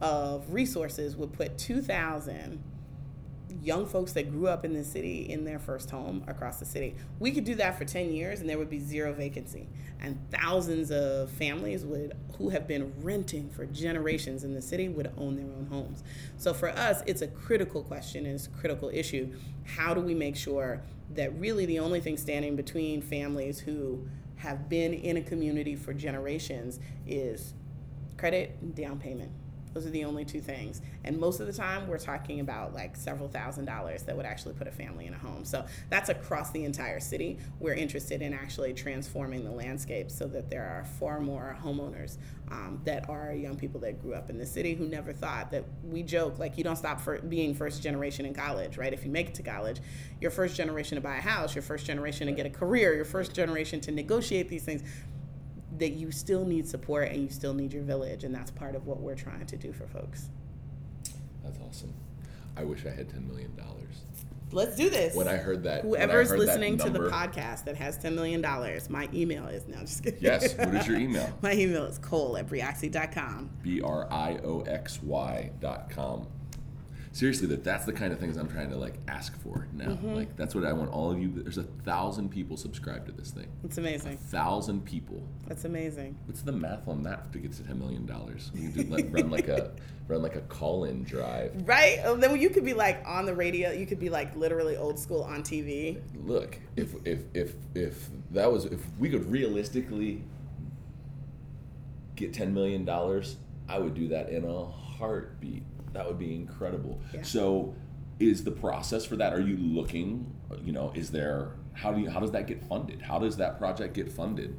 of 0.00 0.52
resources 0.52 1.16
would 1.16 1.32
put 1.32 1.58
2,000 1.58 2.62
young 3.60 3.86
folks 3.86 4.12
that 4.12 4.30
grew 4.30 4.48
up 4.48 4.64
in 4.64 4.72
the 4.72 4.84
city 4.84 5.30
in 5.30 5.44
their 5.44 5.58
first 5.58 5.90
home 5.90 6.24
across 6.26 6.58
the 6.58 6.64
city. 6.64 6.94
We 7.20 7.30
could 7.32 7.44
do 7.44 7.54
that 7.56 7.78
for 7.78 7.84
10 7.84 8.12
years 8.12 8.40
and 8.40 8.48
there 8.48 8.58
would 8.58 8.70
be 8.70 8.80
zero 8.80 9.12
vacancy. 9.12 9.68
And 10.00 10.18
thousands 10.30 10.90
of 10.90 11.30
families 11.30 11.84
would 11.84 12.16
who 12.38 12.48
have 12.48 12.66
been 12.66 12.92
renting 13.02 13.50
for 13.50 13.66
generations 13.66 14.42
in 14.42 14.54
the 14.54 14.62
city 14.62 14.88
would 14.88 15.12
own 15.16 15.36
their 15.36 15.46
own 15.46 15.66
homes. 15.70 16.02
So 16.38 16.52
for 16.52 16.70
us, 16.70 17.02
it's 17.06 17.22
a 17.22 17.28
critical 17.28 17.82
question 17.82 18.26
and 18.26 18.34
it's 18.34 18.46
a 18.46 18.50
critical 18.50 18.90
issue. 18.92 19.32
How 19.64 19.94
do 19.94 20.00
we 20.00 20.14
make 20.14 20.34
sure 20.34 20.82
that 21.14 21.38
really 21.38 21.66
the 21.66 21.78
only 21.78 22.00
thing 22.00 22.16
standing 22.16 22.56
between 22.56 23.02
families 23.02 23.60
who 23.60 24.06
have 24.36 24.68
been 24.68 24.92
in 24.92 25.16
a 25.16 25.22
community 25.22 25.76
for 25.76 25.92
generations 25.92 26.80
is 27.06 27.54
credit 28.16 28.56
and 28.60 28.74
down 28.74 28.98
payment. 28.98 29.30
Those 29.74 29.86
are 29.86 29.90
the 29.90 30.04
only 30.04 30.24
two 30.24 30.40
things. 30.40 30.82
And 31.04 31.18
most 31.18 31.40
of 31.40 31.46
the 31.46 31.52
time, 31.52 31.88
we're 31.88 31.98
talking 31.98 32.40
about 32.40 32.74
like 32.74 32.96
several 32.96 33.28
thousand 33.28 33.64
dollars 33.64 34.02
that 34.04 34.16
would 34.16 34.26
actually 34.26 34.54
put 34.54 34.66
a 34.66 34.72
family 34.72 35.06
in 35.06 35.14
a 35.14 35.18
home. 35.18 35.44
So 35.44 35.64
that's 35.90 36.08
across 36.08 36.50
the 36.50 36.64
entire 36.64 37.00
city. 37.00 37.38
We're 37.60 37.74
interested 37.74 38.22
in 38.22 38.32
actually 38.34 38.74
transforming 38.74 39.44
the 39.44 39.50
landscape 39.50 40.10
so 40.10 40.26
that 40.28 40.50
there 40.50 40.64
are 40.64 40.84
far 40.84 41.20
more 41.20 41.56
homeowners 41.62 42.18
um, 42.50 42.80
that 42.84 43.08
are 43.08 43.32
young 43.32 43.56
people 43.56 43.80
that 43.80 44.00
grew 44.00 44.14
up 44.14 44.28
in 44.28 44.36
the 44.36 44.44
city 44.46 44.74
who 44.74 44.86
never 44.86 45.12
thought 45.12 45.50
that 45.50 45.64
we 45.82 46.02
joke 46.02 46.38
like 46.38 46.58
you 46.58 46.64
don't 46.64 46.76
stop 46.76 47.00
for 47.00 47.18
being 47.18 47.54
first 47.54 47.82
generation 47.82 48.26
in 48.26 48.34
college, 48.34 48.76
right? 48.76 48.92
If 48.92 49.04
you 49.04 49.10
make 49.10 49.28
it 49.28 49.34
to 49.36 49.42
college, 49.42 49.80
your 50.20 50.30
first 50.30 50.56
generation 50.56 50.96
to 50.96 51.00
buy 51.00 51.16
a 51.16 51.20
house, 51.20 51.54
your 51.54 51.62
first 51.62 51.86
generation 51.86 52.26
to 52.26 52.32
get 52.32 52.44
a 52.44 52.50
career, 52.50 52.94
your 52.94 53.04
first 53.04 53.34
generation 53.34 53.80
to 53.82 53.90
negotiate 53.90 54.48
these 54.48 54.64
things 54.64 54.82
that 55.82 55.90
you 55.90 56.12
still 56.12 56.44
need 56.44 56.66
support 56.66 57.08
and 57.08 57.20
you 57.20 57.28
still 57.28 57.54
need 57.54 57.72
your 57.72 57.82
village 57.82 58.22
and 58.22 58.32
that's 58.32 58.52
part 58.52 58.76
of 58.76 58.86
what 58.86 59.00
we're 59.00 59.16
trying 59.16 59.44
to 59.44 59.56
do 59.56 59.72
for 59.72 59.86
folks 59.88 60.28
that's 61.42 61.58
awesome 61.68 61.92
i 62.56 62.62
wish 62.62 62.86
i 62.86 62.90
had 62.90 63.08
$10 63.08 63.26
million 63.26 63.50
let's 64.52 64.76
do 64.76 64.90
this. 64.90 65.14
When 65.14 65.28
I 65.28 65.36
heard 65.36 65.64
that, 65.64 65.82
whoever's 65.82 66.30
heard 66.30 66.38
listening 66.38 66.76
that 66.76 66.84
number, 66.84 66.98
to 66.98 67.04
the 67.06 67.10
podcast 67.10 67.64
that 67.64 67.76
has 67.76 67.96
ten 67.98 68.14
million 68.14 68.40
dollars, 68.40 68.90
my 68.90 69.08
email 69.12 69.46
is 69.46 69.66
now 69.66 69.80
just 69.80 70.04
kidding. 70.04 70.20
Yes. 70.22 70.56
What 70.56 70.74
is 70.74 70.86
your 70.86 70.98
email? 70.98 71.32
my 71.42 71.52
email 71.52 71.84
is 71.84 71.98
cole 71.98 72.36
at 72.36 72.48
brioxy.com. 72.48 73.50
B 73.62 73.80
R 73.80 74.06
I 74.10 74.38
O 74.44 74.60
X 74.62 75.02
Y 75.02 75.50
dot 75.60 75.90
com. 75.90 76.26
Seriously, 77.12 77.46
that 77.48 77.62
that's 77.62 77.84
the 77.84 77.92
kind 77.92 78.10
of 78.10 78.18
things 78.18 78.38
I'm 78.38 78.48
trying 78.48 78.70
to 78.70 78.76
like 78.76 78.94
ask 79.06 79.38
for 79.40 79.68
now. 79.74 79.88
Mm-hmm. 79.88 80.14
Like 80.14 80.36
that's 80.36 80.54
what 80.54 80.64
I 80.64 80.72
want 80.72 80.90
all 80.90 81.10
of 81.10 81.20
you. 81.20 81.30
There's 81.30 81.58
a 81.58 81.62
thousand 81.62 82.30
people 82.30 82.56
subscribed 82.56 83.06
to 83.06 83.12
this 83.12 83.30
thing. 83.30 83.48
It's 83.64 83.76
amazing. 83.76 84.14
A 84.14 84.16
thousand 84.16 84.86
people. 84.86 85.22
That's 85.46 85.66
amazing. 85.66 86.18
What's 86.24 86.40
the 86.40 86.52
math 86.52 86.88
on 86.88 87.02
that 87.02 87.30
to 87.32 87.38
get 87.38 87.52
to 87.52 87.64
ten 87.64 87.78
million 87.78 88.06
dollars? 88.06 88.50
We 88.54 88.60
can 88.60 88.72
do 88.72 88.82
like 88.84 89.08
run 89.10 89.30
like 89.30 89.48
a 89.48 89.72
run 90.08 90.22
like 90.22 90.36
a 90.36 90.40
call-in 90.42 91.04
drive. 91.04 91.52
Right. 91.66 92.00
Oh, 92.04 92.16
then 92.16 92.40
you 92.40 92.48
could 92.48 92.64
be 92.64 92.72
like 92.72 93.02
on 93.06 93.26
the 93.26 93.34
radio. 93.34 93.72
You 93.72 93.86
could 93.86 94.00
be 94.00 94.08
like 94.08 94.34
literally 94.34 94.78
old 94.78 94.98
school 94.98 95.22
on 95.22 95.42
TV. 95.42 96.00
Look, 96.24 96.58
if 96.76 96.94
if 97.04 97.24
if 97.34 97.54
if 97.74 98.08
that 98.30 98.50
was 98.50 98.64
if 98.64 98.80
we 98.98 99.10
could 99.10 99.30
realistically 99.30 100.24
get 102.16 102.32
ten 102.32 102.54
million 102.54 102.86
dollars, 102.86 103.36
I 103.68 103.78
would 103.78 103.94
do 103.94 104.08
that 104.08 104.30
in 104.30 104.44
a 104.44 104.64
heartbeat. 104.64 105.62
That 105.92 106.06
would 106.06 106.18
be 106.18 106.34
incredible. 106.34 107.00
Yeah. 107.12 107.22
So, 107.22 107.74
is 108.18 108.44
the 108.44 108.50
process 108.50 109.04
for 109.04 109.16
that? 109.16 109.32
Are 109.32 109.40
you 109.40 109.56
looking? 109.56 110.32
You 110.62 110.72
know, 110.72 110.92
is 110.94 111.10
there? 111.10 111.52
How 111.74 111.92
do 111.92 112.00
you? 112.00 112.10
How 112.10 112.20
does 112.20 112.32
that 112.32 112.46
get 112.46 112.66
funded? 112.66 113.02
How 113.02 113.18
does 113.18 113.36
that 113.38 113.58
project 113.58 113.94
get 113.94 114.12
funded? 114.12 114.56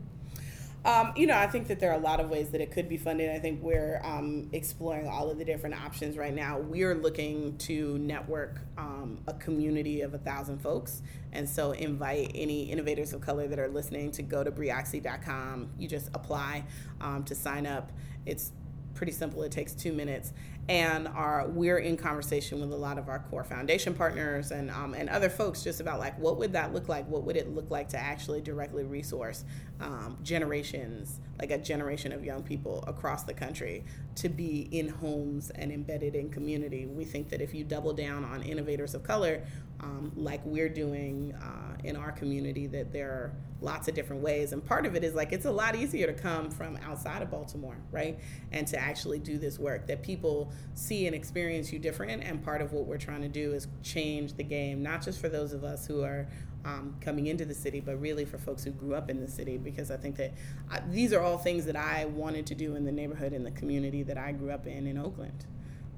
Um, 0.86 1.14
you 1.16 1.28
know, 1.28 1.38
I 1.38 1.48
think 1.48 1.68
that 1.68 1.80
there 1.80 1.92
are 1.92 1.98
a 1.98 2.02
lot 2.02 2.20
of 2.20 2.30
ways 2.30 2.50
that 2.50 2.60
it 2.60 2.72
could 2.72 2.90
be 2.90 2.98
funded. 2.98 3.30
I 3.30 3.40
think 3.40 3.64
we're 3.64 4.02
um, 4.04 4.50
exploring 4.52 5.08
all 5.08 5.30
of 5.30 5.38
the 5.38 5.46
different 5.46 5.82
options 5.82 6.18
right 6.18 6.34
now. 6.34 6.60
We 6.60 6.84
are 6.84 6.94
looking 6.94 7.58
to 7.60 7.98
network 8.00 8.60
um, 8.78 9.20
a 9.26 9.34
community 9.34 10.02
of 10.02 10.14
a 10.14 10.18
thousand 10.18 10.60
folks. 10.60 11.02
And 11.32 11.48
so 11.48 11.72
invite 11.72 12.32
any 12.36 12.64
innovators 12.64 13.14
of 13.14 13.22
color 13.22 13.48
that 13.48 13.60
are 13.60 13.70
listening 13.70 14.12
to 14.12 14.24
go 14.24 14.44
to 14.44 14.52
brioxy.com. 14.52 15.70
You 15.80 15.88
just 15.88 16.10
apply 16.14 16.66
um, 17.00 17.24
to 17.24 17.36
sign 17.36 17.66
up. 17.66 17.94
It's 18.26 18.52
pretty 18.94 19.12
simple. 19.12 19.44
It 19.44 19.52
takes 19.52 19.74
two 19.74 19.94
minutes. 19.94 20.34
And 20.70 21.10
our 21.10 21.46
we're 21.50 21.80
in 21.80 21.98
conversation 21.98 22.62
with 22.62 22.72
a 22.72 22.76
lot 22.76 22.98
of 22.98 23.10
our 23.10 23.20
core 23.20 23.44
foundation 23.44 23.94
partners 23.94 24.52
and 24.52 24.72
um, 24.72 24.94
and 24.94 25.10
other 25.10 25.30
folks 25.30 25.62
just 25.62 25.82
about 25.82 26.00
like 26.00 26.18
what 26.18 26.38
would 26.38 26.54
that 26.54 26.74
look 26.74 26.88
like? 26.88 27.06
What 27.10 27.24
would 27.24 27.36
it 27.36 27.54
look 27.54 27.70
like 27.70 27.90
to 27.90 27.98
actually 27.98 28.40
directly 28.40 28.86
resource 28.86 29.44
um, 29.82 30.18
generations 30.24 31.20
like 31.38 31.52
a 31.52 31.58
generation 31.58 32.14
of 32.14 32.24
young 32.24 32.44
people 32.44 32.82
across 32.88 33.24
the 33.24 33.34
country 33.34 33.84
to 34.16 34.30
be 34.30 34.70
in 34.72 34.88
homes 34.88 35.50
and 35.50 35.70
embedded 35.70 36.16
in 36.16 36.30
community? 36.30 36.86
We 36.86 37.04
think 37.04 37.30
that 37.30 37.42
if 37.42 37.54
you 37.54 37.66
double 37.66 37.92
down 37.92 38.24
on 38.24 38.42
innovators 38.42 38.94
of 38.94 39.04
color 39.04 39.44
um, 39.80 40.12
like 40.16 40.42
we're 40.46 40.70
doing 40.70 41.34
uh, 41.42 41.76
in 41.84 41.96
our 41.96 42.12
community 42.12 42.68
that 42.68 42.94
there 42.94 43.10
are 43.10 43.34
lots 43.62 43.88
of 43.88 43.96
different 43.96 44.22
ways. 44.22 44.52
And 44.52 44.64
part 44.64 44.86
of 44.86 44.96
it 44.96 45.04
is 45.04 45.14
like 45.14 45.32
it's 45.32 45.46
a 45.46 45.52
lot 45.52 45.76
easier 45.76 46.08
to 46.08 46.14
come 46.14 46.50
from 46.50 46.78
outside 46.78 47.22
of 47.22 47.32
Baltimore, 47.32 47.78
right? 47.92 48.20
And 48.52 48.68
to 48.68 48.78
actually 48.78 49.20
do 49.20 49.38
this 49.38 49.58
work 49.58 49.88
that 49.88 50.04
people 50.04 50.52
see 50.74 51.08
and 51.08 51.16
experience 51.16 51.72
you 51.72 51.80
different. 51.80 52.24
And 52.24 52.44
part 52.44 52.62
of 52.62 52.74
what 52.74 52.86
we're 52.86 52.98
trying 52.98 53.22
to 53.22 53.30
do 53.30 53.54
is 53.54 53.68
change 53.82 54.34
the 54.34 54.44
game, 54.44 54.84
not 54.84 55.02
just 55.02 55.20
for 55.20 55.30
those 55.30 55.54
of 55.54 55.64
us 55.64 55.88
who 55.88 56.04
are 56.04 56.28
um, 56.66 56.96
coming 57.02 57.28
into 57.28 57.46
the 57.46 57.54
city, 57.54 57.80
but 57.80 58.00
really 58.00 58.26
for 58.26 58.38
folks 58.38 58.64
who 58.64 58.72
grew 58.72 58.96
up 58.96 59.10
in 59.10 59.20
the 59.20 59.28
city, 59.28 59.58
because 59.58 59.92
I 59.92 59.98
think 59.98 60.16
that 60.18 60.34
uh, 60.72 60.80
these 60.90 61.12
are 61.12 61.22
all 61.22 61.38
things 61.38 61.66
that 61.66 61.76
I 61.76 62.06
wanted 62.06 62.46
to 62.48 62.56
do 62.56 62.76
in 62.76 62.86
the 62.86 62.92
neighborhood 62.92 63.34
and 63.34 63.46
the 63.46 63.52
community 63.52 64.04
that 64.04 64.18
I 64.18 64.32
grew 64.32 64.52
up 64.52 64.66
in 64.66 64.88
in 64.88 64.98
Oakland. 64.98 65.46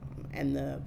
Um, 0.04 0.28
and 0.34 0.56
the 0.56 0.82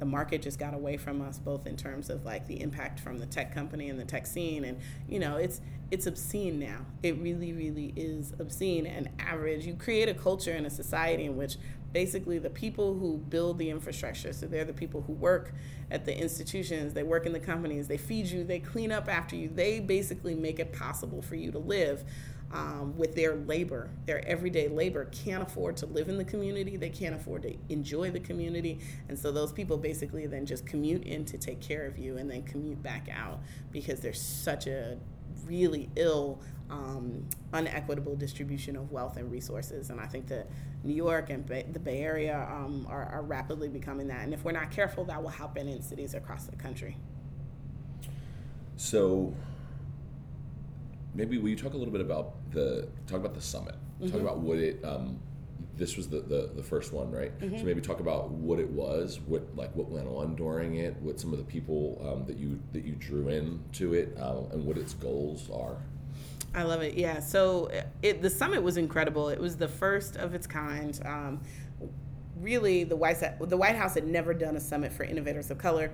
the 0.00 0.06
market 0.06 0.42
just 0.42 0.58
got 0.58 0.74
away 0.74 0.96
from 0.96 1.22
us 1.22 1.38
both 1.38 1.66
in 1.66 1.76
terms 1.76 2.10
of 2.10 2.24
like 2.24 2.46
the 2.48 2.60
impact 2.60 2.98
from 2.98 3.18
the 3.18 3.26
tech 3.26 3.54
company 3.54 3.88
and 3.88 4.00
the 4.00 4.04
tech 4.04 4.26
scene. 4.26 4.64
And 4.64 4.80
you 5.08 5.20
know 5.20 5.36
it's 5.36 5.60
it's 5.92 6.06
obscene 6.06 6.58
now. 6.58 6.86
It 7.02 7.18
really 7.18 7.52
really 7.52 7.92
is 7.94 8.32
obscene. 8.40 8.86
And 8.86 9.10
average 9.20 9.66
you 9.66 9.74
create 9.74 10.08
a 10.08 10.14
culture 10.14 10.52
and 10.52 10.66
a 10.66 10.70
society 10.70 11.26
in 11.26 11.36
which 11.36 11.56
basically 11.92 12.38
the 12.38 12.50
people 12.50 12.94
who 12.94 13.18
build 13.18 13.58
the 13.58 13.68
infrastructure 13.68 14.32
so 14.32 14.46
they're 14.46 14.64
the 14.64 14.72
people 14.72 15.02
who 15.02 15.12
work 15.12 15.52
at 15.90 16.04
the 16.04 16.16
institutions 16.16 16.94
they 16.94 17.02
work 17.02 17.26
in 17.26 17.32
the 17.32 17.40
companies 17.40 17.88
they 17.88 17.96
feed 17.96 18.26
you 18.26 18.44
they 18.44 18.60
clean 18.60 18.92
up 18.92 19.08
after 19.08 19.34
you 19.34 19.48
they 19.48 19.80
basically 19.80 20.36
make 20.36 20.60
it 20.60 20.72
possible 20.72 21.20
for 21.20 21.34
you 21.34 21.50
to 21.50 21.58
live 21.58 22.04
um, 22.52 22.96
with 22.96 23.14
their 23.14 23.36
labor, 23.36 23.90
their 24.06 24.26
everyday 24.26 24.68
labor, 24.68 25.06
can't 25.06 25.42
afford 25.42 25.76
to 25.78 25.86
live 25.86 26.08
in 26.08 26.18
the 26.18 26.24
community. 26.24 26.76
They 26.76 26.90
can't 26.90 27.14
afford 27.14 27.42
to 27.42 27.54
enjoy 27.68 28.10
the 28.10 28.20
community. 28.20 28.80
And 29.08 29.18
so 29.18 29.30
those 29.30 29.52
people 29.52 29.76
basically 29.76 30.26
then 30.26 30.46
just 30.46 30.66
commute 30.66 31.04
in 31.04 31.24
to 31.26 31.38
take 31.38 31.60
care 31.60 31.86
of 31.86 31.98
you 31.98 32.16
and 32.16 32.30
then 32.30 32.42
commute 32.42 32.82
back 32.82 33.08
out 33.12 33.40
because 33.70 34.00
there's 34.00 34.20
such 34.20 34.66
a 34.66 34.98
really 35.44 35.90
ill, 35.96 36.40
um, 36.70 37.24
unequitable 37.52 38.16
distribution 38.16 38.76
of 38.76 38.90
wealth 38.90 39.16
and 39.16 39.30
resources. 39.30 39.90
And 39.90 40.00
I 40.00 40.06
think 40.06 40.26
that 40.28 40.48
New 40.82 40.94
York 40.94 41.30
and 41.30 41.46
the 41.46 41.78
Bay 41.78 42.00
Area 42.00 42.48
um, 42.50 42.86
are, 42.88 43.06
are 43.06 43.22
rapidly 43.22 43.68
becoming 43.68 44.08
that. 44.08 44.24
And 44.24 44.34
if 44.34 44.44
we're 44.44 44.52
not 44.52 44.70
careful, 44.70 45.04
that 45.04 45.22
will 45.22 45.30
happen 45.30 45.68
in 45.68 45.82
cities 45.82 46.14
across 46.14 46.46
the 46.46 46.56
country. 46.56 46.96
So, 48.76 49.34
maybe 51.14 51.38
will 51.38 51.48
you 51.48 51.56
talk 51.56 51.74
a 51.74 51.76
little 51.76 51.92
bit 51.92 52.00
about 52.00 52.32
the 52.52 52.88
talk 53.06 53.18
about 53.18 53.34
the 53.34 53.40
summit? 53.40 53.74
Mm-hmm. 54.00 54.12
Talk 54.12 54.20
about 54.20 54.38
what 54.38 54.58
it. 54.58 54.84
Um, 54.84 55.20
this 55.76 55.96
was 55.96 56.08
the, 56.08 56.20
the, 56.20 56.50
the 56.54 56.62
first 56.62 56.92
one, 56.92 57.10
right? 57.10 57.36
Mm-hmm. 57.38 57.56
So 57.56 57.64
maybe 57.64 57.80
talk 57.80 58.00
about 58.00 58.30
what 58.30 58.58
it 58.58 58.68
was, 58.68 59.18
what 59.26 59.42
like 59.56 59.74
what 59.74 59.88
went 59.88 60.08
on 60.08 60.36
during 60.36 60.76
it, 60.76 60.94
what 60.96 61.18
some 61.18 61.32
of 61.32 61.38
the 61.38 61.44
people 61.44 62.00
um, 62.06 62.26
that 62.26 62.36
you 62.36 62.60
that 62.72 62.84
you 62.84 62.92
drew 62.92 63.28
in 63.28 63.62
to 63.72 63.94
it, 63.94 64.16
uh, 64.20 64.42
and 64.52 64.64
what 64.64 64.76
its 64.76 64.94
goals 64.94 65.48
are. 65.50 65.76
I 66.54 66.64
love 66.64 66.82
it. 66.82 66.94
Yeah. 66.94 67.20
So 67.20 67.70
it, 68.02 68.22
the 68.22 68.30
summit 68.30 68.62
was 68.62 68.76
incredible. 68.76 69.28
It 69.28 69.40
was 69.40 69.56
the 69.56 69.68
first 69.68 70.16
of 70.16 70.34
its 70.34 70.46
kind. 70.46 71.00
Um, 71.04 71.40
really, 72.36 72.84
the 72.84 72.96
White 72.96 73.22
the 73.40 73.56
White 73.56 73.76
House 73.76 73.94
had 73.94 74.06
never 74.06 74.34
done 74.34 74.56
a 74.56 74.60
summit 74.60 74.92
for 74.92 75.04
innovators 75.04 75.50
of 75.50 75.58
color 75.58 75.92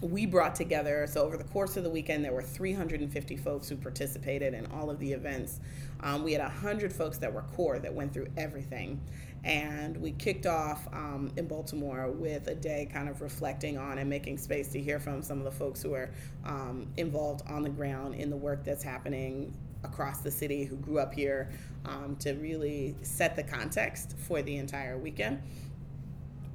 we 0.00 0.26
brought 0.26 0.54
together 0.54 1.06
so 1.06 1.22
over 1.22 1.36
the 1.36 1.44
course 1.44 1.76
of 1.76 1.84
the 1.84 1.90
weekend 1.90 2.24
there 2.24 2.32
were 2.32 2.42
350 2.42 3.36
folks 3.36 3.68
who 3.68 3.76
participated 3.76 4.54
in 4.54 4.66
all 4.66 4.90
of 4.90 4.98
the 4.98 5.12
events. 5.12 5.60
Um, 6.00 6.22
we 6.22 6.32
had 6.32 6.42
100 6.42 6.92
folks 6.92 7.18
that 7.18 7.32
were 7.32 7.42
core 7.54 7.78
that 7.78 7.94
went 7.94 8.12
through 8.12 8.28
everything. 8.36 9.00
And 9.44 9.96
we 9.98 10.10
kicked 10.12 10.44
off 10.44 10.88
um, 10.92 11.30
in 11.36 11.46
baltimore 11.46 12.10
with 12.10 12.48
a 12.48 12.54
day 12.54 12.88
kind 12.92 13.08
of 13.08 13.22
reflecting 13.22 13.78
on 13.78 13.98
and 13.98 14.10
making 14.10 14.38
space 14.38 14.68
to 14.72 14.80
hear 14.80 14.98
from 14.98 15.22
some 15.22 15.38
of 15.38 15.44
the 15.44 15.52
folks 15.52 15.82
who 15.82 15.94
are 15.94 16.10
um, 16.44 16.88
involved 16.96 17.48
on 17.48 17.62
the 17.62 17.70
ground 17.70 18.16
in 18.16 18.28
the 18.28 18.36
work 18.36 18.64
that's 18.64 18.82
happening 18.82 19.54
across 19.84 20.18
the 20.18 20.30
city 20.30 20.64
who 20.64 20.74
grew 20.76 20.98
up 20.98 21.14
here 21.14 21.48
um, 21.84 22.16
to 22.18 22.32
really 22.34 22.96
set 23.02 23.36
the 23.36 23.42
context 23.42 24.16
for 24.18 24.42
the 24.42 24.56
entire 24.56 24.98
weekend. 24.98 25.40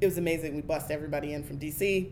It 0.01 0.05
was 0.05 0.17
amazing. 0.17 0.55
We 0.55 0.61
bussed 0.61 0.91
everybody 0.91 1.33
in 1.33 1.43
from 1.43 1.59
dc 1.59 2.11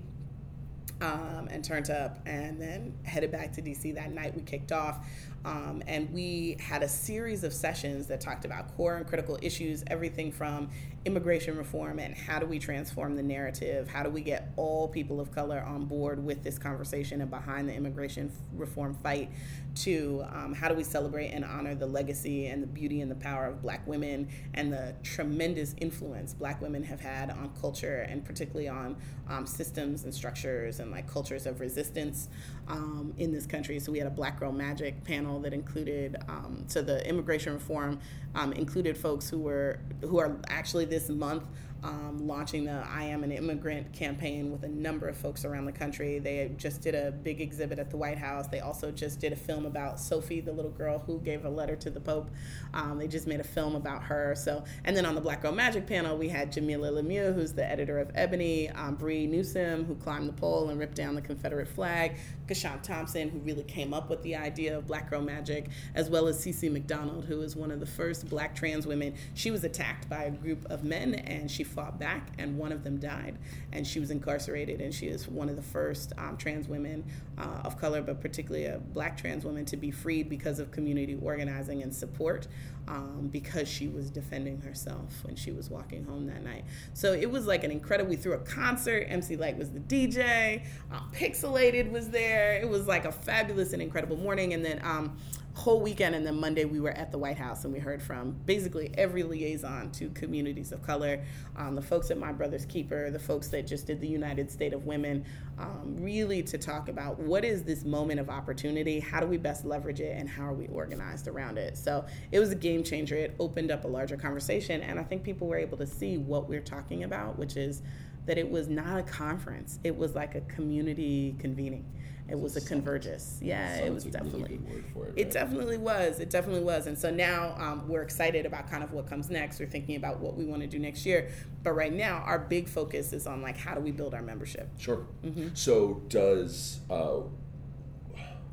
um, 1.02 1.47
and 1.50 1.64
turned 1.64 1.89
up 1.89 2.20
and 2.26 2.62
then 2.62 2.93
headed 3.04 3.32
back 3.32 3.54
to 3.54 3.62
DC 3.62 3.95
that 3.95 4.12
night. 4.12 4.36
We 4.36 4.41
kicked 4.41 4.72
off 4.72 5.06
um, 5.45 5.82
and 5.88 6.12
we 6.12 6.58
had 6.60 6.84
a 6.84 6.88
series 6.88 7.43
of 7.43 7.54
sessions 7.54 8.08
that 8.08 8.20
talked 8.20 8.43
about 8.43 8.76
core 8.76 8.97
and 8.97 9.08
critical 9.08 9.39
issues, 9.41 9.84
everything 9.88 10.32
from 10.32 10.70
immigration 11.06 11.58
reform 11.58 12.00
and 12.00 12.14
how 12.14 12.39
do 12.39 12.45
we 12.45 12.60
transform 12.60 13.16
the 13.16 13.24
narrative? 13.24 13.88
How 13.88 14.04
do 14.04 14.10
we 14.10 14.22
get 14.22 14.52
all 14.58 14.89
people 14.89 15.22
of 15.22 15.32
color 15.32 15.62
on 15.62 15.86
board 15.86 16.24
with 16.24 16.43
this 16.43 16.58
conversation 16.58 17.22
and 17.22 17.30
behind 17.30 17.70
the 17.70 17.74
immigration 17.74 18.32
reform 18.54 18.95
fight? 18.95 19.32
To 19.80 20.25
um, 20.34 20.53
how 20.53 20.67
do 20.67 20.75
we 20.75 20.84
celebrate 20.84 21.30
and 21.30 21.45
honor 21.45 21.73
the 21.73 21.86
legacy 21.86 22.47
and 22.47 22.61
the 22.61 22.67
beauty 22.67 22.99
and 22.99 23.09
the 23.09 23.15
power 23.15 23.45
of 23.45 23.61
black 23.61 23.88
women 23.88 24.27
and 24.53 24.73
the 24.73 24.93
tremendous 25.03 25.73
influence 25.77 26.34
black 26.34 26.61
women 26.61 26.84
have 26.84 26.99
had 26.99 27.30
on 27.30 27.49
culture 27.61 28.05
and 28.09 28.25
particularly 28.25 28.67
on 28.67 28.97
um, 29.30 29.45
systems 29.45 30.03
and 30.03 30.13
structures 30.13 30.82
and 30.82 30.91
like 30.91 31.07
cultures 31.07 31.45
of 31.45 31.61
resistance 31.61 32.27
um, 32.67 33.13
in 33.17 33.32
this 33.32 33.45
country. 33.45 33.80
So 33.80 33.91
we 33.91 33.99
had 33.99 34.07
a 34.07 34.11
Black 34.11 34.38
Girl 34.39 34.51
Magic 34.51 35.01
panel 35.05 35.39
that 35.39 35.53
included 35.53 36.17
um, 36.27 36.65
so 36.67 36.82
the 36.82 37.07
immigration 37.07 37.53
reform 37.53 37.99
um, 38.36 38.51
included 38.53 38.97
folks 38.97 39.30
who 39.30 39.39
were 39.39 39.80
who 40.01 40.19
are 40.19 40.36
actually 40.49 40.86
this 40.86 41.07
month 41.09 41.43
um, 41.84 42.27
launching 42.27 42.65
the 42.65 42.84
I 42.89 43.03
Am 43.03 43.23
an 43.23 43.32
Immigrant 43.32 43.93
campaign 43.93 44.51
with 44.51 44.63
a 44.63 44.67
number 44.67 45.07
of 45.07 45.17
folks 45.17 45.45
around 45.45 45.65
the 45.65 45.71
country. 45.71 46.19
They 46.19 46.51
just 46.57 46.82
did 46.82 46.95
a 46.95 47.11
big 47.11 47.41
exhibit 47.41 47.80
at 47.80 47.89
the 47.89 47.97
White 47.97 48.17
House. 48.17 48.47
They 48.47 48.59
also 48.59 48.91
just 48.91 49.19
did 49.19 49.34
a 49.34 49.36
film 49.36 49.65
about 49.65 49.99
Sophie, 49.99 50.41
the 50.41 50.51
little 50.51 50.71
girl 50.71 50.99
who 50.99 51.19
gave 51.19 51.45
a 51.45 51.49
letter 51.49 51.75
to 51.77 51.89
the 51.89 51.99
Pope. 51.99 52.30
Um, 52.73 52.97
they 52.97 53.07
just 53.07 53.27
made 53.27 53.39
a 53.39 53.45
film 53.45 53.75
about 53.75 54.03
her. 54.03 54.36
So, 54.36 54.63
and 54.84 54.95
then 54.95 55.05
on 55.05 55.15
the 55.15 55.21
Black 55.21 55.41
Girl 55.41 55.51
Magic 55.51 55.88
panel, 55.88 56.17
we 56.17 56.30
had 56.30 56.51
Jamilah 56.51 57.01
Lemieux, 57.01 57.34
who's 57.34 57.53
the 57.53 57.65
editor 57.65 57.99
of 57.99 58.11
Ebony, 58.15 58.69
um, 58.71 58.95
Bree 58.95 59.25
Newsome, 59.25 59.86
who 59.86 59.95
climbed 59.95 60.27
the 60.27 60.34
pole 60.34 60.69
and 60.69 60.80
ripped 60.80 60.95
down 60.95 61.15
the 61.15 61.21
Confederate 61.21 61.67
flag, 61.67 62.17
CaShawn 62.47 62.82
Thompson, 62.82 63.30
who 63.30 63.39
really 63.39 63.63
came 63.63 63.93
up 63.93 64.09
with 64.09 64.21
the 64.23 64.36
idea 64.36 64.77
of 64.77 64.88
Black 64.88 65.09
Girl 65.09 65.21
Magic, 65.21 65.69
as 65.95 66.09
well 66.09 66.27
as 66.27 66.43
Cece 66.43 66.71
McDonald, 66.71 67.25
who 67.25 67.41
is 67.41 67.55
one 67.55 67.71
of 67.71 67.80
the 67.80 67.86
first 67.86 68.30
black 68.30 68.55
trans 68.55 68.86
women. 68.86 69.13
She 69.34 69.51
was 69.51 69.63
attacked 69.63 70.09
by 70.09 70.23
a 70.23 70.32
group 70.32 70.65
of 70.69 70.84
men 70.84 71.15
and 71.15 71.49
she 71.49 71.63
fought 71.70 71.99
back, 71.99 72.34
and 72.38 72.57
one 72.57 72.72
of 72.72 72.84
them 72.84 72.97
died, 72.97 73.38
and 73.72 73.86
she 73.86 73.99
was 73.99 74.11
incarcerated. 74.11 74.82
And 74.82 74.93
she 74.93 75.07
is 75.07 75.28
one 75.28 75.49
of 75.49 75.55
the 75.55 75.61
first 75.61 76.13
um, 76.17 76.38
trans 76.38 76.67
women 76.67 77.05
uh, 77.38 77.61
of 77.63 77.80
color, 77.80 78.01
but 78.01 78.22
particularly 78.22 78.65
a 78.65 78.80
black 78.80 79.17
trans 79.17 79.45
woman, 79.45 79.65
to 79.65 79.78
be 79.78 79.91
freed 79.91 80.30
because 80.30 80.59
of 80.59 80.72
community 80.72 81.17
organizing 81.22 81.82
and 81.84 81.93
support, 81.93 82.47
um, 82.88 83.30
because 83.32 83.67
she 83.67 83.88
was 83.88 84.09
defending 84.09 84.59
herself 84.61 85.24
when 85.24 85.36
she 85.36 85.51
was 85.51 85.70
walking 85.70 86.03
home 86.03 86.26
that 86.28 86.43
night. 86.43 86.65
So 86.93 87.13
it 87.13 87.30
was 87.30 87.45
like 87.45 87.63
an 87.63 87.72
incredible. 87.72 88.09
We 88.09 88.15
threw 88.15 88.34
a 88.34 88.39
concert. 88.39 89.05
MC 89.07 89.36
Lyte 89.36 89.57
was 89.57 89.72
the 89.72 89.80
DJ. 89.80 90.65
Uh, 90.91 90.99
Pixelated 91.13 91.91
was 91.91 92.09
there. 92.09 92.53
It 92.53 92.67
was 92.67 92.88
like 92.88 93.05
a 93.05 93.11
fabulous 93.11 93.74
and 93.74 93.82
incredible 93.82 94.17
morning. 94.17 94.53
And 94.53 94.65
then 94.65 94.82
um, 94.84 95.17
whole 95.60 95.82
weekend 95.82 96.16
and 96.16 96.26
then 96.26 96.39
Monday 96.39 96.64
we 96.64 96.80
were 96.80 96.91
at 96.91 97.12
the 97.12 97.18
White 97.18 97.38
House 97.38 97.66
and 97.66 97.74
we 97.74 97.80
heard 97.80 98.01
from 98.01 98.32
basically 98.45 98.91
every 98.97 99.24
liaison 99.24 99.91
to 99.91 100.10
communities 100.12 100.72
of 100.72 100.82
color, 100.82 101.22
um, 101.57 101.76
the 101.76 101.82
folks 101.82 102.10
at 102.12 102.18
My 102.18 102.32
Brother's 102.32 102.66
Keeper, 102.66 103.12
the 103.12 103.20
folks 103.20 103.49
that 103.49 103.68
just 103.68 103.86
did 103.86 103.99
the 103.99 104.07
United 104.07 104.49
State 104.49 104.72
of 104.72 104.86
Women, 104.86 105.26
um, 105.57 105.97
really 105.99 106.41
to 106.43 106.57
talk 106.57 106.88
about 106.88 107.20
what 107.20 107.43
is 107.43 107.64
this 107.64 107.84
moment 107.84 108.22
of 108.22 108.30
opportunity, 108.30 109.01
how 109.01 109.20
do 109.20 109.28
we 109.28 109.36
best 109.36 109.66
leverage 109.66 109.99
it, 109.99 110.18
and 110.18 110.30
how 110.30 110.45
are 110.45 110.53
we 110.53 110.68
organized 110.68 111.28
around 111.28 111.57
it. 111.57 111.78
So 111.78 112.05
it 112.32 112.39
was 112.39 112.51
a 112.51 112.55
game 112.55 112.82
changer. 112.82 113.16
It 113.16 113.36
opened 113.38 113.70
up 113.70 113.84
a 113.84 113.88
larger 113.88 114.16
conversation, 114.16 114.80
and 114.82 114.97
I 114.97 115.03
think 115.03 115.24
people 115.24 115.47
were 115.47 115.57
able 115.57 115.78
to 115.80 115.88
see 115.88 116.18
what 116.18 116.47
we're 116.47 116.62
talking 116.62 117.03
about, 117.03 117.38
which 117.38 117.57
is 117.57 117.82
that 118.28 118.38
it 118.38 118.49
was 118.49 118.70
not 118.70 118.97
a 118.97 119.03
conference, 119.03 119.80
it 119.84 119.95
was 119.95 120.16
like 120.16 120.36
a 120.36 120.41
community 120.41 121.36
convening 121.38 121.86
it 122.30 122.39
was 122.39 122.55
a 122.55 122.61
convergence. 122.61 123.39
Yeah, 123.41 123.75
it 123.77 123.93
was 123.93 124.03
definitely. 124.03 124.59
Really 124.63 124.80
it, 124.80 124.86
right? 124.95 125.13
it, 125.15 125.32
definitely 125.32 125.77
was. 125.77 126.19
It 126.19 126.30
definitely 126.30 126.63
was. 126.63 126.88
And 126.88 126.97
so 126.97 127.09
now 127.09 127.55
um, 127.57 127.88
we're 127.88 128.01
excited 128.01 128.45
about 128.45 128.69
kind 128.69 128.84
of 128.84 128.91
what 128.91 129.07
comes 129.07 129.30
next. 129.30 129.59
We're 129.59 129.67
thinking 129.67 129.95
about 129.95 130.19
what 130.19 130.36
we 130.36 130.45
want 130.45 130.61
to 130.61 130.67
do 130.67 130.80
next 130.80 131.05
year. 131.05 131.30
But 131.63 131.73
right 131.73 131.93
now, 131.93 132.17
our 132.25 132.39
big 132.39 132.67
focus 132.67 133.13
is 133.13 133.27
on 133.27 133.41
like 133.41 133.57
how 133.57 133.73
do 133.73 133.82
we 133.82 133.91
build 133.91 134.13
our 134.13 134.21
membership. 134.21 134.69
Sure. 134.77 135.05
Mm-hmm. 135.25 135.49
So 135.53 136.01
does 136.07 136.80
uh, 136.89 137.21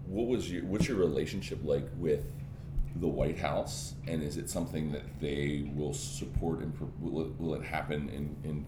what 0.07 0.27
was 0.27 0.51
your 0.51 0.65
what's 0.65 0.89
your 0.89 0.97
relationship 0.97 1.59
like 1.63 1.87
with 1.97 2.25
the 3.01 3.09
White 3.09 3.39
House, 3.39 3.95
and 4.07 4.23
is 4.23 4.37
it 4.37 4.49
something 4.49 4.93
that 4.93 5.21
they 5.21 5.71
will 5.75 5.93
support 5.93 6.61
and 6.61 6.73
will 7.01 7.27
it, 7.27 7.39
will 7.39 7.55
it 7.55 7.63
happen 7.63 8.09
in, 8.09 8.37
in 8.49 8.67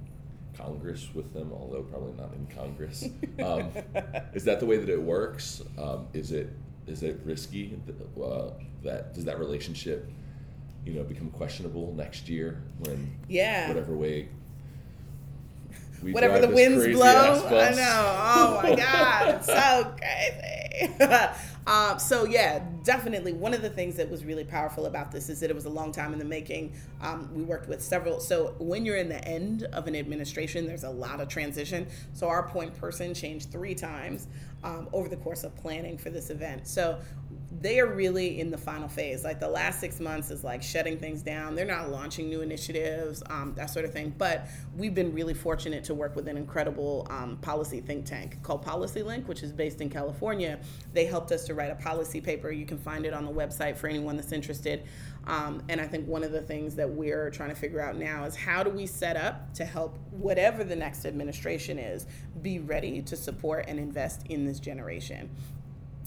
Congress 0.59 1.09
with 1.15 1.33
them, 1.33 1.53
although 1.53 1.83
probably 1.83 2.13
not 2.13 2.33
in 2.35 2.47
Congress. 2.55 3.05
Um, 3.39 3.71
is 4.35 4.43
that 4.45 4.59
the 4.59 4.67
way 4.67 4.79
that 4.79 4.89
it 4.89 5.01
works? 5.01 5.63
Um, 5.79 6.09
is 6.13 6.33
it 6.33 6.53
is 6.89 7.05
it 7.05 7.21
risky? 7.25 7.79
Uh, 8.21 8.51
that 8.83 9.15
does 9.15 9.25
that 9.27 9.39
relationship, 9.39 10.11
you 10.85 10.93
know, 10.93 11.05
become 11.05 11.31
questionable 11.31 11.95
next 11.97 12.29
year 12.29 12.61
when 12.81 13.09
yeah 13.29 13.69
whatever 13.69 13.95
way. 13.95 14.29
Whatever 16.03 16.41
the 16.41 16.49
winds 16.49 16.85
blow, 16.87 17.47
I 17.47 17.71
know. 17.75 18.17
Oh 18.35 18.61
my 18.63 18.75
God, 18.75 19.35
it's 19.37 19.47
so 19.47 19.95
crazy. 20.01 21.35
Um, 21.69 21.99
so 21.99 22.25
yeah, 22.25 22.63
definitely 22.83 23.35
one 23.35 23.53
of 23.53 23.61
the 23.61 23.69
things 23.69 23.97
that 23.97 24.11
was 24.11 24.25
really 24.25 24.43
powerful 24.45 24.87
about 24.87 25.13
this 25.13 25.29
is 25.29 25.39
that 25.41 25.51
it 25.51 25.55
was 25.55 25.67
a 25.67 25.71
long 25.71 25.93
time 25.93 26.15
in 26.15 26.19
the 26.19 26.25
making. 26.25 26.73
Um, 27.03 27.29
we 27.35 27.43
worked 27.43 27.69
with 27.69 27.83
several. 27.83 28.21
So 28.21 28.55
when 28.59 28.87
you're 28.87 28.97
in 28.97 29.11
the 29.11 29.23
end 29.29 29.65
of 29.65 29.87
an 29.87 29.95
administration, 29.95 30.67
there's 30.67 30.85
a 30.85 30.91
lot 30.91 31.21
of 31.21 31.29
transition. 31.29 31.87
So 32.15 32.27
our 32.27 32.49
point 32.49 32.75
person 32.81 33.13
changed 33.13 33.53
three 33.53 33.75
times 33.75 34.29
um, 34.65 34.89
over 34.95 35.11
the 35.11 35.17
course 35.17 35.45
of 35.45 35.55
planning 35.57 35.99
for 35.99 36.09
this 36.09 36.31
event. 36.31 36.67
So 36.67 37.01
they 37.51 37.81
are 37.81 37.87
really 37.87 38.41
in 38.41 38.51
the 38.51 38.59
final 38.59 38.89
phase. 38.89 39.25
Like 39.25 39.41
the 39.41 39.49
last 39.49 39.81
six 39.81 40.01
months 40.01 40.31
is 40.31 40.45
like 40.45 40.63
shutting 40.63 40.99
things 40.99 41.23
down. 41.23 41.55
They're 41.55 41.65
not 41.65 41.91
launching 41.91 42.29
new 42.29 42.43
initiatives, 42.43 43.23
um, 43.31 43.55
that 43.57 43.71
sort 43.71 43.85
of 43.85 43.93
thing. 43.93 44.15
But 44.17 44.49
we've 44.77 44.95
been 44.95 45.15
really 45.15 45.35
fortunate 45.35 45.83
to 45.85 45.95
work 45.95 46.15
with 46.15 46.29
an 46.29 46.37
incredible 46.37 47.07
um, 47.11 47.39
policy 47.39 47.81
think 47.81 48.05
tank 48.05 48.43
called 48.43 48.65
PolicyLink, 48.65 49.27
which 49.27 49.43
is 49.43 49.53
based 49.53 49.81
in 49.81 49.89
California. 49.89 50.59
They 50.93 51.07
helped 51.07 51.33
us 51.33 51.45
to 51.47 51.55
write 51.55 51.71
a 51.71 51.75
policy 51.77 52.21
paper. 52.21 52.51
You 52.51 52.67
can 52.67 52.79
find 52.79 53.07
it 53.07 53.15
on 53.15 53.25
the 53.25 53.33
website 53.33 53.77
for 53.77 53.89
anyone 53.89 54.17
that's 54.17 54.33
interested. 54.33 54.85
Um, 55.27 55.63
and 55.69 55.81
I 55.81 55.87
think 55.87 56.07
one 56.07 56.25
of 56.25 56.33
the 56.33 56.41
things 56.41 56.75
that 56.77 56.89
we're 56.89 57.31
trying 57.31 57.51
to 57.51 57.55
figure 57.55 57.81
out 57.81 57.97
now 57.97 58.25
is 58.25 58.35
how 58.35 58.63
do 58.63 58.71
we 58.71 58.87
set 58.87 59.17
up 59.17 59.53
to 59.55 59.65
help 59.65 59.99
whatever 60.11 60.65
the 60.65 60.77
next 60.77 61.05
administration 61.05 61.79
is 61.79 62.07
be 62.41 62.59
ready 62.59 63.03
to 63.03 63.17
support 63.17 63.67
and 63.69 63.79
invest 63.79 64.27
in 64.29 64.47
this 64.47 64.61
generation 64.61 65.31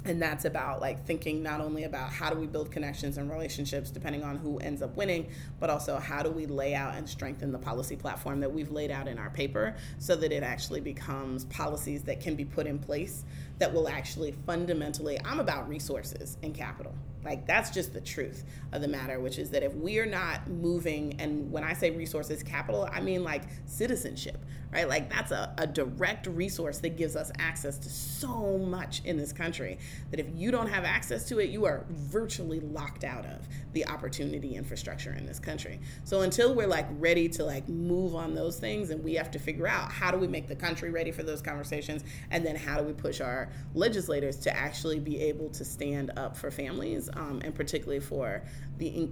and 0.06 0.22
that's 0.22 0.46
about 0.46 0.82
like 0.82 1.06
thinking 1.06 1.44
not 1.44 1.62
only 1.62 1.84
about 1.84 2.10
how 2.12 2.30
do 2.30 2.40
we 2.40 2.48
build 2.48 2.72
connections 2.72 3.18
and 3.18 3.30
relationships 3.30 3.92
depending 3.92 4.24
on 4.24 4.38
who 4.38 4.58
ends 4.58 4.82
up 4.82 4.96
winning 4.98 5.28
but 5.60 5.70
also 5.70 5.98
how 5.98 6.24
do 6.24 6.32
we 6.32 6.46
lay 6.46 6.74
out 6.74 6.96
and 6.96 7.08
strengthen 7.08 7.52
the 7.52 7.60
policy 7.60 7.96
platform 7.96 8.40
that 8.40 8.52
we've 8.52 8.72
laid 8.72 8.90
out 8.90 9.08
in 9.08 9.18
our 9.20 9.30
paper 9.30 9.76
so 10.00 10.16
that 10.16 10.32
it 10.32 10.44
actually 10.44 10.82
becomes 10.82 11.46
policies 11.46 12.04
that 12.04 12.20
can 12.20 12.36
be 12.36 12.46
put 12.46 12.66
in 12.66 12.80
place 12.80 13.24
that 13.60 13.72
will 13.72 13.88
actually 13.88 14.32
fundamentally 14.46 15.20
i'm 15.24 15.40
about 15.40 15.68
resources 15.70 16.38
and 16.44 16.54
capital. 16.56 16.94
Like 17.24 17.46
that's 17.46 17.70
just 17.70 17.94
the 17.94 18.02
truth 18.02 18.44
of 18.72 18.82
the 18.82 18.88
matter, 18.88 19.20
which 19.20 19.38
is 19.38 19.52
that 19.52 19.64
if 19.64 19.74
we 19.76 20.00
are 20.00 20.06
not 20.06 20.48
moving, 20.50 21.16
and 21.20 21.52
when 21.52 21.64
I 21.64 21.74
say 21.74 21.92
resources, 21.92 22.42
capital, 22.42 22.90
I 22.92 23.02
mean 23.02 23.24
like 23.24 23.44
citizenship, 23.66 24.44
right? 24.72 24.88
Like 24.88 25.10
that's 25.10 25.32
a, 25.32 25.54
a 25.58 25.68
direct 25.68 26.28
resource 26.28 26.80
that 26.80 26.98
gives 26.98 27.16
us 27.16 27.32
access 27.40 27.78
to 27.80 27.90
so 27.90 28.58
much 28.58 29.02
in 29.04 29.18
this 29.18 29.34
country 29.34 29.78
that 30.12 30.20
if 30.20 30.28
you 30.34 30.52
don't 30.52 30.68
have 30.68 30.86
access 30.86 31.28
to 31.30 31.40
it, 31.40 31.50
you 31.50 31.66
are 31.66 31.86
virtually 31.90 32.60
locked 32.60 33.04
out 33.04 33.26
of 33.26 33.48
the 33.74 33.86
opportunity 33.88 34.56
infrastructure 34.56 35.14
in 35.14 35.26
this 35.26 35.40
country. 35.40 35.80
So 36.04 36.22
until 36.22 36.54
we're 36.54 36.68
like 36.68 36.88
ready 37.00 37.28
to 37.30 37.44
like 37.44 37.68
move 37.68 38.16
on 38.16 38.34
those 38.34 38.60
things, 38.60 38.90
and 38.90 39.04
we 39.04 39.14
have 39.16 39.32
to 39.32 39.40
figure 39.40 39.68
out 39.68 39.92
how 39.92 40.12
do 40.12 40.18
we 40.18 40.28
make 40.28 40.48
the 40.48 40.56
country 40.56 40.90
ready 40.90 41.12
for 41.12 41.24
those 41.24 41.42
conversations, 41.42 42.04
and 42.32 42.46
then 42.46 42.56
how 42.56 42.80
do 42.80 42.84
we 42.84 42.94
push 42.94 43.22
our 43.22 43.50
legislators 43.74 44.38
to 44.38 44.56
actually 44.56 45.00
be 45.00 45.20
able 45.22 45.50
to 45.50 45.66
stand 45.66 46.12
up 46.18 46.36
for 46.38 46.50
families 46.50 47.10
um, 47.14 47.42
and 47.44 47.54
particularly 47.54 48.00
for 48.00 48.42
the 48.78 49.10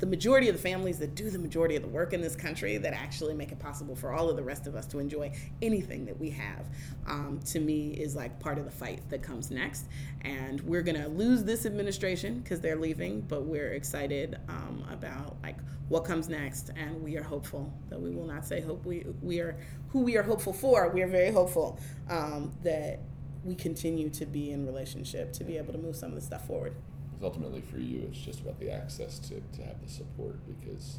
the 0.00 0.06
majority 0.06 0.48
of 0.48 0.56
the 0.56 0.62
families 0.62 0.98
that 0.98 1.14
do 1.14 1.28
the 1.28 1.38
majority 1.38 1.76
of 1.76 1.82
the 1.82 1.88
work 1.88 2.14
in 2.14 2.22
this 2.22 2.34
country 2.34 2.78
that 2.78 2.94
actually 2.94 3.34
make 3.34 3.52
it 3.52 3.58
possible 3.58 3.94
for 3.94 4.12
all 4.12 4.30
of 4.30 4.36
the 4.36 4.42
rest 4.42 4.66
of 4.66 4.74
us 4.74 4.86
to 4.86 4.98
enjoy 4.98 5.30
anything 5.60 6.06
that 6.06 6.18
we 6.18 6.30
have 6.30 6.66
um, 7.06 7.38
to 7.44 7.60
me 7.60 7.90
is 7.92 8.16
like 8.16 8.40
part 8.40 8.58
of 8.58 8.64
the 8.64 8.70
fight 8.70 9.02
that 9.10 9.22
comes 9.22 9.50
next. 9.50 9.84
And 10.22 10.60
we're 10.62 10.82
gonna 10.82 11.06
lose 11.08 11.44
this 11.44 11.66
administration 11.66 12.40
because 12.40 12.60
they're 12.60 12.76
leaving 12.76 13.20
but 13.20 13.44
we're 13.44 13.72
excited 13.74 14.38
um, 14.48 14.84
about 14.90 15.36
like 15.42 15.58
what 15.88 16.04
comes 16.04 16.30
next. 16.30 16.70
And 16.76 17.02
we 17.02 17.18
are 17.18 17.22
hopeful 17.22 17.70
that 17.90 18.00
we 18.00 18.10
will 18.10 18.26
not 18.26 18.46
say 18.46 18.62
hope 18.62 18.86
we 18.86 19.04
we 19.20 19.40
are 19.40 19.58
who 19.90 20.00
we 20.00 20.16
are 20.16 20.22
hopeful 20.22 20.54
for 20.54 20.88
we 20.88 21.02
are 21.02 21.08
very 21.08 21.30
hopeful 21.30 21.78
um, 22.08 22.52
that 22.62 23.00
we 23.44 23.54
continue 23.54 24.08
to 24.10 24.24
be 24.24 24.50
in 24.50 24.64
relationship 24.64 25.32
to 25.32 25.44
be 25.44 25.58
able 25.58 25.72
to 25.72 25.78
move 25.78 25.96
some 25.96 26.10
of 26.10 26.14
the 26.14 26.20
stuff 26.20 26.46
forward 26.46 26.74
ultimately 27.22 27.60
for 27.60 27.78
you, 27.78 28.06
it's 28.08 28.18
just 28.18 28.40
about 28.40 28.58
the 28.58 28.70
access 28.70 29.18
to, 29.18 29.40
to 29.56 29.62
have 29.62 29.80
the 29.82 29.90
support 29.90 30.38
because 30.46 30.98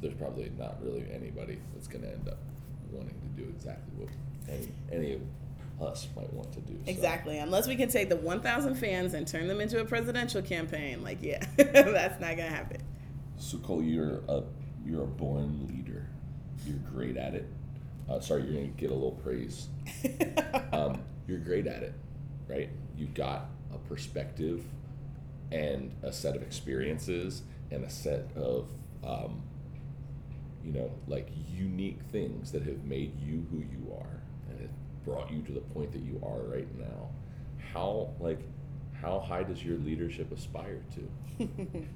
there's 0.00 0.14
probably 0.14 0.50
not 0.58 0.82
really 0.82 1.06
anybody 1.12 1.58
that's 1.74 1.88
going 1.88 2.02
to 2.02 2.12
end 2.12 2.28
up 2.28 2.38
wanting 2.90 3.20
to 3.20 3.42
do 3.42 3.48
exactly 3.48 3.92
what 3.96 4.08
any, 4.48 4.68
any 4.92 5.14
of 5.14 5.20
us 5.80 6.08
might 6.16 6.32
want 6.32 6.52
to 6.52 6.60
do. 6.60 6.78
Exactly. 6.86 7.38
Unless 7.38 7.68
we 7.68 7.76
can 7.76 7.88
take 7.88 8.08
the 8.08 8.16
1,000 8.16 8.74
fans 8.76 9.14
and 9.14 9.26
turn 9.26 9.46
them 9.48 9.60
into 9.60 9.80
a 9.80 9.84
presidential 9.84 10.42
campaign. 10.42 11.02
Like, 11.02 11.18
yeah, 11.22 11.44
that's 11.56 12.20
not 12.20 12.36
going 12.36 12.48
to 12.48 12.56
happen. 12.56 12.80
So, 13.36 13.58
Cole, 13.58 13.82
you're 13.82 14.22
a, 14.28 14.42
you're 14.84 15.02
a 15.02 15.06
born 15.06 15.66
leader. 15.68 16.06
You're 16.66 16.78
great 16.78 17.16
at 17.16 17.34
it. 17.34 17.46
Uh, 18.08 18.20
sorry, 18.20 18.44
you're 18.44 18.52
going 18.52 18.72
to 18.72 18.80
get 18.80 18.90
a 18.90 18.94
little 18.94 19.12
praise. 19.12 19.68
um, 20.72 21.02
you're 21.26 21.38
great 21.38 21.66
at 21.66 21.82
it, 21.82 21.94
right? 22.48 22.70
You've 22.96 23.14
got 23.14 23.50
a 23.72 23.78
perspective 23.88 24.64
and 25.52 25.92
a 26.02 26.12
set 26.12 26.36
of 26.36 26.42
experiences 26.42 27.42
and 27.70 27.84
a 27.84 27.90
set 27.90 28.28
of 28.36 28.68
um, 29.04 29.42
you 30.64 30.72
know 30.72 30.90
like 31.06 31.28
unique 31.48 32.00
things 32.10 32.52
that 32.52 32.62
have 32.62 32.84
made 32.84 33.12
you 33.20 33.46
who 33.50 33.58
you 33.58 33.92
are 33.92 34.20
and 34.50 34.60
have 34.60 34.70
brought 35.04 35.30
you 35.30 35.40
to 35.42 35.52
the 35.52 35.60
point 35.60 35.92
that 35.92 36.02
you 36.02 36.20
are 36.24 36.40
right 36.52 36.68
now. 36.78 37.08
How 37.72 38.10
like 38.20 38.40
how 39.00 39.20
high 39.20 39.42
does 39.42 39.64
your 39.64 39.78
leadership 39.78 40.32
aspire 40.32 40.80
to? 40.94 41.48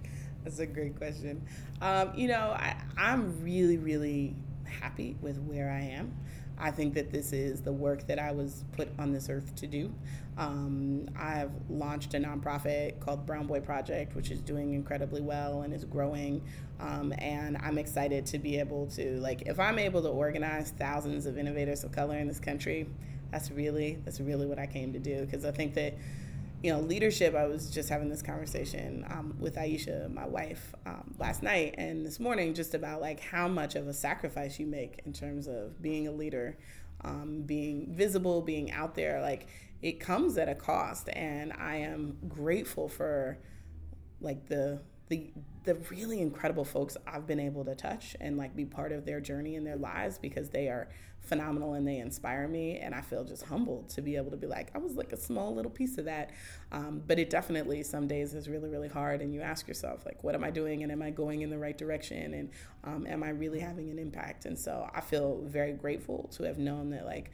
That's 0.45 0.59
a 0.59 0.67
great 0.67 0.97
question. 0.97 1.43
Um, 1.81 2.13
you 2.15 2.29
know 2.29 2.51
I, 2.57 2.77
i'm 2.97 3.43
really 3.43 3.79
really 3.79 4.35
happy 4.65 5.17
with 5.21 5.39
where 5.39 5.71
i 5.71 5.81
am 5.81 6.15
I 6.61 6.71
think 6.71 6.95
that 6.95 7.11
this 7.11 7.33
is 7.33 7.63
the 7.63 7.73
work 7.73 8.07
that 8.07 8.19
I 8.19 8.33
was 8.33 8.65
put 8.73 8.89
on 8.99 9.13
this 9.13 9.29
earth 9.29 9.55
to 9.57 9.67
do. 9.67 9.93
Um, 10.37 11.09
I've 11.19 11.51
launched 11.69 12.15
a 12.15 12.19
nonprofit 12.19 13.01
called 13.01 13.27
Brown 13.27 13.47
Boy 13.47 13.61
Project, 13.61 14.15
which 14.15 14.31
is 14.31 14.41
doing 14.41 14.75
incredibly 14.75 15.21
well 15.21 15.63
and 15.63 15.73
is 15.73 15.85
growing. 15.85 16.43
Um, 16.79 17.13
and 17.19 17.59
I'm 17.59 17.79
excited 17.79 18.27
to 18.27 18.39
be 18.39 18.59
able 18.59 18.87
to, 18.89 19.19
like, 19.21 19.43
if 19.43 19.59
I'm 19.59 19.79
able 19.79 20.03
to 20.03 20.09
organize 20.09 20.71
thousands 20.71 21.27
of 21.27 21.37
innovators 21.37 21.85
of 21.85 21.93
color 21.93 22.17
in 22.19 22.29
this 22.29 22.41
country, 22.41 22.87
that's 23.31 23.51
really 23.51 23.99
that's 24.05 24.21
really 24.21 24.47
what 24.47 24.59
I 24.59 24.67
came 24.67 24.93
to 24.93 24.99
do 24.99 25.25
because 25.25 25.45
I 25.45 25.53
think 25.53 25.75
that 25.75 25.95
you 26.63 26.73
know, 26.73 26.81
leadership. 26.81 27.35
I 27.35 27.47
was 27.47 27.71
just 27.71 27.89
having 27.89 28.09
this 28.09 28.23
conversation 28.23 29.05
um, 29.09 29.35
with 29.39 29.57
Aisha, 29.57 30.13
my 30.13 30.27
wife, 30.27 30.75
um, 30.85 31.15
last 31.19 31.43
night 31.43 31.75
and 31.79 32.05
this 32.05 32.21
morning, 32.21 32.53
just 32.55 32.75
about 32.75 33.01
like 33.01 33.21
how 33.21 33.49
much 33.49 33.77
of 33.77 33.89
a 33.89 33.95
sacrifice 33.95 34.59
you 34.59 34.67
make 34.67 35.01
in 35.07 35.13
terms 35.13 35.47
of 35.47 35.81
being 35.81 36.07
a 36.07 36.13
leader, 36.13 36.59
um, 37.03 37.43
being 37.43 37.87
visible, 37.95 38.43
being 38.43 38.71
out 38.73 38.95
there. 38.95 39.23
Like 39.23 39.47
it 39.81 40.01
comes 40.01 40.37
at 40.37 40.49
a 40.49 40.55
cost, 40.55 41.09
and 41.11 41.53
I 41.55 41.77
am 41.77 42.19
grateful 42.29 42.89
for 42.89 43.39
like 44.21 44.47
the 44.49 44.81
the 45.09 45.31
the 45.65 45.75
really 45.91 46.21
incredible 46.21 46.65
folks 46.65 46.97
I've 47.07 47.27
been 47.27 47.41
able 47.41 47.65
to 47.65 47.75
touch 47.75 48.17
and 48.21 48.37
like 48.37 48.55
be 48.55 48.65
part 48.65 48.93
of 48.93 49.05
their 49.05 49.21
journey 49.21 49.57
in 49.57 49.65
their 49.65 49.77
lives 49.77 50.19
because 50.19 50.51
they 50.51 50.69
are 50.69 50.89
phenomenal 51.21 51.75
and 51.75 51.87
they 51.87 51.99
inspire 51.99 52.49
me 52.49 52.79
and 52.79 52.95
I 52.95 53.01
feel 53.01 53.25
just 53.25 53.45
humbled 53.45 53.89
to 53.91 54.03
be 54.03 54.17
able 54.17 54.31
to 54.31 54.37
be 54.37 54.47
like 54.47 54.71
I 54.75 54.79
was 54.79 54.95
like 54.95 55.13
a 55.13 55.17
small 55.17 55.55
little 55.55 55.71
piece 55.71 55.99
of 55.99 56.07
that 56.07 56.31
um, 56.73 57.03
but 57.07 57.19
it 57.19 57.31
definitely 57.31 57.83
some 57.83 58.07
days 58.09 58.35
is 58.35 58.49
really 58.49 58.69
really 58.69 58.89
hard 58.89 59.21
and 59.21 59.33
you 59.33 59.41
ask 59.41 59.69
yourself 59.69 60.05
like 60.05 60.25
what 60.25 60.35
am 60.35 60.43
I 60.43 60.51
doing 60.51 60.83
and 60.83 60.91
am 60.91 61.03
I 61.03 61.11
going 61.11 61.43
in 61.43 61.51
the 61.51 61.59
right 61.59 61.77
direction 61.77 62.35
and 62.35 62.51
um, 62.85 63.07
am 63.07 63.23
I 63.23 63.31
really 63.31 63.61
having 63.61 63.91
an 63.91 63.99
impact 63.99 64.45
and 64.47 64.59
so 64.59 64.89
I 64.95 65.01
feel 65.01 65.43
very 65.45 65.73
grateful 65.73 66.29
to 66.37 66.45
have 66.45 66.59
known 66.59 66.91
that 66.91 67.05
like 67.05 67.31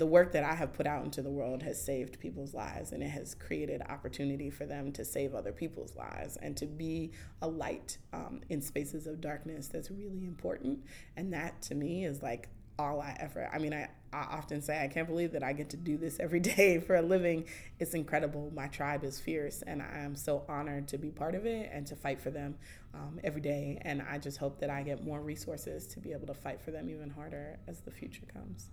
the 0.00 0.06
work 0.06 0.32
that 0.32 0.44
I 0.44 0.54
have 0.54 0.72
put 0.72 0.86
out 0.86 1.04
into 1.04 1.20
the 1.20 1.30
world 1.30 1.62
has 1.62 1.80
saved 1.80 2.20
people's 2.20 2.54
lives 2.54 2.92
and 2.92 3.02
it 3.02 3.10
has 3.10 3.34
created 3.34 3.82
opportunity 3.88 4.48
for 4.48 4.64
them 4.64 4.92
to 4.92 5.04
save 5.04 5.34
other 5.34 5.52
people's 5.52 5.94
lives 5.94 6.38
and 6.38 6.56
to 6.56 6.66
be 6.66 7.10
a 7.42 7.46
light 7.46 7.98
um, 8.14 8.40
in 8.48 8.62
spaces 8.62 9.06
of 9.06 9.20
darkness 9.20 9.68
that's 9.68 9.90
really 9.90 10.24
important. 10.24 10.84
And 11.18 11.34
that 11.34 11.60
to 11.62 11.74
me 11.74 12.06
is 12.06 12.22
like 12.22 12.48
all 12.80 13.00
I 13.00 13.16
ever, 13.20 13.48
I 13.52 13.58
mean, 13.58 13.72
I, 13.72 13.88
I 14.12 14.22
often 14.38 14.60
say, 14.60 14.82
I 14.82 14.88
can't 14.88 15.06
believe 15.06 15.32
that 15.32 15.42
I 15.42 15.52
get 15.52 15.70
to 15.70 15.76
do 15.76 15.96
this 15.96 16.18
every 16.18 16.40
day 16.56 16.80
for 16.80 16.96
a 16.96 17.02
living. 17.02 17.44
It's 17.78 17.94
incredible. 17.94 18.50
My 18.54 18.66
tribe 18.68 19.04
is 19.04 19.20
fierce, 19.20 19.62
and 19.62 19.82
I 19.82 19.98
am 19.98 20.16
so 20.16 20.44
honored 20.48 20.88
to 20.88 20.98
be 20.98 21.10
part 21.10 21.34
of 21.34 21.46
it 21.46 21.70
and 21.72 21.86
to 21.88 21.96
fight 21.96 22.20
for 22.20 22.30
them 22.30 22.56
um, 22.94 23.20
every 23.22 23.40
day. 23.40 23.78
And 23.82 24.02
I 24.02 24.18
just 24.18 24.38
hope 24.38 24.58
that 24.60 24.70
I 24.70 24.82
get 24.82 25.04
more 25.04 25.20
resources 25.20 25.86
to 25.88 26.00
be 26.00 26.12
able 26.12 26.26
to 26.26 26.34
fight 26.34 26.60
for 26.60 26.70
them 26.70 26.90
even 26.90 27.10
harder 27.10 27.58
as 27.68 27.80
the 27.80 27.90
future 27.90 28.26
comes. 28.32 28.70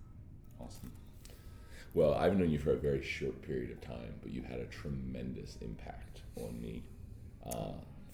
Awesome. 0.59 0.91
Well, 1.93 2.13
I've 2.13 2.37
known 2.37 2.49
you 2.49 2.59
for 2.59 2.71
a 2.71 2.77
very 2.77 3.03
short 3.03 3.41
period 3.41 3.71
of 3.71 3.81
time, 3.81 4.13
but 4.21 4.31
you've 4.31 4.45
had 4.45 4.59
a 4.59 4.65
tremendous 4.65 5.57
impact 5.61 6.21
on 6.35 6.61
me, 6.61 6.83
uh, 7.45 7.71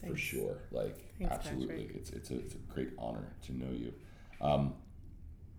for 0.07 0.15
sure. 0.15 0.57
Like, 0.71 0.97
Thanks, 1.19 1.33
absolutely, 1.33 1.85
Patrick. 1.85 1.95
it's 1.97 2.09
it's 2.11 2.31
a, 2.31 2.39
it's 2.39 2.55
a 2.55 2.73
great 2.73 2.91
honor 2.97 3.33
to 3.45 3.57
know 3.57 3.71
you. 3.71 3.93
Um, 4.41 4.73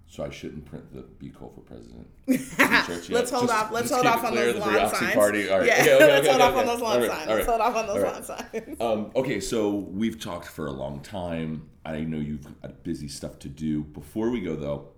so 0.07 0.24
I 0.24 0.30
shouldn't 0.30 0.64
print 0.64 0.92
the 0.92 1.02
"Be 1.02 1.30
Cool 1.30 1.52
for 1.55 1.61
President." 1.61 2.09
let's 2.26 3.30
hold 3.30 3.48
just, 3.48 3.52
off. 3.52 3.72
Let's 3.72 3.90
hold 3.90 4.07
off 4.07 4.24
on 4.24 4.34
those 4.34 4.57
lawn 4.57 4.94
signs. 4.94 5.14
Party. 5.14 5.48
All 5.48 5.59
right. 5.59 5.66
Yeah, 5.66 5.74
okay, 5.80 5.94
okay, 5.94 6.07
let's 6.07 6.28
okay, 6.28 6.30
hold 6.30 6.42
off 6.42 6.57
on 6.57 6.66
those 6.66 6.80
lawn 6.80 7.07
signs. 7.07 7.28
Let's 7.28 7.46
hold 7.46 7.61
off 7.61 7.76
on 7.76 7.86
those 7.86 8.02
lawn 8.02 8.22
signs. 8.22 8.80
Um, 8.80 9.11
okay, 9.16 9.40
so 9.40 9.70
we've 9.70 10.20
talked 10.20 10.48
for 10.48 10.66
a 10.66 10.72
long 10.72 11.00
time. 11.00 11.68
I 11.84 12.00
know 12.00 12.18
you've 12.18 12.44
got 12.62 12.82
busy 12.82 13.09
stuff 13.09 13.38
to 13.40 13.48
do. 13.48 13.82
Before 13.82 14.30
we 14.30 14.40
go, 14.40 14.57
though, 14.57 14.88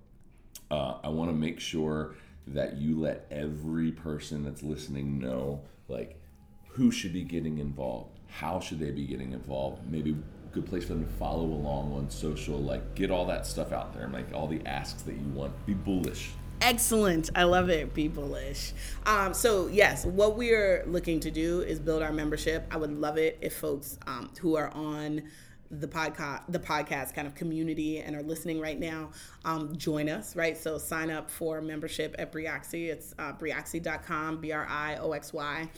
uh, 0.71 0.99
I 1.03 1.09
want 1.09 1.31
to 1.31 1.37
make 1.37 1.61
sure 1.61 2.15
that 2.49 2.77
you 2.77 2.99
let 2.99 3.27
every 3.31 3.91
person 3.91 4.45
that's 4.45 4.63
listening 4.63 5.19
know 5.19 5.63
like 5.89 6.21
who 6.69 6.91
should 6.91 7.13
be 7.13 7.25
getting 7.25 7.59
involved 7.59 8.19
how 8.29 8.61
should 8.61 8.79
they 8.79 8.91
be 8.91 9.07
getting 9.07 9.33
involved 9.33 9.81
maybe 9.91 10.17
good 10.57 10.67
place 10.67 10.85
for 10.85 10.95
them 10.95 11.05
to 11.05 11.13
follow 11.13 11.45
along 11.45 11.93
on 11.93 12.09
social 12.09 12.59
like 12.59 12.95
get 12.95 13.11
all 13.11 13.27
that 13.27 13.47
stuff 13.47 13.73
out 13.73 13.93
there 13.93 14.05
and 14.05 14.13
like 14.13 14.33
all 14.33 14.47
the 14.47 14.61
asks 14.67 15.03
that 15.03 15.15
you 15.15 15.29
want 15.35 15.53
be 15.67 15.75
bullish 15.75 16.31
Excellent. 16.63 17.29
I 17.35 17.45
love 17.45 17.69
it. 17.69 17.93
Be 17.93 18.09
bullish. 18.09 18.73
Um, 19.05 19.35
so, 19.35 19.67
yes, 19.67 20.07
what 20.07 20.39
we're 20.39 20.85
looking 20.87 21.21
to 21.21 21.31
do 21.31 21.61
is 21.61 21.79
build 21.79 22.03
our 22.03 22.13
membership. 22.13 22.67
I 22.71 22.79
would 22.79 22.99
love 22.99 23.19
it 23.19 23.37
if 23.43 23.59
folks 23.59 23.99
um, 24.07 24.31
who 24.41 24.57
are 24.57 24.71
on 24.71 25.23
the 25.71 25.89
podcast 25.89 26.43
the 26.49 26.59
podcast 26.59 27.13
kind 27.13 27.27
of 27.27 27.35
community 27.35 27.99
and 27.99 28.15
are 28.15 28.23
listening 28.23 28.61
right 28.61 28.79
now 28.79 29.11
um, 29.45 29.77
join 29.77 30.09
us 30.09 30.37
right 30.37 30.57
so 30.57 30.79
sign 30.79 31.11
up 31.11 31.29
for 31.29 31.61
membership 31.61 32.15
at 32.21 32.31
brioxy 32.31 32.87
it's 32.87 33.17
uh, 33.19 33.33
brioxy.com 33.33 34.41
b-r-i-o-x-y 34.41 35.69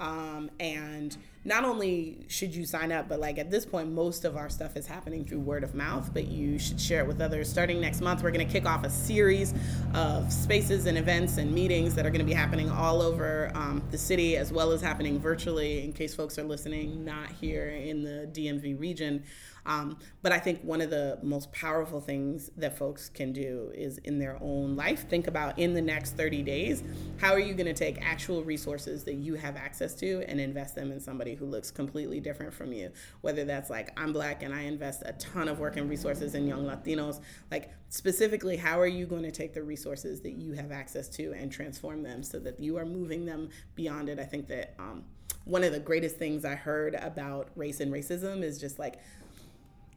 um, 0.00 0.50
and 0.58 1.16
not 1.46 1.64
only 1.64 2.18
should 2.26 2.52
you 2.52 2.66
sign 2.66 2.90
up, 2.90 3.08
but 3.08 3.20
like 3.20 3.38
at 3.38 3.52
this 3.52 3.64
point, 3.64 3.92
most 3.92 4.24
of 4.24 4.36
our 4.36 4.48
stuff 4.48 4.76
is 4.76 4.84
happening 4.84 5.24
through 5.24 5.38
word 5.38 5.62
of 5.62 5.76
mouth, 5.76 6.10
but 6.12 6.26
you 6.26 6.58
should 6.58 6.80
share 6.80 7.00
it 7.00 7.06
with 7.06 7.20
others. 7.20 7.48
Starting 7.48 7.80
next 7.80 8.00
month, 8.00 8.24
we're 8.24 8.32
going 8.32 8.44
to 8.44 8.52
kick 8.52 8.66
off 8.66 8.84
a 8.84 8.90
series 8.90 9.54
of 9.94 10.32
spaces 10.32 10.86
and 10.86 10.98
events 10.98 11.38
and 11.38 11.52
meetings 11.52 11.94
that 11.94 12.04
are 12.04 12.10
going 12.10 12.18
to 12.18 12.26
be 12.26 12.32
happening 12.32 12.68
all 12.68 13.00
over 13.00 13.52
um, 13.54 13.80
the 13.92 13.98
city, 13.98 14.36
as 14.36 14.52
well 14.52 14.72
as 14.72 14.80
happening 14.80 15.20
virtually 15.20 15.84
in 15.84 15.92
case 15.92 16.16
folks 16.16 16.36
are 16.36 16.42
listening 16.42 17.04
not 17.04 17.30
here 17.30 17.68
in 17.68 18.02
the 18.02 18.28
DMV 18.32 18.78
region. 18.80 19.22
Um, 19.66 19.98
but 20.22 20.32
I 20.32 20.38
think 20.38 20.62
one 20.62 20.80
of 20.80 20.90
the 20.90 21.18
most 21.22 21.52
powerful 21.52 22.00
things 22.00 22.50
that 22.56 22.78
folks 22.78 23.08
can 23.08 23.32
do 23.32 23.72
is 23.74 23.98
in 23.98 24.18
their 24.18 24.38
own 24.40 24.76
life, 24.76 25.08
think 25.08 25.26
about 25.26 25.58
in 25.58 25.74
the 25.74 25.82
next 25.82 26.16
30 26.16 26.42
days, 26.42 26.82
how 27.18 27.32
are 27.32 27.40
you 27.40 27.52
going 27.52 27.66
to 27.66 27.74
take 27.74 28.00
actual 28.00 28.44
resources 28.44 29.04
that 29.04 29.14
you 29.14 29.34
have 29.34 29.56
access 29.56 29.94
to 29.96 30.22
and 30.28 30.40
invest 30.40 30.74
them 30.76 30.92
in 30.92 31.00
somebody 31.00 31.34
who 31.34 31.46
looks 31.46 31.70
completely 31.70 32.20
different 32.20 32.54
from 32.54 32.72
you? 32.72 32.90
Whether 33.20 33.44
that's 33.44 33.68
like, 33.68 33.90
I'm 33.98 34.12
black 34.12 34.42
and 34.42 34.54
I 34.54 34.62
invest 34.62 35.02
a 35.04 35.12
ton 35.14 35.48
of 35.48 35.58
work 35.58 35.76
and 35.76 35.90
resources 35.90 36.34
in 36.34 36.46
young 36.46 36.64
Latinos, 36.64 37.20
like 37.50 37.72
specifically, 37.88 38.56
how 38.56 38.80
are 38.80 38.86
you 38.86 39.04
going 39.06 39.24
to 39.24 39.32
take 39.32 39.52
the 39.52 39.62
resources 39.62 40.20
that 40.20 40.32
you 40.32 40.52
have 40.52 40.70
access 40.70 41.08
to 41.10 41.34
and 41.34 41.50
transform 41.50 42.02
them 42.02 42.22
so 42.22 42.38
that 42.38 42.60
you 42.60 42.76
are 42.78 42.86
moving 42.86 43.26
them 43.26 43.48
beyond 43.74 44.08
it? 44.08 44.20
I 44.20 44.24
think 44.24 44.46
that. 44.48 44.74
Um, 44.78 45.04
one 45.46 45.62
of 45.62 45.72
the 45.72 45.78
greatest 45.78 46.16
things 46.16 46.44
I 46.44 46.56
heard 46.56 46.96
about 46.96 47.50
race 47.54 47.78
and 47.78 47.92
racism 47.92 48.42
is 48.42 48.58
just 48.58 48.80
like 48.80 48.98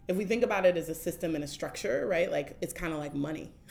if 0.09 0.17
we 0.17 0.25
think 0.25 0.43
about 0.43 0.65
it 0.65 0.75
as 0.75 0.89
a 0.89 0.95
system 0.95 1.35
and 1.35 1.43
a 1.43 1.47
structure, 1.47 2.07
right? 2.07 2.31
Like 2.31 2.57
it's 2.61 2.73
kind 2.73 2.91
of 2.91 2.99
like 2.99 3.13
money. 3.13 3.51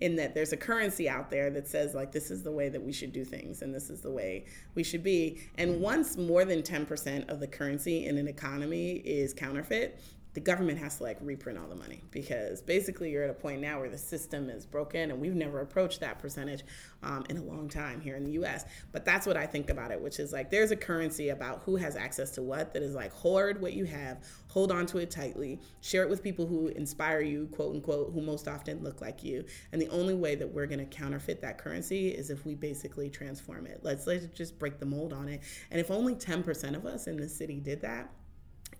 in 0.00 0.16
that 0.16 0.34
there's 0.34 0.52
a 0.52 0.56
currency 0.56 1.08
out 1.08 1.30
there 1.30 1.50
that 1.50 1.68
says 1.68 1.94
like 1.94 2.10
this 2.10 2.28
is 2.28 2.42
the 2.42 2.50
way 2.50 2.68
that 2.68 2.82
we 2.82 2.92
should 2.92 3.12
do 3.12 3.24
things 3.24 3.62
and 3.62 3.72
this 3.72 3.90
is 3.90 4.00
the 4.00 4.10
way 4.10 4.44
we 4.74 4.82
should 4.82 5.04
be 5.04 5.40
and 5.56 5.80
once 5.80 6.16
more 6.16 6.44
than 6.44 6.62
10% 6.62 7.28
of 7.28 7.38
the 7.38 7.46
currency 7.46 8.06
in 8.06 8.18
an 8.18 8.26
economy 8.26 8.94
is 8.96 9.32
counterfeit 9.32 10.00
the 10.34 10.40
government 10.40 10.78
has 10.78 10.98
to 10.98 11.04
like 11.04 11.16
reprint 11.20 11.58
all 11.58 11.68
the 11.68 11.76
money 11.76 12.02
because 12.10 12.60
basically 12.60 13.10
you're 13.10 13.24
at 13.24 13.30
a 13.30 13.34
point 13.34 13.60
now 13.60 13.80
where 13.80 13.88
the 13.88 13.98
system 13.98 14.50
is 14.50 14.66
broken 14.66 15.10
and 15.10 15.20
we've 15.20 15.34
never 15.34 15.60
approached 15.60 16.00
that 16.00 16.18
percentage 16.18 16.64
um, 17.02 17.24
in 17.28 17.36
a 17.36 17.42
long 17.42 17.68
time 17.68 18.00
here 18.00 18.16
in 18.16 18.24
the 18.24 18.32
US. 18.32 18.64
But 18.92 19.04
that's 19.04 19.26
what 19.26 19.36
I 19.36 19.46
think 19.46 19.70
about 19.70 19.90
it, 19.90 20.00
which 20.00 20.18
is 20.18 20.32
like 20.32 20.50
there's 20.50 20.72
a 20.72 20.76
currency 20.76 21.30
about 21.30 21.62
who 21.64 21.76
has 21.76 21.96
access 21.96 22.30
to 22.32 22.42
what 22.42 22.74
that 22.74 22.82
is 22.82 22.94
like 22.94 23.12
hoard 23.12 23.60
what 23.60 23.72
you 23.72 23.84
have, 23.84 24.24
hold 24.48 24.70
on 24.70 24.86
to 24.86 24.98
it 24.98 25.10
tightly, 25.10 25.60
share 25.80 26.02
it 26.02 26.10
with 26.10 26.22
people 26.22 26.46
who 26.46 26.68
inspire 26.68 27.20
you, 27.20 27.48
quote 27.52 27.74
unquote, 27.74 28.12
who 28.12 28.20
most 28.20 28.48
often 28.48 28.82
look 28.82 29.00
like 29.00 29.22
you. 29.22 29.44
And 29.72 29.80
the 29.80 29.88
only 29.88 30.14
way 30.14 30.34
that 30.34 30.52
we're 30.52 30.66
to 30.66 30.84
counterfeit 30.86 31.40
that 31.42 31.58
currency 31.58 32.08
is 32.08 32.30
if 32.30 32.44
we 32.44 32.54
basically 32.54 33.10
transform 33.10 33.66
it. 33.66 33.80
Let's 33.82 34.06
let's 34.06 34.26
just 34.26 34.58
break 34.58 34.78
the 34.78 34.86
mold 34.86 35.12
on 35.12 35.28
it. 35.28 35.40
And 35.70 35.80
if 35.80 35.90
only 35.90 36.14
10% 36.14 36.74
of 36.74 36.86
us 36.86 37.06
in 37.06 37.16
the 37.16 37.28
city 37.28 37.60
did 37.60 37.80
that, 37.82 38.10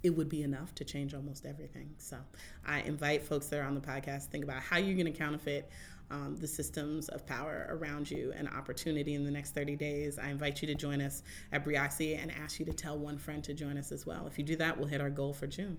it 0.04 0.10
would 0.10 0.28
be 0.28 0.42
enough 0.42 0.74
to 0.74 0.84
change 0.84 1.14
almost 1.14 1.46
everything. 1.46 1.90
So 1.96 2.18
I 2.66 2.80
invite 2.82 3.22
folks 3.22 3.46
that 3.46 3.58
are 3.58 3.64
on 3.64 3.74
the 3.74 3.80
podcast 3.80 4.24
to 4.24 4.30
think 4.30 4.44
about 4.44 4.62
how 4.62 4.76
you're 4.76 4.94
going 4.94 5.10
to 5.10 5.18
counterfeit 5.18 5.70
um, 6.10 6.36
the 6.38 6.46
systems 6.46 7.08
of 7.08 7.26
power 7.26 7.66
around 7.70 8.10
you 8.10 8.32
and 8.36 8.46
opportunity 8.50 9.14
in 9.14 9.24
the 9.24 9.30
next 9.30 9.54
30 9.54 9.76
days. 9.76 10.18
I 10.18 10.28
invite 10.28 10.60
you 10.60 10.68
to 10.68 10.74
join 10.74 11.00
us 11.00 11.22
at 11.52 11.64
Brioxy 11.64 12.22
and 12.22 12.30
ask 12.30 12.60
you 12.60 12.66
to 12.66 12.72
tell 12.74 12.98
one 12.98 13.16
friend 13.16 13.42
to 13.44 13.54
join 13.54 13.78
us 13.78 13.90
as 13.90 14.04
well. 14.04 14.26
If 14.26 14.38
you 14.38 14.44
do 14.44 14.56
that, 14.56 14.76
we'll 14.76 14.88
hit 14.88 15.00
our 15.00 15.08
goal 15.08 15.32
for 15.32 15.46
June. 15.46 15.78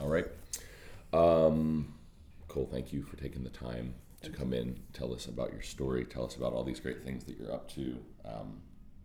All 0.00 0.08
right. 0.08 0.26
Um, 1.12 1.94
Cole, 2.48 2.68
thank 2.70 2.92
you 2.92 3.04
for 3.04 3.16
taking 3.16 3.44
the 3.44 3.50
time 3.50 3.94
to 4.22 4.30
come 4.30 4.52
in, 4.52 4.80
tell 4.92 5.14
us 5.14 5.26
about 5.26 5.52
your 5.52 5.62
story, 5.62 6.04
tell 6.04 6.24
us 6.24 6.36
about 6.36 6.52
all 6.52 6.64
these 6.64 6.80
great 6.80 7.04
things 7.04 7.24
that 7.24 7.38
you're 7.38 7.52
up 7.52 7.68
to. 7.74 7.96
Um, 8.24 8.60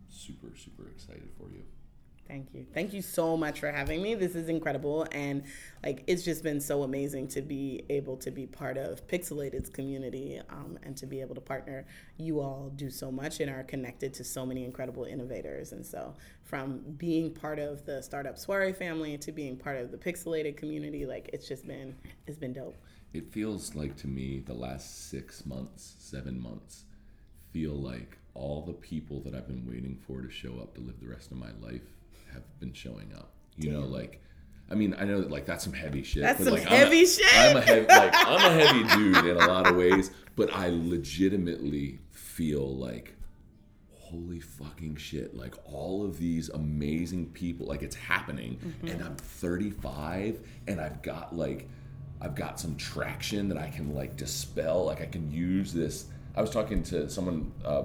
super, 0.10 0.56
super 0.58 0.88
excited 0.90 1.30
for 1.38 1.50
you. 1.52 1.64
Thank 2.28 2.54
you. 2.54 2.66
Thank 2.74 2.94
you 2.94 3.02
so 3.02 3.38
much 3.38 3.62
for 3.62 3.72
having 3.72 4.02
me. 4.02 4.14
This 4.14 4.36
is 4.36 4.50
incredible. 4.50 5.08
And 5.12 5.44
like, 5.84 6.04
it's 6.08 6.24
just 6.24 6.44
been 6.44 6.60
so 6.60 6.84
amazing 6.84 7.30
to 7.30 7.42
be 7.42 7.84
able 7.90 8.18
to 8.18 8.32
be 8.32 8.46
part 8.46 8.78
of 8.78 9.08
Pixelated's 9.08 9.70
community 9.70 10.42
um, 10.50 10.78
and 10.84 10.98
to 10.98 11.06
be 11.06 11.22
able 11.22 11.36
to 11.36 11.42
partner. 11.42 11.86
You 12.18 12.42
all 12.42 12.72
do 12.76 12.90
so 12.90 13.12
much 13.12 13.40
and 13.40 13.50
are 13.50 13.64
connected 13.64 14.14
to 14.16 14.24
so 14.24 14.46
many 14.46 14.66
incredible 14.66 15.06
innovators. 15.06 15.72
And 15.72 15.86
so, 15.86 16.16
from 16.44 16.80
being 16.98 17.34
part 17.34 17.60
of 17.60 17.86
the 17.86 18.02
startup 18.02 18.38
soiree 18.38 18.74
family 18.74 19.18
to 19.20 19.32
being 19.32 19.56
part 19.56 19.78
of 19.78 19.92
the 19.92 19.98
Pixelated 19.98 20.58
community, 20.58 21.06
like, 21.06 21.30
it's 21.32 21.48
just 21.48 21.66
been, 21.66 21.96
it's 22.26 22.38
been 22.38 22.54
dope. 22.54 22.78
It 23.14 23.32
feels 23.32 23.74
like 23.74 23.96
to 23.98 24.08
me 24.08 24.44
the 24.46 24.54
last 24.54 25.10
six 25.10 25.46
months, 25.46 25.96
seven 26.00 26.42
months, 26.42 26.84
feel 27.54 27.74
like 27.74 28.18
all 28.34 28.64
the 28.66 28.74
people 28.74 29.22
that 29.22 29.34
I've 29.34 29.48
been 29.48 29.66
waiting 29.66 29.98
for 30.06 30.22
to 30.22 30.30
show 30.30 30.60
up 30.60 30.76
to 30.76 30.82
live 30.82 31.00
the 31.00 31.08
rest 31.08 31.32
of 31.32 31.38
my 31.38 31.50
life 31.62 31.97
have 32.34 32.44
been 32.60 32.74
showing 32.74 33.14
up. 33.16 33.32
You 33.56 33.72
Damn. 33.72 33.82
know, 33.82 33.88
like 33.88 34.22
I 34.70 34.76
mean, 34.76 34.96
I 35.00 35.06
know 35.06 35.22
that 35.22 35.32
like 35.32 35.46
that's 35.46 35.64
some 35.64 35.74
heavy 35.74 36.04
shit. 36.04 36.24
That's 36.24 36.44
some 36.44 36.54
like, 36.54 36.64
heavy 36.64 37.00
I'm 37.00 37.04
a, 37.04 37.08
shit. 37.08 37.38
I'm 37.38 37.58
a 37.58 37.62
heavy, 37.62 37.88
like 37.88 38.14
I'm 38.16 38.52
a 38.52 38.64
heavy 38.64 38.84
dude 38.96 39.26
in 39.26 39.38
a 39.38 39.48
lot 39.48 39.68
of 39.68 39.76
ways, 39.76 40.12
but 40.36 40.54
I 40.54 40.70
legitimately 40.70 42.00
feel 42.12 42.76
like, 42.76 43.18
holy 44.10 44.40
fucking 44.40 44.96
shit 44.96 45.36
like 45.36 45.54
all 45.66 46.06
of 46.06 46.18
these 46.18 46.48
amazing 46.50 47.26
people 47.32 47.68
like 47.68 47.82
it's 47.82 47.96
happening 47.96 48.58
and 48.84 49.04
i'm 49.04 49.16
35 49.18 50.40
and 50.68 50.80
i've 50.80 51.02
got 51.02 51.36
like 51.36 51.68
i've 52.22 52.34
got 52.34 52.58
some 52.58 52.74
traction 52.78 53.50
that 53.50 53.58
i 53.58 53.68
can 53.68 53.94
like 53.94 54.16
dispel 54.16 54.86
like 54.86 55.02
i 55.02 55.06
can 55.06 55.30
use 55.30 55.74
this 55.74 56.06
i 56.38 56.42
was 56.42 56.50
talking 56.50 56.82
to 56.82 57.10
someone 57.10 57.52
uh, 57.66 57.84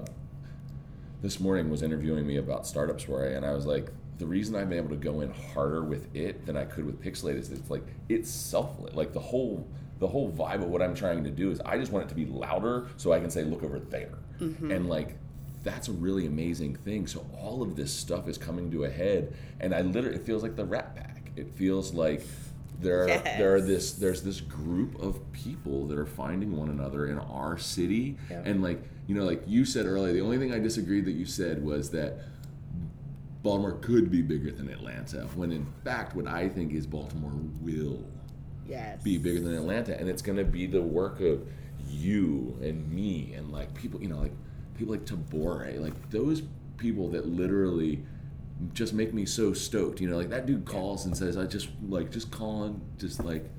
this 1.21 1.41
morning 1.41 1.69
was 1.69 1.81
interviewing 1.81 2.25
me 2.25 2.37
about 2.37 2.65
startup 2.65 3.01
soiree 3.01 3.35
and 3.35 3.45
i 3.45 3.51
was 3.51 3.65
like 3.65 3.89
the 4.19 4.25
reason 4.25 4.55
i've 4.55 4.69
been 4.69 4.77
able 4.77 4.89
to 4.89 4.95
go 4.95 5.21
in 5.21 5.31
harder 5.53 5.83
with 5.83 6.13
it 6.15 6.45
than 6.45 6.55
i 6.57 6.63
could 6.63 6.85
with 6.85 7.01
pixelate 7.01 7.35
is 7.35 7.51
it's 7.51 7.69
like 7.69 7.83
it's 8.09 8.29
selfless 8.29 8.93
like 8.95 9.11
the 9.13 9.19
whole 9.19 9.67
the 9.99 10.07
whole 10.07 10.31
vibe 10.31 10.61
of 10.61 10.69
what 10.69 10.81
i'm 10.81 10.95
trying 10.95 11.23
to 11.23 11.29
do 11.31 11.49
is 11.51 11.61
i 11.65 11.77
just 11.77 11.91
want 11.91 12.05
it 12.05 12.09
to 12.09 12.15
be 12.15 12.25
louder 12.25 12.87
so 12.97 13.11
i 13.13 13.19
can 13.19 13.29
say 13.29 13.43
look 13.43 13.63
over 13.63 13.79
there. 13.79 14.13
Mm-hmm. 14.39 14.71
And 14.71 14.89
like 14.89 15.15
that's 15.63 15.87
a 15.87 15.93
really 15.93 16.25
amazing 16.25 16.75
thing. 16.75 17.07
So 17.07 17.25
all 17.39 17.61
of 17.63 17.77
this 17.77 17.93
stuff 17.93 18.27
is 18.27 18.37
coming 18.37 18.69
to 18.71 18.83
a 18.83 18.89
head 18.89 19.33
and 19.61 19.73
i 19.73 19.81
literally 19.81 20.17
it 20.17 20.25
feels 20.25 20.43
like 20.43 20.55
the 20.57 20.65
rat 20.65 20.95
pack. 20.95 21.31
It 21.37 21.55
feels 21.55 21.93
like 21.93 22.21
there 22.81 23.07
Yes. 23.07 23.37
there 23.37 23.55
are 23.55 23.61
this 23.61 23.93
there's 23.93 24.23
this 24.23 24.41
group 24.41 25.01
of 25.01 25.19
people 25.31 25.87
that 25.87 25.97
are 25.97 26.05
finding 26.05 26.57
one 26.57 26.69
another 26.69 27.05
in 27.07 27.17
our 27.19 27.57
city. 27.57 28.17
Yep. 28.29 28.45
and 28.45 28.61
like 28.61 28.81
you 29.07 29.15
know 29.15 29.23
like 29.23 29.43
you 29.47 29.63
said 29.63 29.85
earlier 29.85 30.11
the 30.11 30.21
only 30.21 30.37
thing 30.37 30.51
i 30.53 30.59
disagreed 30.59 31.05
that 31.05 31.11
you 31.13 31.25
said 31.25 31.63
was 31.63 31.91
that 31.91 32.19
baltimore 33.43 33.73
could 33.73 34.09
be 34.09 34.21
bigger 34.21 34.51
than 34.51 34.69
atlanta 34.69 35.21
when 35.35 35.51
in 35.51 35.65
fact 35.83 36.15
what 36.15 36.25
i 36.27 36.47
think 36.49 36.73
is 36.73 36.87
baltimore 36.87 37.31
will 37.61 38.03
Yes. 38.65 39.03
be 39.03 39.17
bigger 39.17 39.41
than 39.41 39.55
Atlanta, 39.55 39.99
and 39.99 40.07
it's 40.07 40.21
going 40.21 40.37
to 40.37 40.45
be 40.45 40.65
the 40.67 40.81
work 40.81 41.19
of 41.19 41.45
you 41.85 42.57
and 42.61 42.89
me 42.89 43.33
and 43.35 43.51
like 43.51 43.73
people, 43.73 44.01
you 44.01 44.07
know, 44.07 44.19
like 44.19 44.31
people 44.77 44.93
like 44.93 45.03
Tabore, 45.05 45.77
like 45.81 46.09
those 46.11 46.43
people 46.77 47.09
that 47.09 47.27
literally 47.27 48.05
just 48.73 48.93
make 48.93 49.13
me 49.13 49.25
so 49.25 49.51
stoked. 49.51 49.99
You 49.99 50.09
know, 50.09 50.15
like 50.15 50.29
that 50.29 50.45
dude 50.45 50.63
calls 50.63 51.05
and 51.05 51.15
says, 51.15 51.35
"I 51.35 51.45
just 51.45 51.67
like 51.89 52.09
just 52.09 52.31
calling, 52.31 52.79
just 52.97 53.21
like." 53.23 53.49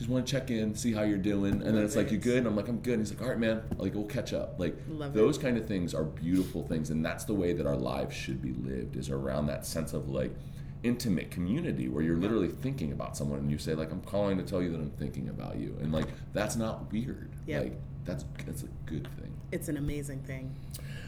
Just 0.00 0.10
want 0.10 0.26
to 0.26 0.32
check 0.32 0.50
in, 0.50 0.74
see 0.74 0.92
how 0.94 1.02
you're 1.02 1.18
doing, 1.18 1.52
and 1.52 1.62
then 1.62 1.74
Love 1.76 1.84
it's 1.84 1.94
like 1.94 2.06
it. 2.06 2.12
you 2.12 2.18
good, 2.18 2.38
and 2.38 2.46
I'm 2.46 2.56
like 2.56 2.68
I'm 2.68 2.78
good. 2.78 2.94
And 2.94 3.02
he's 3.02 3.12
like, 3.12 3.20
all 3.22 3.28
right, 3.28 3.38
man, 3.38 3.62
like 3.76 3.94
we'll 3.94 4.04
catch 4.04 4.32
up. 4.32 4.54
Like 4.58 4.74
Love 4.88 5.14
it. 5.14 5.18
those 5.18 5.36
kind 5.36 5.58
of 5.58 5.66
things 5.66 5.92
are 5.94 6.04
beautiful 6.04 6.66
things, 6.66 6.88
and 6.88 7.04
that's 7.04 7.24
the 7.24 7.34
way 7.34 7.52
that 7.52 7.66
our 7.66 7.76
lives 7.76 8.16
should 8.16 8.40
be 8.40 8.52
lived. 8.54 8.96
Is 8.96 9.10
around 9.10 9.46
that 9.48 9.66
sense 9.66 9.92
of 9.92 10.08
like 10.08 10.34
intimate 10.82 11.30
community 11.30 11.88
where 11.90 12.02
you're 12.02 12.16
literally 12.16 12.48
thinking 12.48 12.92
about 12.92 13.14
someone 13.14 13.38
and 13.40 13.50
you 13.50 13.58
say 13.58 13.74
like 13.74 13.92
I'm 13.92 14.00
calling 14.00 14.38
to 14.38 14.42
tell 14.42 14.62
you 14.62 14.70
that 14.70 14.78
I'm 14.78 14.90
thinking 14.92 15.28
about 15.28 15.58
you 15.58 15.76
and 15.82 15.92
like 15.92 16.06
that's 16.32 16.56
not 16.56 16.90
weird 16.90 17.30
Yep. 17.46 17.62
like 17.64 17.72
that's 18.04 18.24
that's 18.46 18.62
a 18.62 18.68
good 18.86 19.06
thing 19.18 19.32
It's 19.52 19.68
an 19.68 19.76
amazing 19.76 20.20
thing. 20.22 20.54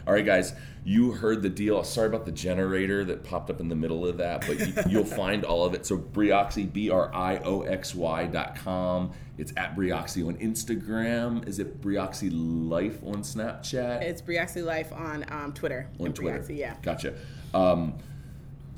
all 0.07 0.13
right 0.15 0.25
guys 0.27 0.53
you 0.85 1.13
heard 1.13 1.43
the 1.43 1.49
deal 1.49 1.83
sorry 1.85 2.07
about 2.09 2.25
the 2.27 2.33
generator 2.33 3.05
that 3.05 3.25
popped 3.25 3.51
up 3.51 3.61
in 3.61 3.69
the 3.69 3.75
middle 3.75 4.07
of 4.07 4.19
that 4.19 4.47
but 4.47 4.59
you, 4.61 4.73
you'll 4.89 5.05
find 5.23 5.45
all 5.45 5.65
of 5.65 5.75
it 5.75 5.87
so 5.87 5.97
brioxy 5.97 6.71
b-r-i-o-x-y 6.73 8.27
dot 8.27 8.57
com 8.57 9.11
it's 9.39 9.53
at 9.57 9.75
brioxy 9.75 10.27
on 10.27 10.35
instagram 10.37 11.47
is 11.49 11.59
it 11.59 11.81
brioxy 11.81 12.31
life 12.33 12.99
on 13.05 13.17
snapchat 13.23 14.03
It's 14.03 14.21
Brioxy 14.23 14.65
Life 14.65 14.93
on 14.93 15.25
um, 15.31 15.53
Twitter. 15.53 15.89
on 15.99 16.13
Twitter. 16.13 16.39
Brioxy, 16.41 16.59
yeah. 16.59 16.75
Gotcha. 16.83 17.15
Um, 17.55 17.95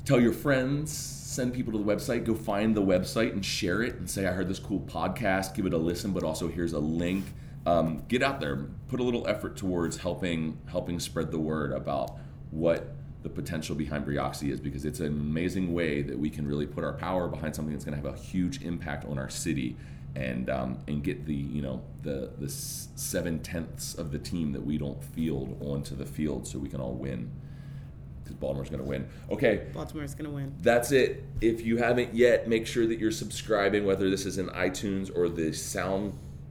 tell 0.05 0.19
your 0.19 0.33
friends, 0.33 0.91
send 0.91 1.53
people 1.53 1.73
to 1.73 1.79
the 1.79 1.83
website, 1.83 2.23
go 2.25 2.33
find 2.33 2.75
the 2.75 2.81
website 2.81 3.31
and 3.33 3.43
share 3.45 3.81
it 3.81 3.95
and 3.95 4.09
say, 4.09 4.25
I 4.27 4.31
heard 4.31 4.47
this 4.47 4.59
cool 4.59 4.79
podcast, 4.81 5.53
give 5.55 5.65
it 5.65 5.73
a 5.73 5.77
listen, 5.77 6.11
but 6.11 6.23
also 6.23 6.47
here's 6.47 6.73
a 6.73 6.79
link. 6.79 7.25
Um, 7.65 8.03
get 8.07 8.21
out 8.21 8.39
there, 8.39 8.67
put 8.87 8.99
a 8.99 9.03
little 9.03 9.27
effort 9.27 9.57
towards 9.57 9.97
helping 9.97 10.59
helping 10.67 10.99
spread 10.99 11.31
the 11.31 11.39
word 11.39 11.71
about 11.71 12.17
what 12.51 12.95
the 13.23 13.29
potential 13.29 13.75
behind 13.75 14.05
Brioxy 14.05 14.51
is 14.51 14.59
because 14.59 14.85
it's 14.85 14.99
an 14.99 15.07
amazing 15.07 15.73
way 15.73 16.03
that 16.03 16.17
we 16.17 16.29
can 16.29 16.47
really 16.47 16.67
put 16.67 16.83
our 16.83 16.93
power 16.93 17.27
behind 17.27 17.55
something 17.55 17.73
that's 17.73 17.83
going 17.83 17.99
to 17.99 18.07
have 18.07 18.15
a 18.15 18.21
huge 18.21 18.61
impact 18.61 19.03
on 19.05 19.17
our 19.17 19.29
city 19.29 19.75
and 20.15 20.49
um, 20.49 20.77
and 20.87 21.03
get 21.03 21.25
the 21.25 21.33
you 21.33 21.61
know 21.61 21.81
the 22.03 22.31
the 22.37 22.49
seven 22.49 23.39
tenths 23.39 23.95
of 23.95 24.11
the 24.11 24.19
team 24.19 24.51
that 24.53 24.63
we 24.63 24.77
don't 24.77 25.03
field 25.03 25.57
onto 25.61 25.95
the 25.95 26.05
field 26.05 26.47
so 26.47 26.59
we 26.59 26.69
can 26.69 26.79
all 26.79 26.93
win 26.93 27.31
because 28.23 28.37
Baltimore's 28.37 28.69
going 28.69 28.81
to 28.81 28.87
win. 28.87 29.07
Okay, 29.29 29.67
Baltimore's 29.73 30.15
going 30.15 30.29
to 30.29 30.35
win. 30.35 30.53
that's 30.61 30.91
it. 30.91 31.23
If 31.41 31.61
you 31.61 31.77
haven't 31.77 32.15
yet, 32.15 32.47
make 32.47 32.65
sure 32.65 32.87
that 32.87 32.99
you're 32.99 33.11
subscribing, 33.11 33.85
whether 33.85 34.09
this 34.09 34.25
is 34.25 34.37
in 34.37 34.47
iTunes 34.47 35.15
or 35.15 35.29
the 35.29 35.53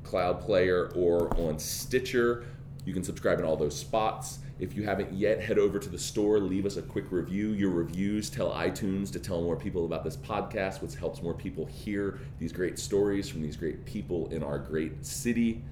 SoundCloud 0.04 0.40
player 0.40 0.90
or 0.94 1.34
on 1.38 1.58
Stitcher. 1.58 2.44
You 2.84 2.92
can 2.92 3.02
subscribe 3.02 3.38
in 3.38 3.44
all 3.44 3.56
those 3.56 3.76
spots. 3.76 4.40
If 4.58 4.76
you 4.76 4.84
haven't 4.84 5.12
yet, 5.12 5.42
head 5.42 5.58
over 5.58 5.78
to 5.78 5.88
the 5.88 5.98
store, 5.98 6.38
leave 6.38 6.64
us 6.64 6.76
a 6.76 6.82
quick 6.82 7.10
review. 7.10 7.52
Your 7.52 7.70
reviews 7.70 8.30
tell 8.30 8.52
iTunes 8.52 9.10
to 9.12 9.18
tell 9.18 9.42
more 9.42 9.56
people 9.56 9.84
about 9.84 10.04
this 10.04 10.16
podcast, 10.16 10.80
which 10.80 10.94
helps 10.94 11.22
more 11.22 11.34
people 11.34 11.66
hear 11.66 12.20
these 12.38 12.52
great 12.52 12.78
stories 12.78 13.28
from 13.28 13.42
these 13.42 13.56
great 13.56 13.84
people 13.84 14.28
in 14.28 14.42
our 14.42 14.58
great 14.58 15.04
city. 15.04 15.64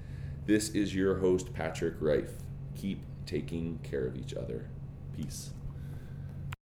This 0.45 0.69
is 0.71 0.93
your 0.93 1.15
host, 1.19 1.53
Patrick 1.53 1.95
Rife. 1.99 2.33
Keep 2.75 3.01
taking 3.25 3.79
care 3.83 4.05
of 4.05 4.17
each 4.17 4.33
other. 4.33 4.67
Peace. 5.15 5.51